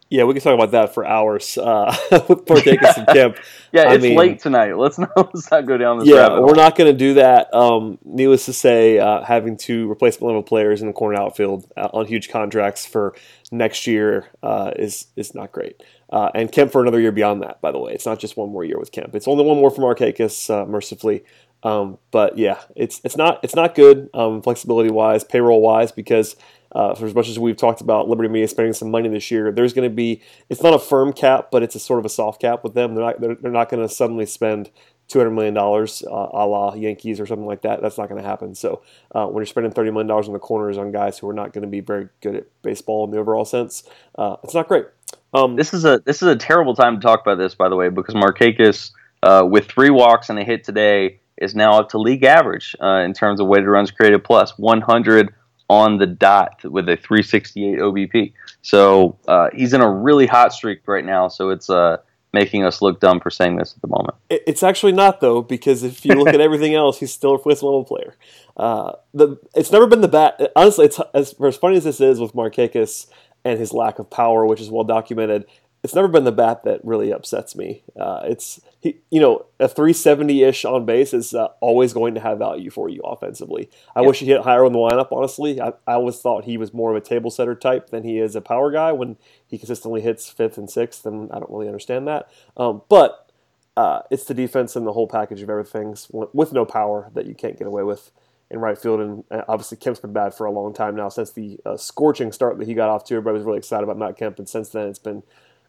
Yeah, 0.09 0.23
we 0.23 0.33
can 0.33 0.41
talk 0.41 0.53
about 0.53 0.71
that 0.71 0.93
for 0.93 1.05
hours 1.05 1.57
uh, 1.57 1.93
with 2.29 2.45
Kemp. 2.63 3.37
yeah, 3.73 3.91
it's 3.91 4.01
mean, 4.01 4.15
late 4.15 4.39
tonight. 4.39 4.77
Let's 4.77 4.97
not 4.99 5.11
let's 5.17 5.51
not 5.51 5.65
go 5.65 5.77
down 5.77 5.99
this. 5.99 6.07
Yeah, 6.07 6.39
we're 6.39 6.55
not 6.55 6.77
going 6.77 6.89
to 6.89 6.97
do 6.97 7.15
that. 7.15 7.53
Um, 7.53 7.97
needless 8.05 8.45
to 8.45 8.53
say, 8.53 8.99
uh, 8.99 9.23
having 9.23 9.57
two 9.57 9.87
replacement 9.87 10.27
level 10.27 10.43
players 10.43 10.81
in 10.81 10.87
the 10.87 10.93
corner 10.93 11.19
outfield 11.19 11.69
uh, 11.75 11.89
on 11.91 12.05
huge 12.05 12.29
contracts 12.29 12.85
for 12.85 13.15
next 13.51 13.85
year 13.85 14.27
uh, 14.41 14.71
is 14.77 15.07
is 15.17 15.35
not 15.35 15.51
great. 15.51 15.83
Uh, 16.09 16.29
and 16.33 16.53
Kemp 16.53 16.71
for 16.71 16.81
another 16.81 17.01
year 17.01 17.11
beyond 17.11 17.41
that. 17.41 17.59
By 17.59 17.73
the 17.73 17.79
way, 17.79 17.91
it's 17.91 18.05
not 18.05 18.17
just 18.17 18.37
one 18.37 18.49
more 18.49 18.63
year 18.63 18.79
with 18.79 18.93
Kemp. 18.93 19.13
It's 19.13 19.27
only 19.27 19.43
one 19.43 19.57
more 19.57 19.69
from 19.69 19.83
Markakis, 19.83 20.49
uh, 20.49 20.65
mercifully. 20.65 21.25
Um, 21.63 21.97
but 22.11 22.37
yeah, 22.37 22.61
it's 22.77 23.01
it's 23.03 23.17
not 23.17 23.41
it's 23.43 23.55
not 23.55 23.75
good 23.75 24.09
um, 24.13 24.41
flexibility 24.41 24.89
wise, 24.89 25.25
payroll 25.25 25.61
wise, 25.61 25.91
because 25.91 26.37
uh, 26.77 26.93
for 26.93 27.07
as 27.07 27.15
much 27.15 27.27
as 27.27 27.39
we've 27.39 27.57
talked 27.57 27.81
about 27.81 28.07
Liberty 28.07 28.29
Media 28.29 28.47
spending 28.47 28.71
some 28.71 28.91
money 28.91 29.09
this 29.09 29.31
year, 29.31 29.51
there's 29.51 29.73
going 29.73 29.89
to 29.89 29.93
be 29.93 30.21
it's 30.47 30.61
not 30.61 30.75
a 30.75 30.79
firm 30.79 31.11
cap, 31.11 31.49
but 31.51 31.63
it's 31.63 31.73
a 31.73 31.79
sort 31.79 31.97
of 31.97 32.05
a 32.05 32.09
soft 32.09 32.39
cap 32.39 32.63
with 32.63 32.75
them. 32.75 32.93
They're 32.93 33.03
not 33.03 33.19
they're, 33.19 33.33
they're 33.33 33.51
not 33.51 33.69
going 33.69 33.81
to 33.81 33.91
suddenly 33.91 34.27
spend 34.27 34.69
two 35.07 35.17
hundred 35.17 35.31
million 35.31 35.55
dollars 35.55 36.03
uh, 36.05 36.29
a 36.33 36.45
la 36.45 36.75
Yankees 36.75 37.19
or 37.19 37.25
something 37.25 37.47
like 37.47 37.63
that. 37.63 37.81
That's 37.81 37.97
not 37.97 38.09
going 38.09 38.21
to 38.21 38.27
happen. 38.27 38.53
So 38.53 38.83
uh, 39.15 39.25
when 39.25 39.41
you're 39.41 39.47
spending 39.47 39.71
thirty 39.71 39.89
million 39.89 40.05
dollars 40.05 40.27
on 40.27 40.33
the 40.33 40.39
corners 40.39 40.77
on 40.77 40.91
guys 40.91 41.17
who 41.17 41.27
are 41.27 41.33
not 41.33 41.51
going 41.51 41.63
to 41.63 41.67
be 41.67 41.79
very 41.79 42.09
good 42.21 42.35
at 42.35 42.61
baseball 42.61 43.05
in 43.05 43.09
the 43.09 43.17
overall 43.17 43.43
sense, 43.43 43.81
uh, 44.15 44.35
it's 44.43 44.53
not 44.53 44.67
great. 44.67 44.85
Um, 45.33 45.55
this 45.55 45.73
is 45.73 45.83
a 45.83 45.99
this 46.05 46.21
is 46.21 46.27
a 46.27 46.35
terrible 46.35 46.75
time 46.75 46.97
to 46.97 47.01
talk 47.01 47.21
about 47.21 47.39
this, 47.39 47.55
by 47.55 47.69
the 47.69 47.75
way, 47.75 47.89
because 47.89 48.13
Markakis 48.13 48.91
uh, 49.23 49.47
with 49.49 49.65
three 49.65 49.89
walks 49.89 50.29
and 50.29 50.37
a 50.37 50.43
hit 50.43 50.63
today 50.63 51.21
is 51.39 51.55
now 51.55 51.79
up 51.79 51.89
to 51.89 51.97
league 51.97 52.23
average 52.23 52.75
uh, 52.79 53.01
in 53.03 53.13
terms 53.13 53.39
of 53.39 53.47
weighted 53.47 53.67
runs 53.67 53.89
created 53.89 54.23
plus 54.23 54.55
100 54.59 55.33
on 55.69 55.97
the 55.97 56.07
dot 56.07 56.63
with 56.63 56.87
a 56.89 56.95
368 56.97 57.79
OBP. 57.79 58.33
So 58.61 59.17
uh, 59.27 59.49
he's 59.53 59.73
in 59.73 59.81
a 59.81 59.89
really 59.89 60.25
hot 60.25 60.53
streak 60.53 60.87
right 60.87 61.03
now. 61.05 61.27
So 61.27 61.49
it's 61.49 61.69
uh, 61.69 61.97
making 62.33 62.63
us 62.63 62.81
look 62.81 62.99
dumb 62.99 63.19
for 63.19 63.29
saying 63.29 63.57
this 63.57 63.73
at 63.75 63.81
the 63.81 63.87
moment. 63.87 64.15
It's 64.29 64.63
actually 64.63 64.93
not 64.93 65.19
though, 65.19 65.41
because 65.41 65.83
if 65.83 66.05
you 66.05 66.13
look 66.13 66.29
at 66.29 66.41
everything 66.41 66.75
else, 66.83 66.99
he's 66.99 67.13
still 67.13 67.35
a 67.35 67.39
first 67.39 67.63
level 67.63 67.83
player. 67.83 68.15
Uh, 68.55 68.93
the 69.13 69.37
it's 69.55 69.71
never 69.71 69.87
been 69.87 70.01
the 70.01 70.07
bat. 70.07 70.51
Honestly, 70.55 70.85
it's 70.85 70.99
as, 71.13 71.35
as 71.43 71.57
funny 71.57 71.77
as 71.77 71.83
this 71.83 72.01
is 72.01 72.19
with 72.19 72.33
Markakis 72.33 73.07
and 73.43 73.59
his 73.59 73.73
lack 73.73 73.99
of 73.99 74.09
power, 74.09 74.45
which 74.45 74.61
is 74.61 74.69
well 74.69 74.83
documented 74.83 75.45
it's 75.83 75.93
never 75.93 76.07
been 76.07 76.23
the 76.23 76.31
bat 76.31 76.63
that 76.63 76.83
really 76.83 77.11
upsets 77.11 77.55
me. 77.55 77.83
Uh, 77.99 78.21
it's 78.25 78.59
he, 78.79 78.97
you 79.11 79.21
know, 79.21 79.45
a 79.59 79.67
370 79.67 80.43
ish 80.43 80.65
on 80.65 80.85
base 80.85 81.13
is 81.13 81.33
uh, 81.33 81.47
always 81.61 81.93
going 81.93 82.15
to 82.15 82.19
have 82.19 82.39
value 82.39 82.69
for 82.69 82.89
you 82.89 83.01
offensively. 83.01 83.69
I 83.95 84.01
yeah. 84.01 84.07
wish 84.07 84.19
he 84.19 84.25
hit 84.25 84.41
higher 84.41 84.65
in 84.65 84.73
the 84.73 84.79
lineup. 84.79 85.11
Honestly, 85.11 85.61
I, 85.61 85.73
I, 85.85 85.93
always 85.93 86.19
thought 86.19 86.45
he 86.45 86.57
was 86.57 86.73
more 86.73 86.91
of 86.91 86.97
a 86.97 87.05
table 87.05 87.29
setter 87.29 87.55
type 87.55 87.89
than 87.89 88.03
he 88.03 88.19
is 88.19 88.35
a 88.35 88.41
power 88.41 88.71
guy. 88.71 88.91
When 88.91 89.17
he 89.45 89.57
consistently 89.57 90.01
hits 90.01 90.29
fifth 90.29 90.57
and 90.57 90.69
sixth, 90.69 91.05
and 91.05 91.31
I 91.31 91.39
don't 91.39 91.51
really 91.51 91.67
understand 91.67 92.07
that. 92.07 92.29
Um, 92.57 92.81
but 92.89 93.31
uh, 93.77 94.01
it's 94.09 94.23
the 94.23 94.33
defense 94.33 94.75
and 94.75 94.87
the 94.87 94.93
whole 94.93 95.07
package 95.07 95.41
of 95.43 95.49
everything 95.49 95.95
with 96.11 96.51
no 96.51 96.65
power 96.65 97.11
that 97.13 97.27
you 97.27 97.35
can't 97.35 97.57
get 97.57 97.67
away 97.67 97.83
with 97.83 98.11
in 98.49 98.59
right 98.59 98.77
field. 98.77 98.99
And 98.99 99.23
obviously, 99.47 99.77
Kemp's 99.77 99.99
been 99.99 100.13
bad 100.13 100.33
for 100.33 100.45
a 100.45 100.51
long 100.51 100.73
time 100.73 100.95
now 100.95 101.09
since 101.09 101.31
the 101.31 101.59
uh, 101.65 101.77
scorching 101.77 102.31
start 102.31 102.57
that 102.57 102.67
he 102.67 102.73
got 102.73 102.89
off 102.89 103.03
to. 103.05 103.13
Everybody 103.13 103.37
was 103.37 103.45
really 103.45 103.59
excited 103.59 103.83
about 103.83 103.97
Matt 103.97 104.17
Kemp, 104.17 104.39
and 104.39 104.49
since 104.49 104.69
then 104.69 104.87
it's 104.87 104.99
been 104.99 105.23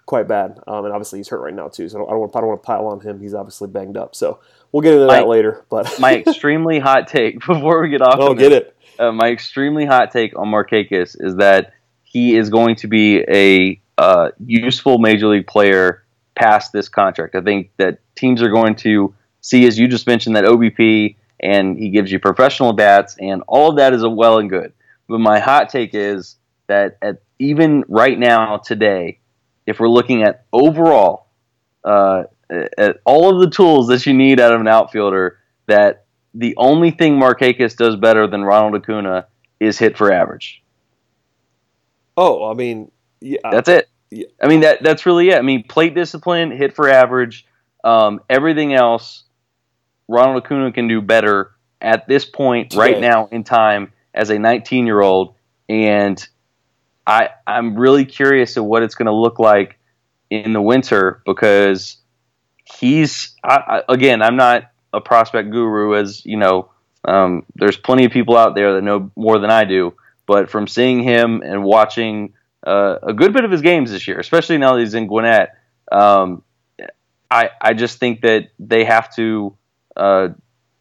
quite 0.09 0.27
bad. 0.27 0.59
Um, 0.66 0.87
and 0.87 0.94
obviously 0.94 1.18
he's 1.18 1.29
hurt 1.29 1.42
right 1.42 1.55
now 1.55 1.68
too. 1.68 1.87
So 1.88 1.99
I 1.99 2.01
don't, 2.01 2.09
I 2.09 2.12
don't, 2.12 2.21
want, 2.21 2.37
I 2.37 2.40
don't 2.40 2.49
want 2.49 2.62
to 2.62 2.66
pile 2.66 2.87
on 2.87 3.01
him. 3.01 3.21
He's 3.21 3.35
obviously 3.35 3.68
banged 3.68 3.99
up. 3.99 4.14
So 4.16 4.40
we'll 4.73 4.81
get 4.81 4.94
into 4.94 5.07
my, 5.07 5.16
that 5.16 5.29
later. 5.29 5.64
But 5.68 5.94
my 6.01 6.16
extremely 6.16 6.79
hot 6.79 7.09
take 7.09 7.35
before 7.47 7.83
we 7.83 7.90
get 7.90 8.01
off. 8.01 8.16
Oh, 8.18 8.33
get 8.33 8.53
it. 8.53 8.75
Uh, 8.99 9.12
my 9.12 9.29
extremely 9.29 9.85
hot 9.85 10.11
take 10.11 10.37
on 10.37 10.49
Markakis 10.49 11.14
is 11.21 11.37
that 11.37 11.75
he 12.05 12.37
is 12.37 12.49
going 12.49 12.77
to 12.77 12.88
be 12.88 13.23
a 13.29 13.79
uh, 13.99 14.31
useful 14.44 14.99
major 14.99 15.29
league 15.29 15.47
player 15.47 16.05
past 16.35 16.73
this 16.73 16.88
contract. 16.88 17.35
I 17.35 17.42
think 17.42 17.71
that 17.77 17.99
teams 18.16 18.40
are 18.40 18.49
going 18.51 18.77
to 18.77 19.14
see, 19.42 19.66
as 19.66 19.79
you 19.79 19.88
just 19.88 20.07
mentioned, 20.07 20.37
that 20.37 20.44
OBP 20.44 21.16
and 21.40 21.79
he 21.79 21.90
gives 21.90 22.11
you 22.11 22.18
professional 22.18 22.73
bats, 22.73 23.14
and 23.21 23.42
all 23.47 23.71
of 23.71 23.77
that 23.77 23.92
is 23.92 24.03
well 24.05 24.38
and 24.38 24.49
good. 24.49 24.73
But 25.07 25.21
my 25.21 25.38
hot 25.38 25.68
take 25.68 25.94
is 25.94 26.37
that 26.66 26.97
at 27.03 27.21
even 27.38 27.85
right 27.88 28.18
now 28.18 28.57
today, 28.57 29.18
if 29.68 29.78
we're 29.78 29.88
looking 29.90 30.22
at 30.22 30.46
overall, 30.50 31.26
uh, 31.85 32.22
at 32.78 32.96
all 33.04 33.35
of 33.35 33.40
the 33.40 33.54
tools 33.54 33.87
that 33.88 34.07
you 34.07 34.14
need 34.14 34.40
out 34.40 34.54
of 34.54 34.62
an 34.62 34.66
outfielder, 34.66 35.38
that 35.66 36.07
the 36.33 36.54
only 36.57 36.90
thing 36.90 37.20
Markakis 37.20 37.76
does 37.76 37.94
better 37.94 38.26
than 38.26 38.42
Ronald 38.44 38.83
Acuna 38.83 39.26
is 39.61 39.78
hit 39.78 39.98
for 39.98 40.11
average. 40.11 40.62
Oh, 42.16 42.50
I 42.50 42.54
mean, 42.54 42.90
yeah, 43.20 43.40
that's 43.50 43.68
it. 43.68 43.90
Yeah. 44.11 44.24
I 44.42 44.48
mean 44.48 44.61
that 44.61 44.83
that's 44.83 45.04
really 45.04 45.28
it. 45.28 45.37
I 45.37 45.42
mean, 45.42 45.64
plate 45.64 45.94
discipline, 45.94 46.50
hit 46.50 46.74
for 46.74 46.88
average, 46.88 47.44
um, 47.85 48.20
everything 48.31 48.72
else, 48.72 49.24
Ronald 50.09 50.42
Acuna 50.42 50.72
can 50.72 50.88
do 50.88 51.02
better 51.02 51.50
at 51.83 52.09
this 52.09 52.24
point 52.24 52.70
Today. 52.70 52.81
right 52.81 53.00
now 53.00 53.26
in 53.26 53.44
time 53.44 53.92
as 54.14 54.31
a 54.31 54.38
19 54.38 54.87
year 54.87 55.02
old, 55.02 55.35
and 55.68 56.26
I 57.09 57.31
I'm 57.47 57.75
really 57.75 58.05
curious 58.05 58.57
of 58.59 58.66
what 58.66 58.83
it's 58.83 58.94
going 58.94 59.07
to 59.07 59.14
look 59.14 59.38
like 59.38 59.79
in 60.31 60.53
the 60.53 60.61
winter 60.61 61.23
because 61.25 61.97
he's 62.64 63.35
I, 63.42 63.83
I, 63.88 63.92
again 63.92 64.21
I'm 64.23 64.37
not 64.37 64.71
a 64.92 65.01
prospect 65.01 65.51
guru 65.51 65.97
as 65.97 66.25
you 66.25 66.37
know. 66.37 66.71
Um, 67.05 67.47
there's 67.55 67.77
plenty 67.77 68.05
of 68.05 68.12
people 68.12 68.37
out 68.37 68.55
there 68.55 68.75
that 68.75 68.83
know 68.83 69.11
more 69.16 69.38
than 69.38 69.51
I 69.51 69.64
do 69.64 69.94
but 70.27 70.51
from 70.51 70.66
seeing 70.66 71.03
him 71.03 71.42
and 71.42 71.64
watching 71.64 72.35
uh, 72.66 72.97
a 73.03 73.14
good 73.14 73.33
bit 73.33 73.44
of 73.44 73.51
his 73.51 73.62
games 73.62 73.90
this 73.90 74.07
year 74.07 74.18
especially 74.18 74.59
now 74.59 74.75
that 74.75 74.81
he's 74.81 74.94
in 74.94 75.07
Gwinnett 75.07 75.57
um, 75.90 76.42
I 77.31 77.51
I 77.61 77.73
just 77.73 77.99
think 77.99 78.23
that 78.23 78.49
they 78.59 78.85
have 78.85 79.14
to 79.14 79.57
uh, 79.97 80.29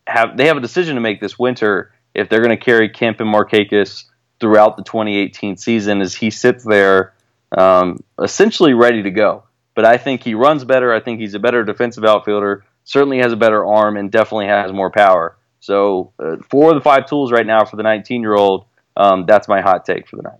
have 0.08 0.36
they 0.36 0.48
have 0.48 0.58
a 0.58 0.62
decision 0.62 0.96
to 0.96 1.02
make 1.02 1.22
this 1.22 1.38
winter 1.38 1.94
if 2.14 2.28
they're 2.28 2.42
going 2.42 2.58
to 2.58 2.64
carry 2.64 2.90
Kemp 2.90 3.22
and 3.22 3.34
Markakis 3.34 4.06
throughout 4.40 4.78
the 4.78 4.84
2018 4.84 5.58
season 5.58 6.02
as 6.02 6.14
he 6.14 6.30
sits 6.30 6.64
there 6.64 7.14
um, 7.58 8.04
essentially 8.22 8.74
ready 8.74 9.04
to 9.04 9.12
go. 9.12 9.44
But 9.76 9.86
I 9.86 9.98
think 9.98 10.24
he 10.24 10.34
runs 10.34 10.66
better. 10.66 10.94
I 10.94 11.00
think 11.00 11.20
he's 11.20 11.34
a 11.34 11.40
better 11.40 11.64
defensive 11.64 12.04
outfielder. 12.04 12.66
Certainly 12.84 13.20
has 13.20 13.32
a 13.32 13.36
better 13.36 13.66
arm 13.66 13.98
and 13.98 14.12
definitely 14.12 14.48
has 14.48 14.72
more 14.72 14.90
power. 14.90 15.38
So 15.60 16.14
uh, 16.20 16.38
four 16.50 16.70
of 16.72 16.76
the 16.76 16.82
five 16.82 17.08
tools 17.08 17.32
right 17.32 17.46
now 17.46 17.66
for 17.66 17.76
the 17.76 17.84
19 17.84 18.22
year 18.22 18.34
old. 18.34 18.66
Um, 18.96 19.26
that's 19.28 19.48
my 19.48 19.62
hot 19.62 19.86
take 19.86 20.08
for 20.08 20.16
the 20.16 20.24
night. 20.24 20.40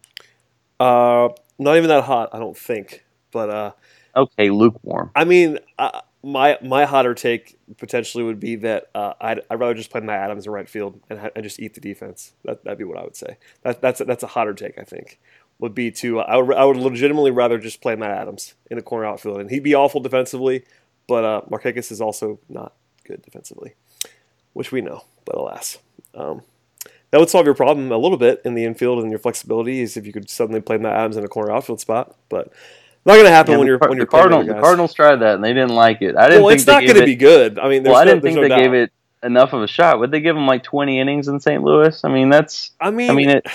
Uh, 0.80 1.30
not 1.60 1.78
even 1.78 1.90
that 1.90 2.04
hot, 2.04 2.30
I 2.34 2.40
don't 2.40 2.58
think. 2.58 3.04
But 3.32 3.50
uh, 3.50 3.72
okay, 4.16 4.50
lukewarm. 4.50 5.12
I 5.16 5.26
mean, 5.26 5.60
uh, 5.78 6.02
my 6.28 6.58
my 6.62 6.84
hotter 6.84 7.14
take 7.14 7.58
potentially 7.78 8.22
would 8.22 8.40
be 8.40 8.58
that 8.58 8.90
uh, 8.94 9.14
I'd, 9.22 9.42
I'd 9.50 9.60
rather 9.60 9.74
just 9.74 9.90
play 9.90 10.02
Matt 10.02 10.20
Adams 10.20 10.46
in 10.46 10.52
right 10.52 10.68
field 10.68 11.00
and, 11.10 11.32
and 11.34 11.44
just 11.44 11.60
eat 11.60 11.74
the 11.74 11.80
defense. 11.80 12.34
That, 12.44 12.66
that'd 12.66 12.78
be 12.78 12.84
what 12.84 12.98
I 12.98 13.04
would 13.04 13.16
say. 13.16 13.38
That, 13.62 13.82
that's 13.82 14.02
a, 14.02 14.06
that's 14.06 14.24
a 14.24 14.28
hotter 14.28 14.54
take, 14.54 14.78
I 14.78 14.84
think. 14.84 15.20
Would 15.60 15.74
be 15.74 15.90
to 15.92 16.20
uh, 16.20 16.26
I 16.28 16.38
would 16.38 16.56
I 16.56 16.66
would 16.66 16.76
legitimately 16.76 17.32
rather 17.32 17.58
just 17.58 17.82
play 17.82 17.96
Matt 17.96 18.12
Adams 18.12 18.56
in 18.70 18.76
the 18.78 18.84
corner 18.84 19.06
outfield, 19.06 19.40
and 19.40 19.50
he'd 19.50 19.64
be 19.64 19.74
awful 19.74 20.02
defensively, 20.02 20.66
but 21.08 21.24
uh, 21.24 21.42
Markakis 21.50 21.92
is 21.92 22.02
also 22.02 22.40
not 22.50 22.74
good 23.06 23.22
defensively, 23.22 23.74
which 24.54 24.72
we 24.72 24.82
know. 24.82 25.06
But 25.26 25.36
alas, 25.36 25.80
um, 26.14 26.42
that 27.12 27.20
would 27.20 27.30
solve 27.30 27.46
your 27.46 27.56
problem 27.56 27.92
a 27.92 27.98
little 27.98 28.18
bit 28.18 28.42
in 28.44 28.54
the 28.54 28.66
infield 28.66 29.00
and 29.00 29.10
your 29.10 29.20
flexibility 29.20 29.82
is 29.82 29.98
if 29.98 30.06
you 30.06 30.14
could 30.14 30.30
suddenly 30.30 30.62
play 30.62 30.78
Matt 30.78 30.96
Adams 30.96 31.18
in 31.18 31.24
a 31.24 31.30
corner 31.30 31.52
outfield 31.52 31.80
spot, 31.80 32.16
but 32.30 32.52
not 33.08 33.14
going 33.14 33.26
to 33.26 33.32
happen 33.32 33.54
yeah, 33.54 33.58
when 33.58 33.68
you're 33.68 33.78
when 33.80 33.98
you're 33.98 34.06
Cardinals. 34.06 34.46
The 34.46 34.54
Cardinals 34.54 34.94
tried 34.94 35.18
that 35.18 35.36
and 35.36 35.44
they 35.44 35.54
didn't 35.54 35.76
like 35.76 36.02
it. 36.02 36.16
I 36.16 36.30
didn't. 36.30 36.44
Well, 36.44 36.54
it's 36.54 36.68
not 36.68 36.84
going 36.84 36.98
to 36.98 37.06
be 37.06 37.16
good. 37.16 37.58
I 37.58 37.70
mean, 37.70 37.84
well, 37.84 37.96
I 37.96 38.06
didn't 38.06 38.22
think 38.22 38.36
no 38.36 38.44
they 38.44 38.50
doubt. 38.50 38.60
gave 38.60 38.74
it 38.74 38.92
enough 39.24 39.54
of 39.54 39.64
a 39.64 39.68
shot. 39.68 40.00
Would 40.00 40.12
they 40.12 40.20
give 40.20 40.36
them 40.36 40.46
like 40.46 40.64
20 40.64 41.00
innings 41.00 41.28
in 41.28 41.40
St. 41.40 41.64
Louis? 41.64 42.04
I 42.04 42.10
mean, 42.10 42.30
that's. 42.30 42.72
I 42.80 42.92
mean, 42.92 43.10
I 43.10 43.14
mean 43.14 43.30
it. 43.30 43.48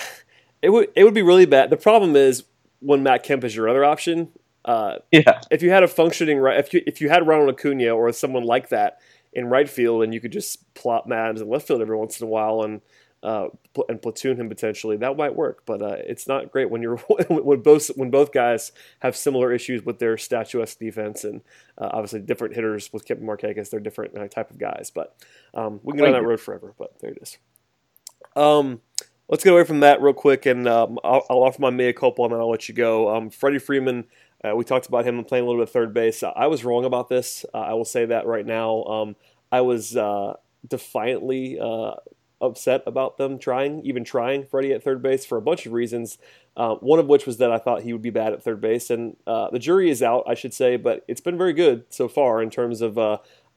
It 0.63 0.71
would 0.71 0.91
it 0.95 1.03
would 1.05 1.15
be 1.15 1.23
really 1.23 1.45
bad. 1.45 1.71
The 1.71 1.77
problem 1.77 2.15
is 2.15 2.45
when 2.79 3.03
Matt 3.03 3.25
Kemp 3.25 3.43
is 3.45 3.55
your 3.55 3.69
other 3.69 3.85
option. 3.85 4.29
Uh, 4.65 4.99
yeah. 5.11 5.41
If 5.51 5.61
you 5.63 5.71
had 5.71 5.83
a 5.83 5.89
functioning 5.89 6.39
right, 6.39 6.59
if 6.59 6.73
you 6.73 6.83
if 6.87 7.01
you 7.01 7.09
had 7.09 7.27
Ronald 7.27 7.51
Acuna 7.51 7.89
or 7.89 8.13
someone 8.13 8.45
like 8.45 8.69
that 8.69 9.01
in 9.33 9.47
right 9.47 9.69
field, 9.69 10.05
and 10.05 10.15
you 10.15 10.21
could 10.21 10.31
just 10.31 10.73
plop 10.75 11.11
Adams 11.11 11.41
in 11.41 11.49
left 11.49 11.67
field 11.67 11.83
every 11.83 11.97
once 11.97 12.21
in 12.21 12.27
a 12.27 12.31
while, 12.31 12.63
and 12.63 12.81
uh, 13.23 13.49
and 13.89 14.03
platoon 14.03 14.37
him 14.37 14.49
potentially. 14.49 14.97
That 14.97 15.17
might 15.17 15.35
work, 15.35 15.63
but 15.65 15.81
uh, 15.81 15.97
it's 15.99 16.27
not 16.27 16.51
great 16.51 16.71
when 16.71 16.83
you're 16.83 16.97
when 17.29 17.61
both 17.61 17.89
when 17.97 18.11
both 18.11 18.33
guys 18.33 18.73
have 19.01 19.17
similar 19.17 19.53
issues 19.53 19.85
with 19.85 19.99
their 19.99 20.17
statuesque 20.17 20.79
defense 20.79 21.25
and 21.25 21.41
uh, 21.79 21.91
obviously 21.93 22.21
different 22.21 22.55
hitters 22.55 22.93
with 22.93 23.09
and 23.09 23.23
Markakis. 23.23 23.71
They're 23.71 23.81
different 23.81 24.17
uh, 24.17 24.27
type 24.29 24.51
of 24.51 24.59
guys, 24.59 24.91
but 24.93 25.15
um, 25.55 25.81
we 25.83 25.93
can 25.93 25.99
go 25.99 26.05
down 26.07 26.15
that 26.15 26.27
road 26.27 26.41
forever. 26.41 26.75
But 26.77 26.99
there 27.01 27.11
it 27.11 27.19
is. 27.23 27.39
Um, 28.35 28.81
let's 29.29 29.45
get 29.45 29.53
away 29.53 29.65
from 29.65 29.81
that 29.81 30.03
real 30.03 30.15
quick, 30.15 30.47
and 30.47 30.67
um, 30.67 30.99
I'll, 31.05 31.25
I'll, 31.31 31.45
offer 31.45 31.61
my 31.61 31.71
mea 31.71 31.93
culpa, 31.93 32.23
and 32.23 32.33
then 32.33 32.41
I'll 32.41 32.51
let 32.51 32.69
you 32.69 32.75
go. 32.75 33.15
Um, 33.15 33.31
Freddie 33.31 33.59
Freeman. 33.59 34.05
Uh, 34.45 34.57
we 34.57 34.65
talked 34.65 34.87
about 34.87 35.05
him 35.05 35.23
playing 35.23 35.45
a 35.45 35.47
little 35.47 35.61
bit 35.61 35.69
of 35.69 35.73
third 35.73 35.95
base. 35.95 36.25
I 36.25 36.49
was 36.49 36.65
wrong 36.65 36.85
about 36.85 37.09
this. 37.09 37.45
Uh, 37.55 37.59
I 37.59 37.75
will 37.75 37.85
say 37.85 38.07
that 38.07 38.27
right 38.27 38.45
now. 38.45 38.83
Um, 38.83 39.17
I 39.53 39.61
was 39.61 39.97
defiantly 40.67 41.61
upset 42.43 42.83
about 42.87 43.17
them 43.17 43.39
trying, 43.39 43.81
even 43.85 44.05
trying 44.05 44.45
Freddie 44.45 44.73
at 44.73 44.83
third 44.83 45.01
base 45.01 45.25
for 45.25 45.39
a 45.39 45.43
bunch 45.43 45.65
of 45.65 45.73
reasons. 45.73 46.19
Uh, 46.55 46.75
one 46.77 46.99
of 46.99 47.07
which 47.07 47.25
was 47.25 47.39
that 47.39 47.51
I 47.51 47.57
thought 47.57 47.83
he 47.83 47.95
would 47.95 48.03
be 48.03 48.11
bad 48.11 48.35
at 48.35 48.43
third 48.43 48.61
base, 48.61 48.91
and 48.91 49.17
uh, 49.27 49.49
the 49.51 49.59
jury 49.59 49.89
is 49.89 50.03
out, 50.03 50.25
I 50.27 50.35
should 50.35 50.53
say, 50.53 50.77
but 50.77 51.03
it's 51.09 51.21
been 51.21 51.39
very 51.39 51.55
good 51.55 51.85
so 51.89 52.09
far 52.09 52.43
in 52.43 52.51
terms 52.51 52.83
of. 52.83 52.99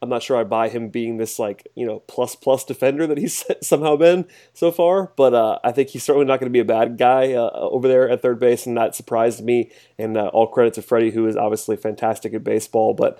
Uh, 0.02 0.06
I'm 0.06 0.10
not 0.10 0.24
sure 0.24 0.38
I 0.38 0.44
buy 0.44 0.70
him 0.70 0.90
being 0.90 1.18
this 1.18 1.40
like 1.40 1.68
you 1.76 1.86
know 1.86 2.00
plus 2.00 2.36
plus 2.36 2.64
defender 2.64 3.08
that 3.08 3.18
he's 3.18 3.44
somehow 3.62 3.96
been 3.96 4.26
so 4.54 4.72
far, 4.72 5.12
but 5.16 5.34
uh, 5.34 5.60
I 5.64 5.72
think 5.72 5.90
he's 5.90 6.04
certainly 6.04 6.28
not 6.28 6.40
going 6.40 6.50
to 6.50 6.54
be 6.54 6.60
a 6.60 6.66
bad 6.66 6.98
guy 6.98 7.34
uh, 7.34 7.50
over 7.54 7.88
there 7.88 8.10
at 8.10 8.22
third 8.22 8.40
base, 8.40 8.66
and 8.66 8.78
that 8.78 8.96
surprised 8.96 9.44
me. 9.44 9.72
And 9.98 10.18
uh, 10.18 10.28
all 10.28 10.48
credit 10.48 10.74
to 10.76 10.82
Freddie, 10.82 11.12
who 11.12 11.28
is 11.28 11.38
obviously 11.38 11.78
fantastic 11.78 12.34
at 12.34 12.44
baseball. 12.44 12.94
But 12.94 13.20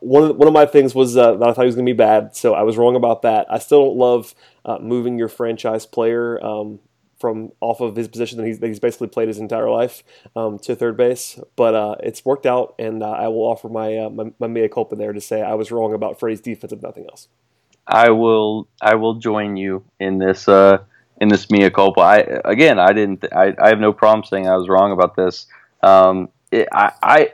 one 0.00 0.24
of 0.24 0.36
one 0.36 0.48
of 0.48 0.54
my 0.54 0.66
things 0.66 0.94
was 0.94 1.14
that 1.14 1.42
I 1.42 1.52
thought 1.52 1.62
he 1.62 1.66
was 1.66 1.76
going 1.76 1.86
to 1.86 1.92
be 1.92 1.96
bad, 1.96 2.34
so 2.36 2.54
I 2.54 2.62
was 2.62 2.76
wrong 2.76 2.96
about 2.96 3.22
that. 3.22 3.46
I 3.50 3.58
still 3.58 3.86
don't 3.86 3.96
love 3.96 4.34
uh, 4.64 4.78
moving 4.80 5.18
your 5.18 5.28
franchise 5.28 5.86
player 5.86 6.44
um, 6.44 6.80
from 7.22 7.52
off 7.60 7.80
of 7.80 7.94
his 7.94 8.08
position 8.08 8.36
that 8.38 8.46
he's, 8.46 8.58
that 8.58 8.66
he's 8.66 8.80
basically 8.80 9.06
played 9.06 9.28
his 9.28 9.38
entire 9.38 9.70
life 9.70 10.02
um, 10.34 10.58
to 10.58 10.74
third 10.74 10.96
base. 10.96 11.38
But 11.54 11.74
uh, 11.74 11.94
it's 12.00 12.24
worked 12.24 12.46
out, 12.46 12.74
and 12.80 13.00
uh, 13.02 13.10
I 13.10 13.28
will 13.28 13.44
offer 13.44 13.68
my, 13.68 13.96
uh, 13.96 14.10
my, 14.10 14.32
my 14.40 14.48
mea 14.48 14.68
culpa 14.68 14.96
there 14.96 15.12
to 15.12 15.20
say 15.20 15.40
I 15.40 15.54
was 15.54 15.70
wrong 15.70 15.94
about 15.94 16.18
Freddie's 16.18 16.40
defense, 16.40 16.72
if 16.72 16.82
nothing 16.82 17.06
else. 17.08 17.28
I 17.86 18.10
will 18.10 18.68
I 18.80 18.96
will 18.96 19.14
join 19.14 19.56
you 19.56 19.84
in 19.98 20.18
this 20.18 20.48
uh, 20.48 20.78
in 21.20 21.28
this 21.28 21.50
mea 21.50 21.70
culpa. 21.70 22.00
I 22.00 22.16
again 22.44 22.78
I 22.78 22.92
didn't 22.92 23.24
I, 23.32 23.54
I 23.60 23.68
have 23.70 23.80
no 23.80 23.92
problem 23.92 24.24
saying 24.24 24.46
I 24.46 24.56
was 24.56 24.68
wrong 24.68 24.92
about 24.92 25.16
this. 25.16 25.46
Um, 25.82 26.28
it, 26.52 26.68
I, 26.72 26.92
I 27.02 27.32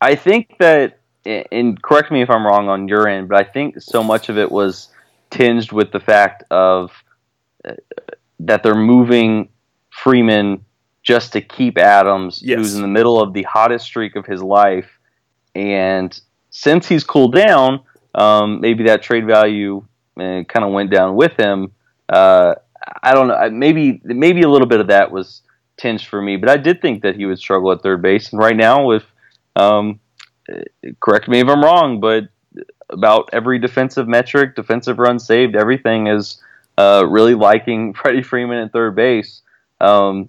I 0.00 0.14
think 0.16 0.56
that 0.58 0.98
and 1.24 1.80
correct 1.80 2.10
me 2.10 2.22
if 2.22 2.30
I'm 2.30 2.44
wrong 2.44 2.68
on 2.68 2.88
your 2.88 3.06
end, 3.06 3.28
but 3.28 3.38
I 3.40 3.48
think 3.48 3.80
so 3.80 4.02
much 4.02 4.28
of 4.28 4.36
it 4.36 4.50
was 4.50 4.88
tinged 5.30 5.70
with 5.70 5.92
the 5.92 6.00
fact 6.00 6.42
of 6.50 6.90
that 8.46 8.62
they're 8.62 8.74
moving 8.74 9.48
Freeman 9.90 10.64
just 11.02 11.32
to 11.32 11.40
keep 11.40 11.78
Adams, 11.78 12.40
yes. 12.42 12.58
who's 12.58 12.74
in 12.74 12.82
the 12.82 12.88
middle 12.88 13.20
of 13.20 13.32
the 13.32 13.42
hottest 13.42 13.86
streak 13.86 14.16
of 14.16 14.24
his 14.24 14.42
life. 14.42 14.88
And 15.54 16.18
since 16.50 16.86
he's 16.86 17.04
cooled 17.04 17.34
down, 17.34 17.80
um, 18.14 18.60
maybe 18.60 18.84
that 18.84 19.02
trade 19.02 19.26
value 19.26 19.84
uh, 20.16 20.44
kind 20.48 20.64
of 20.64 20.72
went 20.72 20.90
down 20.90 21.16
with 21.16 21.32
him. 21.36 21.72
Uh, 22.08 22.54
I 23.02 23.14
don't 23.14 23.28
know. 23.28 23.50
Maybe 23.50 24.00
maybe 24.04 24.42
a 24.42 24.48
little 24.48 24.66
bit 24.66 24.80
of 24.80 24.88
that 24.88 25.10
was 25.10 25.42
tinged 25.76 26.04
for 26.04 26.20
me, 26.20 26.36
but 26.36 26.48
I 26.48 26.56
did 26.56 26.82
think 26.82 27.02
that 27.02 27.16
he 27.16 27.26
would 27.26 27.38
struggle 27.38 27.72
at 27.72 27.82
third 27.82 28.02
base. 28.02 28.32
And 28.32 28.40
right 28.40 28.56
now, 28.56 28.84
with 28.84 29.04
um, 29.56 30.00
correct 31.00 31.28
me 31.28 31.40
if 31.40 31.48
I'm 31.48 31.62
wrong, 31.62 32.00
but 32.00 32.24
about 32.90 33.30
every 33.32 33.58
defensive 33.58 34.08
metric, 34.08 34.54
defensive 34.54 34.98
run 34.98 35.18
saved, 35.18 35.56
everything 35.56 36.08
is 36.08 36.40
uh, 36.78 37.04
really 37.08 37.34
liking 37.34 37.94
Freddie 37.94 38.22
Freeman 38.22 38.58
at 38.58 38.72
third 38.72 38.94
base. 38.94 39.42
Um, 39.80 40.28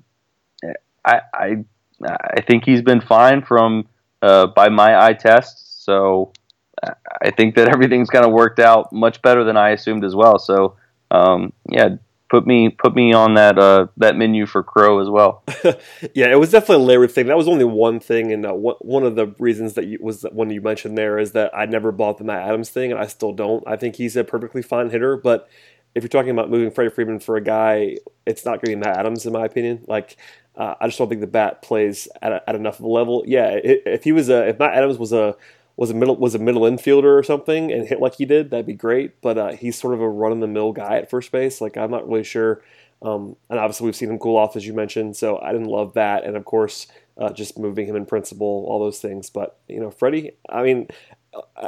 I, 1.05 1.21
I, 1.33 1.65
I 2.07 2.41
think 2.41 2.65
he's 2.65 2.81
been 2.81 3.01
fine 3.01 3.43
from 3.43 3.87
uh, 4.21 4.47
by 4.47 4.69
my 4.69 5.05
eye 5.05 5.13
test. 5.13 5.83
So 5.83 6.31
I 7.21 7.31
think 7.31 7.55
that 7.55 7.67
everything's 7.73 8.09
kind 8.09 8.25
of 8.25 8.31
worked 8.31 8.59
out 8.59 8.91
much 8.91 9.21
better 9.21 9.43
than 9.43 9.57
I 9.57 9.71
assumed 9.71 10.03
as 10.03 10.15
well. 10.15 10.39
So 10.39 10.77
um, 11.11 11.53
yeah, 11.69 11.95
put 12.33 12.47
me 12.47 12.69
put 12.69 12.95
me 12.95 13.13
on 13.13 13.35
that 13.35 13.59
uh, 13.59 13.87
that 13.97 14.15
menu 14.15 14.47
for 14.47 14.63
Crow 14.63 14.99
as 14.99 15.07
well. 15.07 15.43
yeah, 16.15 16.31
it 16.31 16.39
was 16.39 16.49
definitely 16.49 16.83
a 16.83 16.87
Larry 16.87 17.07
thing. 17.07 17.27
That 17.27 17.37
was 17.37 17.47
only 17.47 17.63
one 17.63 17.99
thing, 17.99 18.31
and 18.31 18.43
uh, 18.45 18.53
one 18.53 19.03
of 19.03 19.15
the 19.15 19.27
reasons 19.37 19.75
that 19.75 19.85
you, 19.85 19.99
was 20.01 20.23
one 20.31 20.49
you 20.49 20.59
mentioned 20.59 20.97
there 20.97 21.19
is 21.19 21.33
that 21.33 21.55
I 21.55 21.65
never 21.67 21.91
bought 21.91 22.17
the 22.17 22.23
Matt 22.23 22.47
Adams 22.47 22.71
thing, 22.71 22.91
and 22.91 22.99
I 22.99 23.05
still 23.05 23.33
don't. 23.33 23.63
I 23.67 23.75
think 23.75 23.97
he's 23.97 24.15
a 24.15 24.23
perfectly 24.23 24.63
fine 24.63 24.89
hitter, 24.89 25.15
but 25.15 25.47
if 25.95 26.03
you're 26.03 26.09
talking 26.09 26.31
about 26.31 26.49
moving 26.49 26.71
Freddie 26.71 26.89
Freeman 26.89 27.19
for 27.19 27.37
a 27.37 27.41
guy, 27.41 27.97
it's 28.25 28.45
not 28.45 28.61
going 28.61 28.71
to 28.71 28.71
be 28.71 28.75
Matt 28.75 28.97
Adams, 28.97 29.25
in 29.25 29.33
my 29.33 29.45
opinion. 29.45 29.83
Like, 29.87 30.17
uh, 30.55 30.75
I 30.79 30.87
just 30.87 30.97
don't 30.97 31.09
think 31.09 31.21
the 31.21 31.27
bat 31.27 31.61
plays 31.61 32.07
at, 32.21 32.31
a, 32.31 32.49
at 32.49 32.55
enough 32.55 32.79
of 32.79 32.85
a 32.85 32.89
level. 32.89 33.23
Yeah, 33.25 33.59
if 33.63 34.03
he 34.03 34.11
was 34.11 34.29
a, 34.29 34.49
if 34.49 34.59
Matt 34.59 34.73
Adams 34.73 34.97
was 34.97 35.13
a 35.13 35.35
was 35.75 35.89
a 35.89 35.93
middle 35.93 36.15
was 36.15 36.35
a 36.35 36.39
middle 36.39 36.61
infielder 36.63 37.17
or 37.17 37.23
something 37.23 37.71
and 37.71 37.87
hit 37.87 37.99
like 37.99 38.15
he 38.15 38.25
did, 38.25 38.51
that'd 38.51 38.65
be 38.65 38.73
great. 38.73 39.19
But 39.21 39.37
uh, 39.37 39.51
he's 39.53 39.77
sort 39.77 39.93
of 39.93 40.01
a 40.01 40.09
run 40.09 40.31
of 40.31 40.39
the 40.39 40.47
mill 40.47 40.71
guy 40.71 40.97
at 40.97 41.09
first 41.09 41.31
base. 41.31 41.61
Like 41.61 41.77
I'm 41.77 41.91
not 41.91 42.07
really 42.07 42.23
sure. 42.23 42.61
Um, 43.01 43.35
and 43.49 43.59
obviously 43.59 43.85
we've 43.85 43.95
seen 43.95 44.09
him 44.09 44.19
cool 44.19 44.37
off 44.37 44.55
as 44.55 44.65
you 44.65 44.73
mentioned, 44.73 45.17
so 45.17 45.39
I 45.39 45.51
didn't 45.51 45.67
love 45.67 45.93
that. 45.95 46.23
And 46.23 46.37
of 46.37 46.45
course, 46.45 46.87
uh, 47.17 47.33
just 47.33 47.57
moving 47.57 47.87
him 47.87 47.95
in 47.95 48.05
principle, 48.05 48.65
all 48.67 48.79
those 48.79 48.99
things. 48.99 49.29
But 49.29 49.57
you 49.67 49.79
know, 49.79 49.89
Freddie, 49.89 50.31
I 50.47 50.61
mean, 50.61 50.87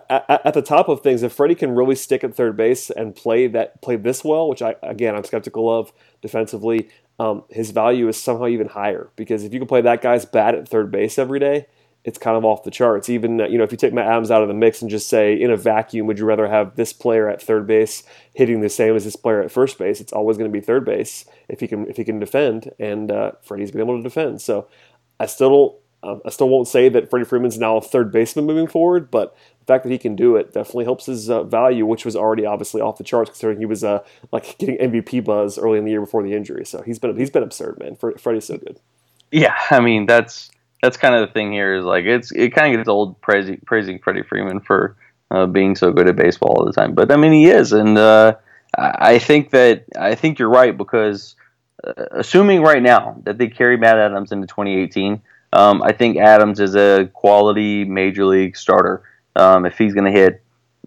at, 0.10 0.54
the 0.54 0.62
top 0.62 0.90
of 0.90 1.02
things, 1.02 1.24
if 1.24 1.34
Freddie 1.34 1.56
can 1.56 1.76
really 1.76 1.96
stick 1.96 2.24
at 2.24 2.36
third 2.36 2.58
base 2.58 2.90
and 2.90 3.16
play 3.16 3.48
that 3.48 3.82
play 3.82 3.96
this 3.96 4.24
well, 4.24 4.48
which 4.48 4.62
I 4.62 4.76
again 4.84 5.16
I'm 5.16 5.24
skeptical 5.24 5.70
of 5.74 5.92
defensively, 6.22 6.90
um, 7.20 7.44
his 7.50 7.72
value 7.72 8.08
is 8.08 8.22
somehow 8.22 8.48
even 8.48 8.68
higher 8.68 9.10
because 9.16 9.44
if 9.44 9.54
you 9.54 9.60
can 9.60 9.68
play 9.68 9.82
that 9.82 10.02
guy's 10.02 10.26
bat 10.26 10.56
at 10.56 10.68
third 10.68 10.92
base 10.92 11.18
every 11.18 11.40
day, 11.40 11.68
it's 12.04 12.20
kind 12.20 12.38
of 12.38 12.46
off 12.46 12.64
the 12.64 12.72
charts. 12.72 13.10
Even 13.10 13.40
you 13.40 13.58
know, 13.58 13.64
if 13.64 13.72
you 13.72 13.78
take 13.78 13.94
Matt 13.94 14.08
Adams 14.08 14.32
out 14.32 14.42
of 14.42 14.48
the 14.48 14.54
mix 14.54 14.82
and 14.82 14.92
just 14.92 15.08
say 15.08 15.34
in 15.34 15.52
a 15.52 15.58
vacuum, 15.58 16.08
would 16.08 16.20
you 16.20 16.26
rather 16.26 16.48
have 16.48 16.76
this 16.76 16.94
player 16.94 17.30
at 17.30 17.42
third 17.42 17.66
base 17.66 18.04
hitting 18.34 18.62
the 18.62 18.70
same 18.70 18.96
as 18.96 19.04
this 19.04 19.16
player 19.16 19.42
at 19.42 19.52
first 19.52 19.78
base? 19.78 20.00
It's 20.00 20.14
always 20.14 20.38
going 20.38 20.50
to 20.50 20.54
be 20.54 20.64
third 20.64 20.86
base 20.86 21.26
if 21.50 21.60
he 21.60 21.68
can 21.68 21.88
if 21.88 21.98
he 21.98 22.04
can 22.04 22.20
defend, 22.20 22.72
and 22.80 23.12
uh, 23.12 23.32
Freddie's 23.42 23.72
been 23.72 23.82
able 23.82 23.98
to 23.98 24.04
defend. 24.04 24.42
So 24.42 24.68
I 25.20 25.26
still. 25.26 25.80
Uh, 26.06 26.20
I 26.26 26.30
still 26.30 26.50
won't 26.50 26.68
say 26.68 26.88
that 26.90 27.10
Freddie 27.10 27.26
Freeman's 27.26 27.58
now 27.58 27.78
a 27.78 27.82
third 27.82 28.12
baseman 28.12 28.46
moving 28.46 28.68
forward, 28.68 29.10
but 29.10 29.36
the 29.60 29.66
fact 29.66 29.84
that 29.84 29.92
he 29.92 29.98
can 29.98 30.16
do 30.16 30.36
it 30.36 30.54
definitely 30.54 30.86
helps 30.86 31.08
his 31.08 31.30
uh, 31.30 31.44
value, 31.44 31.86
which 31.86 32.06
was 32.06 32.16
already 32.16 32.46
obviously 32.46 32.82
off 32.82 32.98
the 32.98 33.04
charts 33.04 33.32
considering 33.32 33.58
he 33.58 33.66
was 33.66 33.84
uh, 33.84 34.04
like 34.32 34.58
getting 34.60 34.78
MVP 34.78 35.24
buzz 35.24 35.58
early 35.58 35.80
in 35.80 35.86
the 35.86 35.92
year 35.92 36.02
before 36.02 36.24
the 36.24 36.34
injury. 36.34 36.66
So 36.66 36.82
he's 36.84 37.00
been 37.00 37.18
he's 37.18 37.32
been 37.32 37.44
absurd, 37.44 37.80
man. 37.80 37.96
Freddie's 37.96 38.46
so 38.46 38.58
good. 38.58 38.80
Yeah, 39.32 39.56
I 39.72 39.80
mean 39.80 40.06
that's 40.06 40.52
that's 40.82 40.98
kind 40.98 41.16
of 41.16 41.28
the 41.28 41.34
thing 41.34 41.52
here 41.52 41.76
is 41.76 41.86
like 41.86 42.06
it's 42.06 42.32
it 42.32 42.54
kind 42.54 42.74
of 42.74 42.80
gets 42.80 42.88
old 42.88 43.20
praising 43.22 43.60
praising 43.66 44.00
Freddie 44.00 44.24
Freeman 44.24 44.60
for 44.60 44.96
uh, 45.32 45.48
being 45.48 45.76
so 45.76 45.92
good 45.92 46.08
at 46.08 46.16
baseball 46.16 46.54
all 46.56 46.66
the 46.66 46.74
time, 46.74 46.94
but 46.94 47.12
I 47.12 47.18
mean 47.18 47.32
he 47.32 47.48
is, 47.48 47.74
and 47.74 47.98
uh, 47.98 48.36
I 48.78 49.20
think 49.20 49.50
that 49.52 49.86
I 49.98 50.16
think 50.16 50.38
you're 50.38 50.50
right 50.50 50.78
because 50.78 51.36
uh, 51.84 52.06
assuming 52.12 52.62
right 52.62 52.84
now 52.84 53.20
that 53.24 53.38
they 53.38 53.48
carry 53.48 53.78
Matt 53.78 53.98
Adams 53.98 54.32
into 54.32 54.48
2018, 54.48 55.22
um, 55.56 55.82
I 55.82 55.94
think 55.94 56.18
Adams 56.18 56.60
is 56.60 56.76
a 56.76 57.10
quality 57.14 57.86
major 57.86 58.26
league 58.26 58.58
starter 58.58 59.04
um, 59.38 59.66
if 59.66 59.78
he's 59.78 59.94
going 59.94 60.12
to 60.12 60.12
hit 60.12 60.44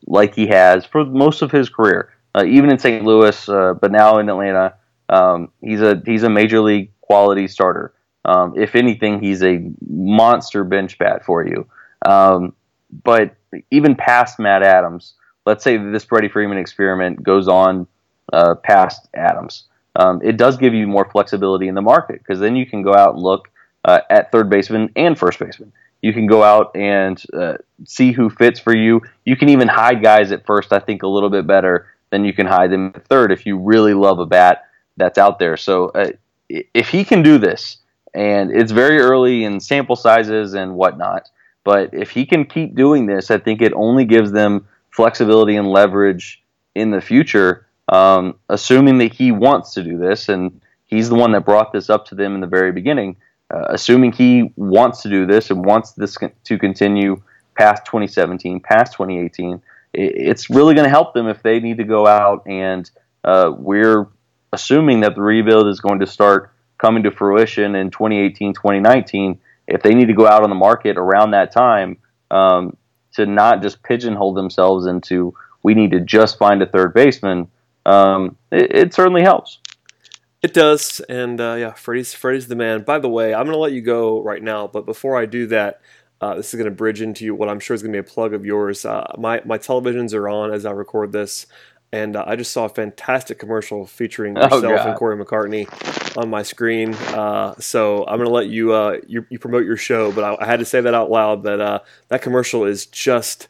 like 0.07 0.35
he 0.35 0.47
has 0.49 0.85
for 0.85 1.05
most 1.05 1.41
of 1.43 1.51
his 1.51 1.69
career, 1.69 2.13
uh, 2.35 2.45
even 2.45 2.71
in 2.71 2.79
St. 2.79 3.03
Louis, 3.03 3.49
uh, 3.49 3.75
but 3.75 3.91
now 3.91 4.19
in 4.19 4.29
Atlanta. 4.29 4.75
Um, 5.11 5.51
he's 5.63 5.81
a 5.81 6.03
he's 6.05 6.23
a 6.23 6.29
major 6.29 6.61
league 6.61 6.91
quality 7.01 7.49
starter. 7.49 7.95
Um, 8.27 8.53
if 8.59 8.77
anything, 8.77 9.23
he's 9.23 9.43
a 9.43 9.71
monster 9.89 10.65
bench 10.65 10.99
bat 10.99 11.25
for 11.25 11.47
you. 11.47 11.67
Um, 12.05 12.55
but 13.05 13.35
even 13.71 13.95
past 13.97 14.39
Matt 14.39 14.63
Adams, 14.63 15.15
let's 15.47 15.65
say 15.65 15.79
this 15.79 16.05
Freddie 16.05 16.29
Freeman 16.29 16.59
experiment 16.59 17.23
goes 17.23 17.49
on 17.49 17.87
uh, 18.35 18.55
past 18.57 19.09
Adams. 19.15 19.65
Um, 19.97 20.21
it 20.23 20.37
does 20.37 20.59
give 20.59 20.75
you 20.75 20.87
more 20.87 21.09
flexibility 21.11 21.69
in 21.69 21.75
the 21.75 21.83
market 21.83 22.19
because 22.19 22.39
then 22.39 22.55
you 22.55 22.67
can 22.67 22.83
go 22.83 22.95
out 22.95 23.15
and 23.15 23.23
look 23.23 23.49
uh, 23.89 24.01
at 24.11 24.31
third 24.31 24.51
baseman 24.51 24.91
and 24.97 25.19
first 25.19 25.39
baseman. 25.39 25.73
You 26.03 26.13
can 26.13 26.27
go 26.27 26.43
out 26.43 26.77
and 26.77 27.21
uh, 27.33 27.55
see 27.87 28.13
who 28.13 28.29
fits 28.29 28.61
for 28.61 28.77
you. 28.77 29.01
You 29.25 29.35
can 29.35 29.49
even 29.49 29.67
hide 29.67 30.03
guys 30.03 30.31
at 30.31 30.45
first, 30.45 30.73
I 30.73 30.79
think, 30.79 31.03
a 31.03 31.09
little 31.09 31.31
bit 31.31 31.47
better 31.47 31.87
than 32.11 32.25
you 32.25 32.35
can 32.35 32.47
hide 32.47 32.71
them 32.71 32.93
at 32.95 33.07
third 33.07 33.33
if 33.33 33.47
you 33.47 33.59
really 33.59 33.95
love 33.95 34.19
a 34.19 34.27
bat 34.27 34.69
that's 34.99 35.19
out 35.19 35.39
there. 35.39 35.57
So 35.57 35.87
uh, 35.89 36.11
if 36.49 36.89
he 36.91 37.03
can 37.03 37.23
do 37.23 37.39
this, 37.39 37.79
and 38.15 38.51
it's 38.51 38.73
very 38.73 38.99
early 38.99 39.45
in 39.45 39.59
sample 39.59 39.97
sizes 39.97 40.55
and 40.55 40.75
whatnot. 40.75 41.31
But 41.65 41.93
if 41.93 42.11
he 42.11 42.27
can 42.27 42.45
keep 42.45 42.75
doing 42.75 43.07
this, 43.07 43.31
I 43.31 43.39
think 43.39 43.63
it 43.63 43.73
only 43.75 44.05
gives 44.05 44.33
them 44.33 44.67
flexibility 44.91 45.57
and 45.57 45.69
leverage 45.69 46.43
in 46.75 46.91
the 46.91 47.01
future, 47.01 47.67
um, 47.89 48.35
assuming 48.49 48.99
that 48.99 49.13
he 49.13 49.33
wants 49.33 49.75
to 49.75 49.83
do 49.83 49.99
this. 49.99 50.29
And 50.29 50.61
he's 50.85 51.09
the 51.09 51.15
one 51.15 51.33
that 51.33 51.45
brought 51.45 51.73
this 51.73 51.91
up 51.91 52.07
to 52.07 52.15
them 52.15 52.35
in 52.35 52.41
the 52.41 52.47
very 52.47 52.73
beginning. 52.73 53.17
Uh, 53.53 53.65
assuming 53.71 54.13
he 54.13 54.53
wants 54.57 55.03
to 55.03 55.09
do 55.09 55.27
this 55.27 55.51
and 55.51 55.65
wants 55.65 55.93
this 55.93 56.17
to 56.45 56.59
continue 56.59 57.21
past 57.57 57.85
2017, 57.87 58.61
past 58.61 58.93
2018, 58.93 59.61
it's 59.95 60.51
really 60.51 60.75
going 60.75 60.85
to 60.85 60.91
help 60.91 61.15
them 61.15 61.29
if 61.29 61.43
they 61.43 61.59
need 61.61 61.79
to 61.79 61.85
go 61.85 62.07
out 62.07 62.47
and 62.47 62.91
uh, 63.25 63.53
we're 63.57 64.07
assuming 64.53 65.01
that 65.01 65.15
the 65.15 65.23
rebuild 65.23 65.67
is 65.67 65.81
going 65.81 65.99
to 65.99 66.07
start 66.07 66.53
coming 66.79 67.03
to 67.03 67.11
fruition 67.11 67.75
in 67.75 67.91
2018, 67.91 68.55
2019, 68.55 69.39
if 69.67 69.83
they 69.83 69.95
need 69.95 70.07
to 70.07 70.15
go 70.15 70.27
out 70.27 70.43
on 70.43 70.51
the 70.51 70.57
market 70.57 70.97
around 70.97 71.33
that 71.33 71.53
time 71.53 71.97
um, 72.31 72.77
to 73.13 73.27
not 73.27 73.63
just 73.63 73.83
pigeonhole 73.83 74.35
themselves 74.35 74.87
into 74.87 75.35
we 75.63 75.75
need 75.75 75.91
to 75.91 76.01
just 76.01 76.39
find 76.39 76.63
a 76.63 76.67
third 76.67 76.95
baseman, 76.95 77.49
um, 77.85 78.37
it, 78.53 78.75
it, 78.75 78.95
certainly 78.95 79.23
helps. 79.23 79.59
It 80.41 80.55
does, 80.55 81.01
and 81.09 81.41
uh, 81.41 81.57
yeah, 81.59 81.73
Freddie's 81.73 82.15
Freddie's 82.15 82.47
the 82.47 82.57
man. 82.57 82.83
By 82.83 82.99
the 82.99 83.09
way, 83.09 83.35
I'm 83.35 83.45
going 83.45 83.55
to 83.55 83.59
let 83.59 83.73
you 83.73 83.81
go 83.81 84.23
right 84.23 84.43
now, 84.43 84.69
but 84.69 84.87
before 84.87 85.17
I 85.17 85.27
do 85.27 85.49
that, 85.49 85.81
uh, 86.21 86.35
this 86.37 86.49
is 86.49 86.55
going 86.55 86.71
to 86.71 86.77
bridge 86.77 87.01
into 87.01 87.35
what 87.35 87.49
I'm 87.49 87.59
sure 87.59 87.75
is 87.75 87.83
going 87.83 87.93
to 87.93 88.03
be 88.03 88.09
a 88.09 88.13
plug 88.13 88.35
of 88.35 88.47
yours. 88.47 88.85
Uh, 88.85 89.13
my 89.19 89.43
my 89.45 89.59
televisions 89.59 90.15
are 90.15 90.29
on 90.29 90.53
as 90.53 90.65
I 90.65 90.71
record 90.71 91.13
this 91.13 91.47
and 91.93 92.17
uh, 92.17 92.25
I 92.27 92.37
just 92.37 92.53
saw 92.53 92.67
a 92.67 92.69
fantastic 92.69 93.39
commercial 93.39 93.87
featuring 93.87 94.37
oh, 94.37 94.43
yourself 94.43 94.65
oh, 94.65 94.89
and 94.89 94.99
Cory 94.99 95.23
McCartney 95.23 95.67
on 96.19 96.29
my 96.29 96.43
screen. 96.43 96.95
Uh, 96.95 97.55
so 97.59 98.05
I'm 98.07 98.19
going 98.19 98.29
to 98.29 98.35
let 98.35 98.49
you, 98.49 98.73
uh, 98.73 98.99
you, 99.07 99.27
you 99.31 99.39
promote 99.39 99.65
your 99.65 99.77
show, 99.77 100.13
but 100.13 100.25
I, 100.25 100.45
I, 100.45 100.47
had 100.47 100.59
to 100.59 100.67
say 100.67 100.81
that 100.81 100.93
out 100.93 101.11
loud. 101.11 101.45
That 101.45 101.61
uh, 101.61 101.81
that 102.09 102.21
commercial 102.21 102.65
is 102.65 102.87
just 102.87 103.49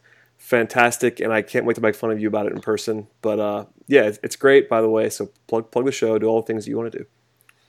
fantastic, 0.49 1.19
and 1.19 1.31
I 1.31 1.43
can't 1.43 1.63
wait 1.63 1.75
to 1.75 1.81
make 1.81 1.93
fun 1.93 2.09
of 2.09 2.19
you 2.19 2.27
about 2.27 2.47
it 2.47 2.53
in 2.53 2.59
person. 2.59 3.07
But 3.21 3.39
uh, 3.39 3.65
yeah, 3.87 4.01
it's, 4.01 4.19
it's, 4.23 4.35
great, 4.35 4.67
by 4.67 4.81
the 4.81 4.89
way. 4.89 5.09
So 5.11 5.29
plug 5.47 5.69
plug 5.69 5.85
the 5.85 5.91
show, 5.91 6.17
do 6.17 6.25
all 6.25 6.41
the 6.41 6.47
things 6.47 6.67
you 6.67 6.75
want 6.75 6.91
to 6.91 6.97
do. 6.97 7.05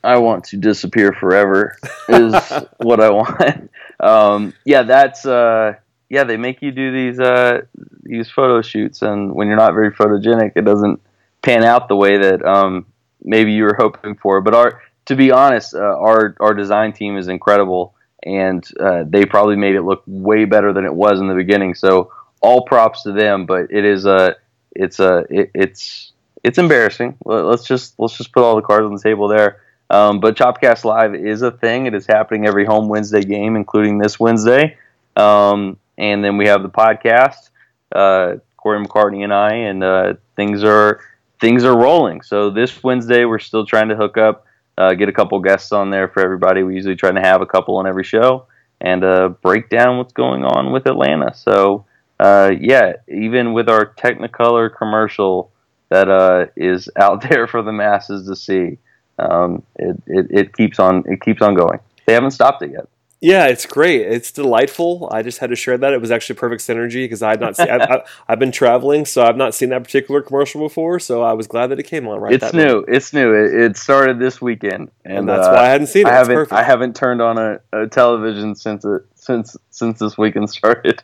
I 0.02 0.16
want 0.16 0.44
to 0.44 0.56
disappear 0.56 1.12
forever 1.12 1.76
is 2.08 2.34
what 2.78 3.00
I 3.00 3.10
want. 3.10 3.70
Um, 4.00 4.54
yeah, 4.64 4.84
that's 4.84 5.26
uh, 5.26 5.74
yeah, 6.08 6.24
they 6.24 6.38
make 6.38 6.62
you 6.62 6.70
do 6.70 6.90
these 6.90 7.20
uh, 7.20 7.60
these 8.02 8.30
photo 8.30 8.62
shoots, 8.62 9.02
and 9.02 9.34
when 9.34 9.46
you're 9.46 9.58
not 9.58 9.74
very 9.74 9.90
photogenic, 9.90 10.52
it 10.56 10.64
doesn't 10.64 11.02
pan 11.42 11.64
out 11.64 11.88
the 11.88 11.96
way 11.96 12.16
that 12.16 12.42
um, 12.44 12.86
maybe 13.22 13.52
you 13.52 13.64
were 13.64 13.76
hoping 13.78 14.16
for. 14.16 14.40
But 14.40 14.54
our, 14.54 14.80
to 15.04 15.16
be 15.16 15.30
honest, 15.30 15.74
uh, 15.74 15.78
our 15.78 16.34
our 16.40 16.54
design 16.54 16.94
team 16.94 17.18
is 17.18 17.28
incredible, 17.28 17.94
and 18.22 18.66
uh, 18.80 19.04
they 19.06 19.26
probably 19.26 19.56
made 19.56 19.74
it 19.74 19.82
look 19.82 20.02
way 20.06 20.46
better 20.46 20.72
than 20.72 20.86
it 20.86 20.94
was 20.94 21.20
in 21.20 21.28
the 21.28 21.34
beginning. 21.34 21.74
So 21.74 22.10
all 22.40 22.64
props 22.64 23.02
to 23.02 23.12
them. 23.12 23.46
But 23.46 23.70
it 23.70 23.84
is 23.84 24.06
a 24.06 24.36
it's 24.74 25.00
a 25.00 25.24
it, 25.30 25.50
it's 25.54 26.12
it's 26.42 26.58
embarrassing. 26.58 27.16
Let's 27.24 27.64
just 27.64 27.94
let's 27.98 28.16
just 28.16 28.32
put 28.32 28.42
all 28.42 28.56
the 28.56 28.62
cards 28.62 28.84
on 28.84 28.94
the 28.94 29.00
table 29.00 29.28
there. 29.28 29.60
Um, 29.90 30.20
but 30.20 30.36
Chopcast 30.36 30.84
Live 30.84 31.14
is 31.14 31.42
a 31.42 31.50
thing. 31.50 31.86
It 31.86 31.94
is 31.94 32.06
happening 32.06 32.46
every 32.46 32.64
home 32.64 32.88
Wednesday 32.88 33.22
game, 33.22 33.56
including 33.56 33.98
this 33.98 34.20
Wednesday. 34.20 34.78
Um, 35.16 35.78
and 35.98 36.24
then 36.24 36.36
we 36.36 36.46
have 36.46 36.62
the 36.62 36.68
podcast, 36.68 37.50
uh, 37.92 38.36
Cory 38.56 38.84
McCartney 38.84 39.24
and 39.24 39.34
I, 39.34 39.54
and 39.54 39.82
uh, 39.82 40.14
things 40.36 40.62
are 40.62 41.00
things 41.40 41.64
are 41.64 41.76
rolling. 41.76 42.22
So 42.22 42.50
this 42.50 42.82
Wednesday, 42.82 43.24
we're 43.24 43.40
still 43.40 43.66
trying 43.66 43.88
to 43.88 43.96
hook 43.96 44.16
up, 44.16 44.46
uh, 44.78 44.94
get 44.94 45.08
a 45.08 45.12
couple 45.12 45.38
guests 45.40 45.72
on 45.72 45.90
there 45.90 46.06
for 46.08 46.22
everybody. 46.22 46.62
We 46.62 46.74
usually 46.76 46.96
try 46.96 47.10
to 47.10 47.20
have 47.20 47.42
a 47.42 47.46
couple 47.46 47.76
on 47.76 47.86
every 47.86 48.04
show 48.04 48.46
and 48.80 49.02
uh, 49.02 49.28
break 49.42 49.68
down 49.68 49.98
what's 49.98 50.12
going 50.12 50.44
on 50.44 50.72
with 50.72 50.86
Atlanta. 50.86 51.34
So 51.34 51.84
uh, 52.20 52.52
yeah, 52.60 52.96
even 53.08 53.54
with 53.54 53.70
our 53.70 53.94
Technicolor 53.94 54.70
commercial 54.76 55.50
that 55.88 56.10
uh, 56.10 56.46
is 56.54 56.90
out 56.96 57.22
there 57.28 57.46
for 57.46 57.62
the 57.62 57.72
masses 57.72 58.26
to 58.26 58.36
see, 58.36 58.78
um, 59.18 59.62
it, 59.76 59.96
it, 60.06 60.26
it 60.30 60.56
keeps 60.56 60.78
on 60.78 61.02
it 61.06 61.22
keeps 61.22 61.40
on 61.40 61.54
going. 61.54 61.78
They 62.06 62.12
haven't 62.12 62.32
stopped 62.32 62.62
it 62.62 62.72
yet. 62.72 62.88
Yeah, 63.22 63.48
it's 63.48 63.66
great. 63.66 64.00
It's 64.00 64.32
delightful. 64.32 65.10
I 65.12 65.22
just 65.22 65.38
had 65.38 65.50
to 65.50 65.56
share 65.56 65.76
that. 65.76 65.92
It 65.92 66.00
was 66.00 66.10
actually 66.10 66.36
perfect 66.36 66.62
synergy 66.62 67.04
because 67.04 67.22
I 67.22 67.30
had 67.30 67.40
not 67.40 67.54
seen. 67.54 67.68
I, 67.68 68.02
have 68.28 68.38
been 68.38 68.50
traveling, 68.50 69.04
so 69.04 69.22
I've 69.22 69.36
not 69.36 69.54
seen 69.54 69.68
that 69.70 69.84
particular 69.84 70.22
commercial 70.22 70.62
before. 70.62 70.98
So 70.98 71.22
I 71.22 71.34
was 71.34 71.46
glad 71.46 71.66
that 71.66 71.78
it 71.78 71.82
came 71.82 72.08
on 72.08 72.18
right. 72.18 72.32
It's 72.32 72.54
new. 72.54 72.82
It's 72.88 73.12
new. 73.12 73.34
It, 73.34 73.52
it, 73.52 73.76
started 73.76 74.18
this 74.18 74.40
weekend, 74.40 74.90
and, 75.04 75.18
and 75.18 75.28
that's 75.28 75.46
uh, 75.46 75.52
why 75.52 75.66
I 75.66 75.68
hadn't 75.68 75.88
seen 75.88 76.06
it. 76.06 76.10
I 76.10 76.14
haven't. 76.14 76.52
I 76.52 76.62
haven't 76.62 76.96
turned 76.96 77.20
on 77.20 77.36
a, 77.36 77.60
a, 77.74 77.86
television 77.88 78.54
since 78.54 78.86
it 78.86 79.02
since 79.20 79.56
since 79.70 79.98
this 79.98 80.16
weekend 80.16 80.50
started. 80.58 81.02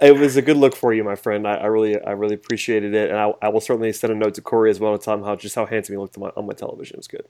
it 0.00 0.16
was 0.16 0.36
a 0.36 0.42
good 0.42 0.56
look 0.56 0.76
for 0.76 0.92
you, 0.92 1.02
my 1.02 1.16
friend. 1.16 1.48
I, 1.48 1.54
I 1.54 1.66
really 1.66 2.00
I 2.00 2.12
really 2.12 2.34
appreciated 2.34 2.94
it, 2.94 3.10
and 3.10 3.18
I, 3.18 3.32
I, 3.42 3.48
will 3.48 3.60
certainly 3.60 3.92
send 3.92 4.12
a 4.12 4.16
note 4.16 4.34
to 4.34 4.42
Cory 4.42 4.70
as 4.70 4.78
well 4.78 4.96
to 4.96 5.02
tell 5.02 5.14
him 5.14 5.24
how 5.24 5.34
just 5.34 5.54
how 5.54 5.66
handsome 5.66 5.94
he 5.94 5.98
looked 5.98 6.16
on 6.16 6.24
my, 6.24 6.30
on 6.36 6.46
my 6.46 6.52
television. 6.52 6.94
It 6.94 6.98
was 6.98 7.08
good. 7.08 7.24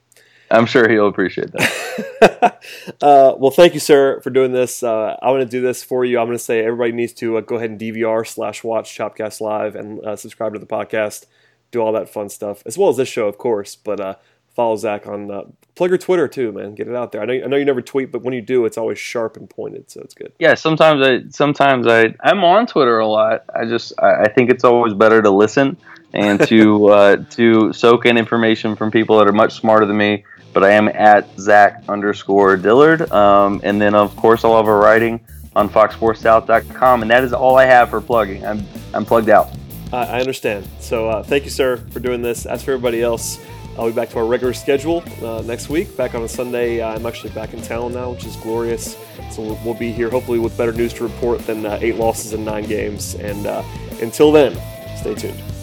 I'm 0.51 0.65
sure 0.67 0.87
he'll 0.87 1.07
appreciate 1.07 1.51
that. 1.53 2.61
uh, 3.01 3.33
well, 3.37 3.49
thank 3.49 3.73
you, 3.73 3.79
sir, 3.79 4.19
for 4.21 4.29
doing 4.29 4.51
this. 4.51 4.83
Uh, 4.83 5.15
I'm 5.21 5.33
going 5.33 5.39
to 5.39 5.49
do 5.49 5.61
this 5.61 5.83
for 5.83 6.05
you. 6.05 6.19
I'm 6.19 6.27
going 6.27 6.37
to 6.37 6.43
say 6.43 6.59
everybody 6.59 6.91
needs 6.91 7.13
to 7.13 7.37
uh, 7.37 7.41
go 7.41 7.55
ahead 7.55 7.71
and 7.71 7.79
DVR 7.79 8.27
slash 8.27 8.63
watch 8.63 8.95
Chopcast 8.95 9.41
Live 9.41 9.75
and 9.75 10.05
uh, 10.05 10.15
subscribe 10.15 10.53
to 10.53 10.59
the 10.59 10.67
podcast, 10.67 11.25
do 11.71 11.79
all 11.79 11.91
that 11.93 12.09
fun 12.09 12.29
stuff, 12.29 12.61
as 12.67 12.77
well 12.77 12.89
as 12.89 12.97
this 12.97 13.09
show, 13.09 13.27
of 13.27 13.39
course. 13.39 13.75
But 13.75 13.99
uh, 13.99 14.15
follow 14.55 14.75
Zach 14.75 15.07
on 15.07 15.29
uh, 15.31 15.43
plug 15.75 15.89
your 15.89 15.97
Twitter 15.97 16.27
too, 16.27 16.51
man. 16.51 16.75
Get 16.75 16.87
it 16.87 16.95
out 16.95 17.11
there. 17.11 17.21
I 17.21 17.25
know, 17.25 17.33
I 17.33 17.47
know 17.47 17.57
you 17.57 17.65
never 17.65 17.81
tweet, 17.81 18.11
but 18.11 18.23
when 18.23 18.33
you 18.33 18.41
do, 18.41 18.65
it's 18.65 18.77
always 18.77 18.97
sharp 18.97 19.37
and 19.37 19.49
pointed, 19.49 19.89
so 19.89 20.01
it's 20.01 20.13
good. 20.13 20.31
Yeah, 20.39 20.53
sometimes 20.53 21.05
I 21.05 21.29
sometimes 21.29 21.87
I 21.87 22.15
I'm 22.21 22.43
on 22.43 22.67
Twitter 22.67 22.99
a 22.99 23.07
lot. 23.07 23.45
I 23.53 23.65
just 23.65 23.93
I, 23.99 24.23
I 24.23 24.27
think 24.29 24.49
it's 24.49 24.63
always 24.63 24.93
better 24.93 25.21
to 25.21 25.29
listen 25.29 25.77
and 26.13 26.39
to 26.47 27.25
to 27.31 27.73
soak 27.73 28.05
in 28.05 28.17
information 28.17 28.75
from 28.75 28.91
people 28.91 29.17
that 29.19 29.27
are 29.27 29.33
much 29.33 29.53
smarter 29.53 29.85
than 29.85 29.97
me 29.97 30.23
but 30.55 30.63
I 30.63 30.71
am 30.71 30.87
at 30.87 31.27
Zach 31.37 31.83
underscore 31.89 32.55
Dillard. 32.55 33.11
Um, 33.11 33.59
and 33.65 33.79
then, 33.79 33.93
of 33.93 34.15
course, 34.15 34.45
I'll 34.45 34.55
have 34.55 34.69
a 34.69 34.73
writing 34.73 35.19
on 35.53 35.69
foxsportssouth.com. 35.69 37.01
And 37.01 37.11
that 37.11 37.25
is 37.25 37.33
all 37.33 37.57
I 37.57 37.65
have 37.65 37.89
for 37.89 37.99
plugging. 37.99 38.45
I'm, 38.45 38.65
I'm 38.93 39.03
plugged 39.03 39.27
out. 39.27 39.49
I 39.91 40.17
understand. 40.21 40.65
So 40.79 41.09
uh, 41.09 41.23
thank 41.23 41.43
you, 41.43 41.49
sir, 41.49 41.75
for 41.91 41.99
doing 41.99 42.21
this. 42.21 42.45
As 42.45 42.63
for 42.63 42.71
everybody 42.71 43.01
else, 43.01 43.37
I'll 43.77 43.87
be 43.87 43.93
back 43.93 44.09
to 44.09 44.19
our 44.19 44.25
regular 44.25 44.53
schedule 44.53 45.03
uh, 45.21 45.41
next 45.41 45.69
week. 45.69 45.97
Back 45.97 46.15
on 46.15 46.23
a 46.23 46.29
Sunday. 46.29 46.81
I'm 46.81 47.05
actually 47.05 47.31
back 47.31 47.53
in 47.53 47.61
town 47.61 47.93
now, 47.93 48.11
which 48.11 48.25
is 48.25 48.35
glorious. 48.37 48.95
So 49.31 49.41
we'll, 49.41 49.59
we'll 49.65 49.73
be 49.73 49.91
here 49.91 50.09
hopefully 50.09 50.39
with 50.39 50.57
better 50.57 50.71
news 50.71 50.93
to 50.93 51.03
report 51.03 51.39
than 51.45 51.65
uh, 51.65 51.79
eight 51.81 51.95
losses 51.95 52.33
in 52.33 52.45
nine 52.45 52.65
games. 52.65 53.15
And 53.15 53.45
uh, 53.45 53.63
until 54.01 54.31
then, 54.31 54.53
stay 54.97 55.15
tuned. 55.15 55.54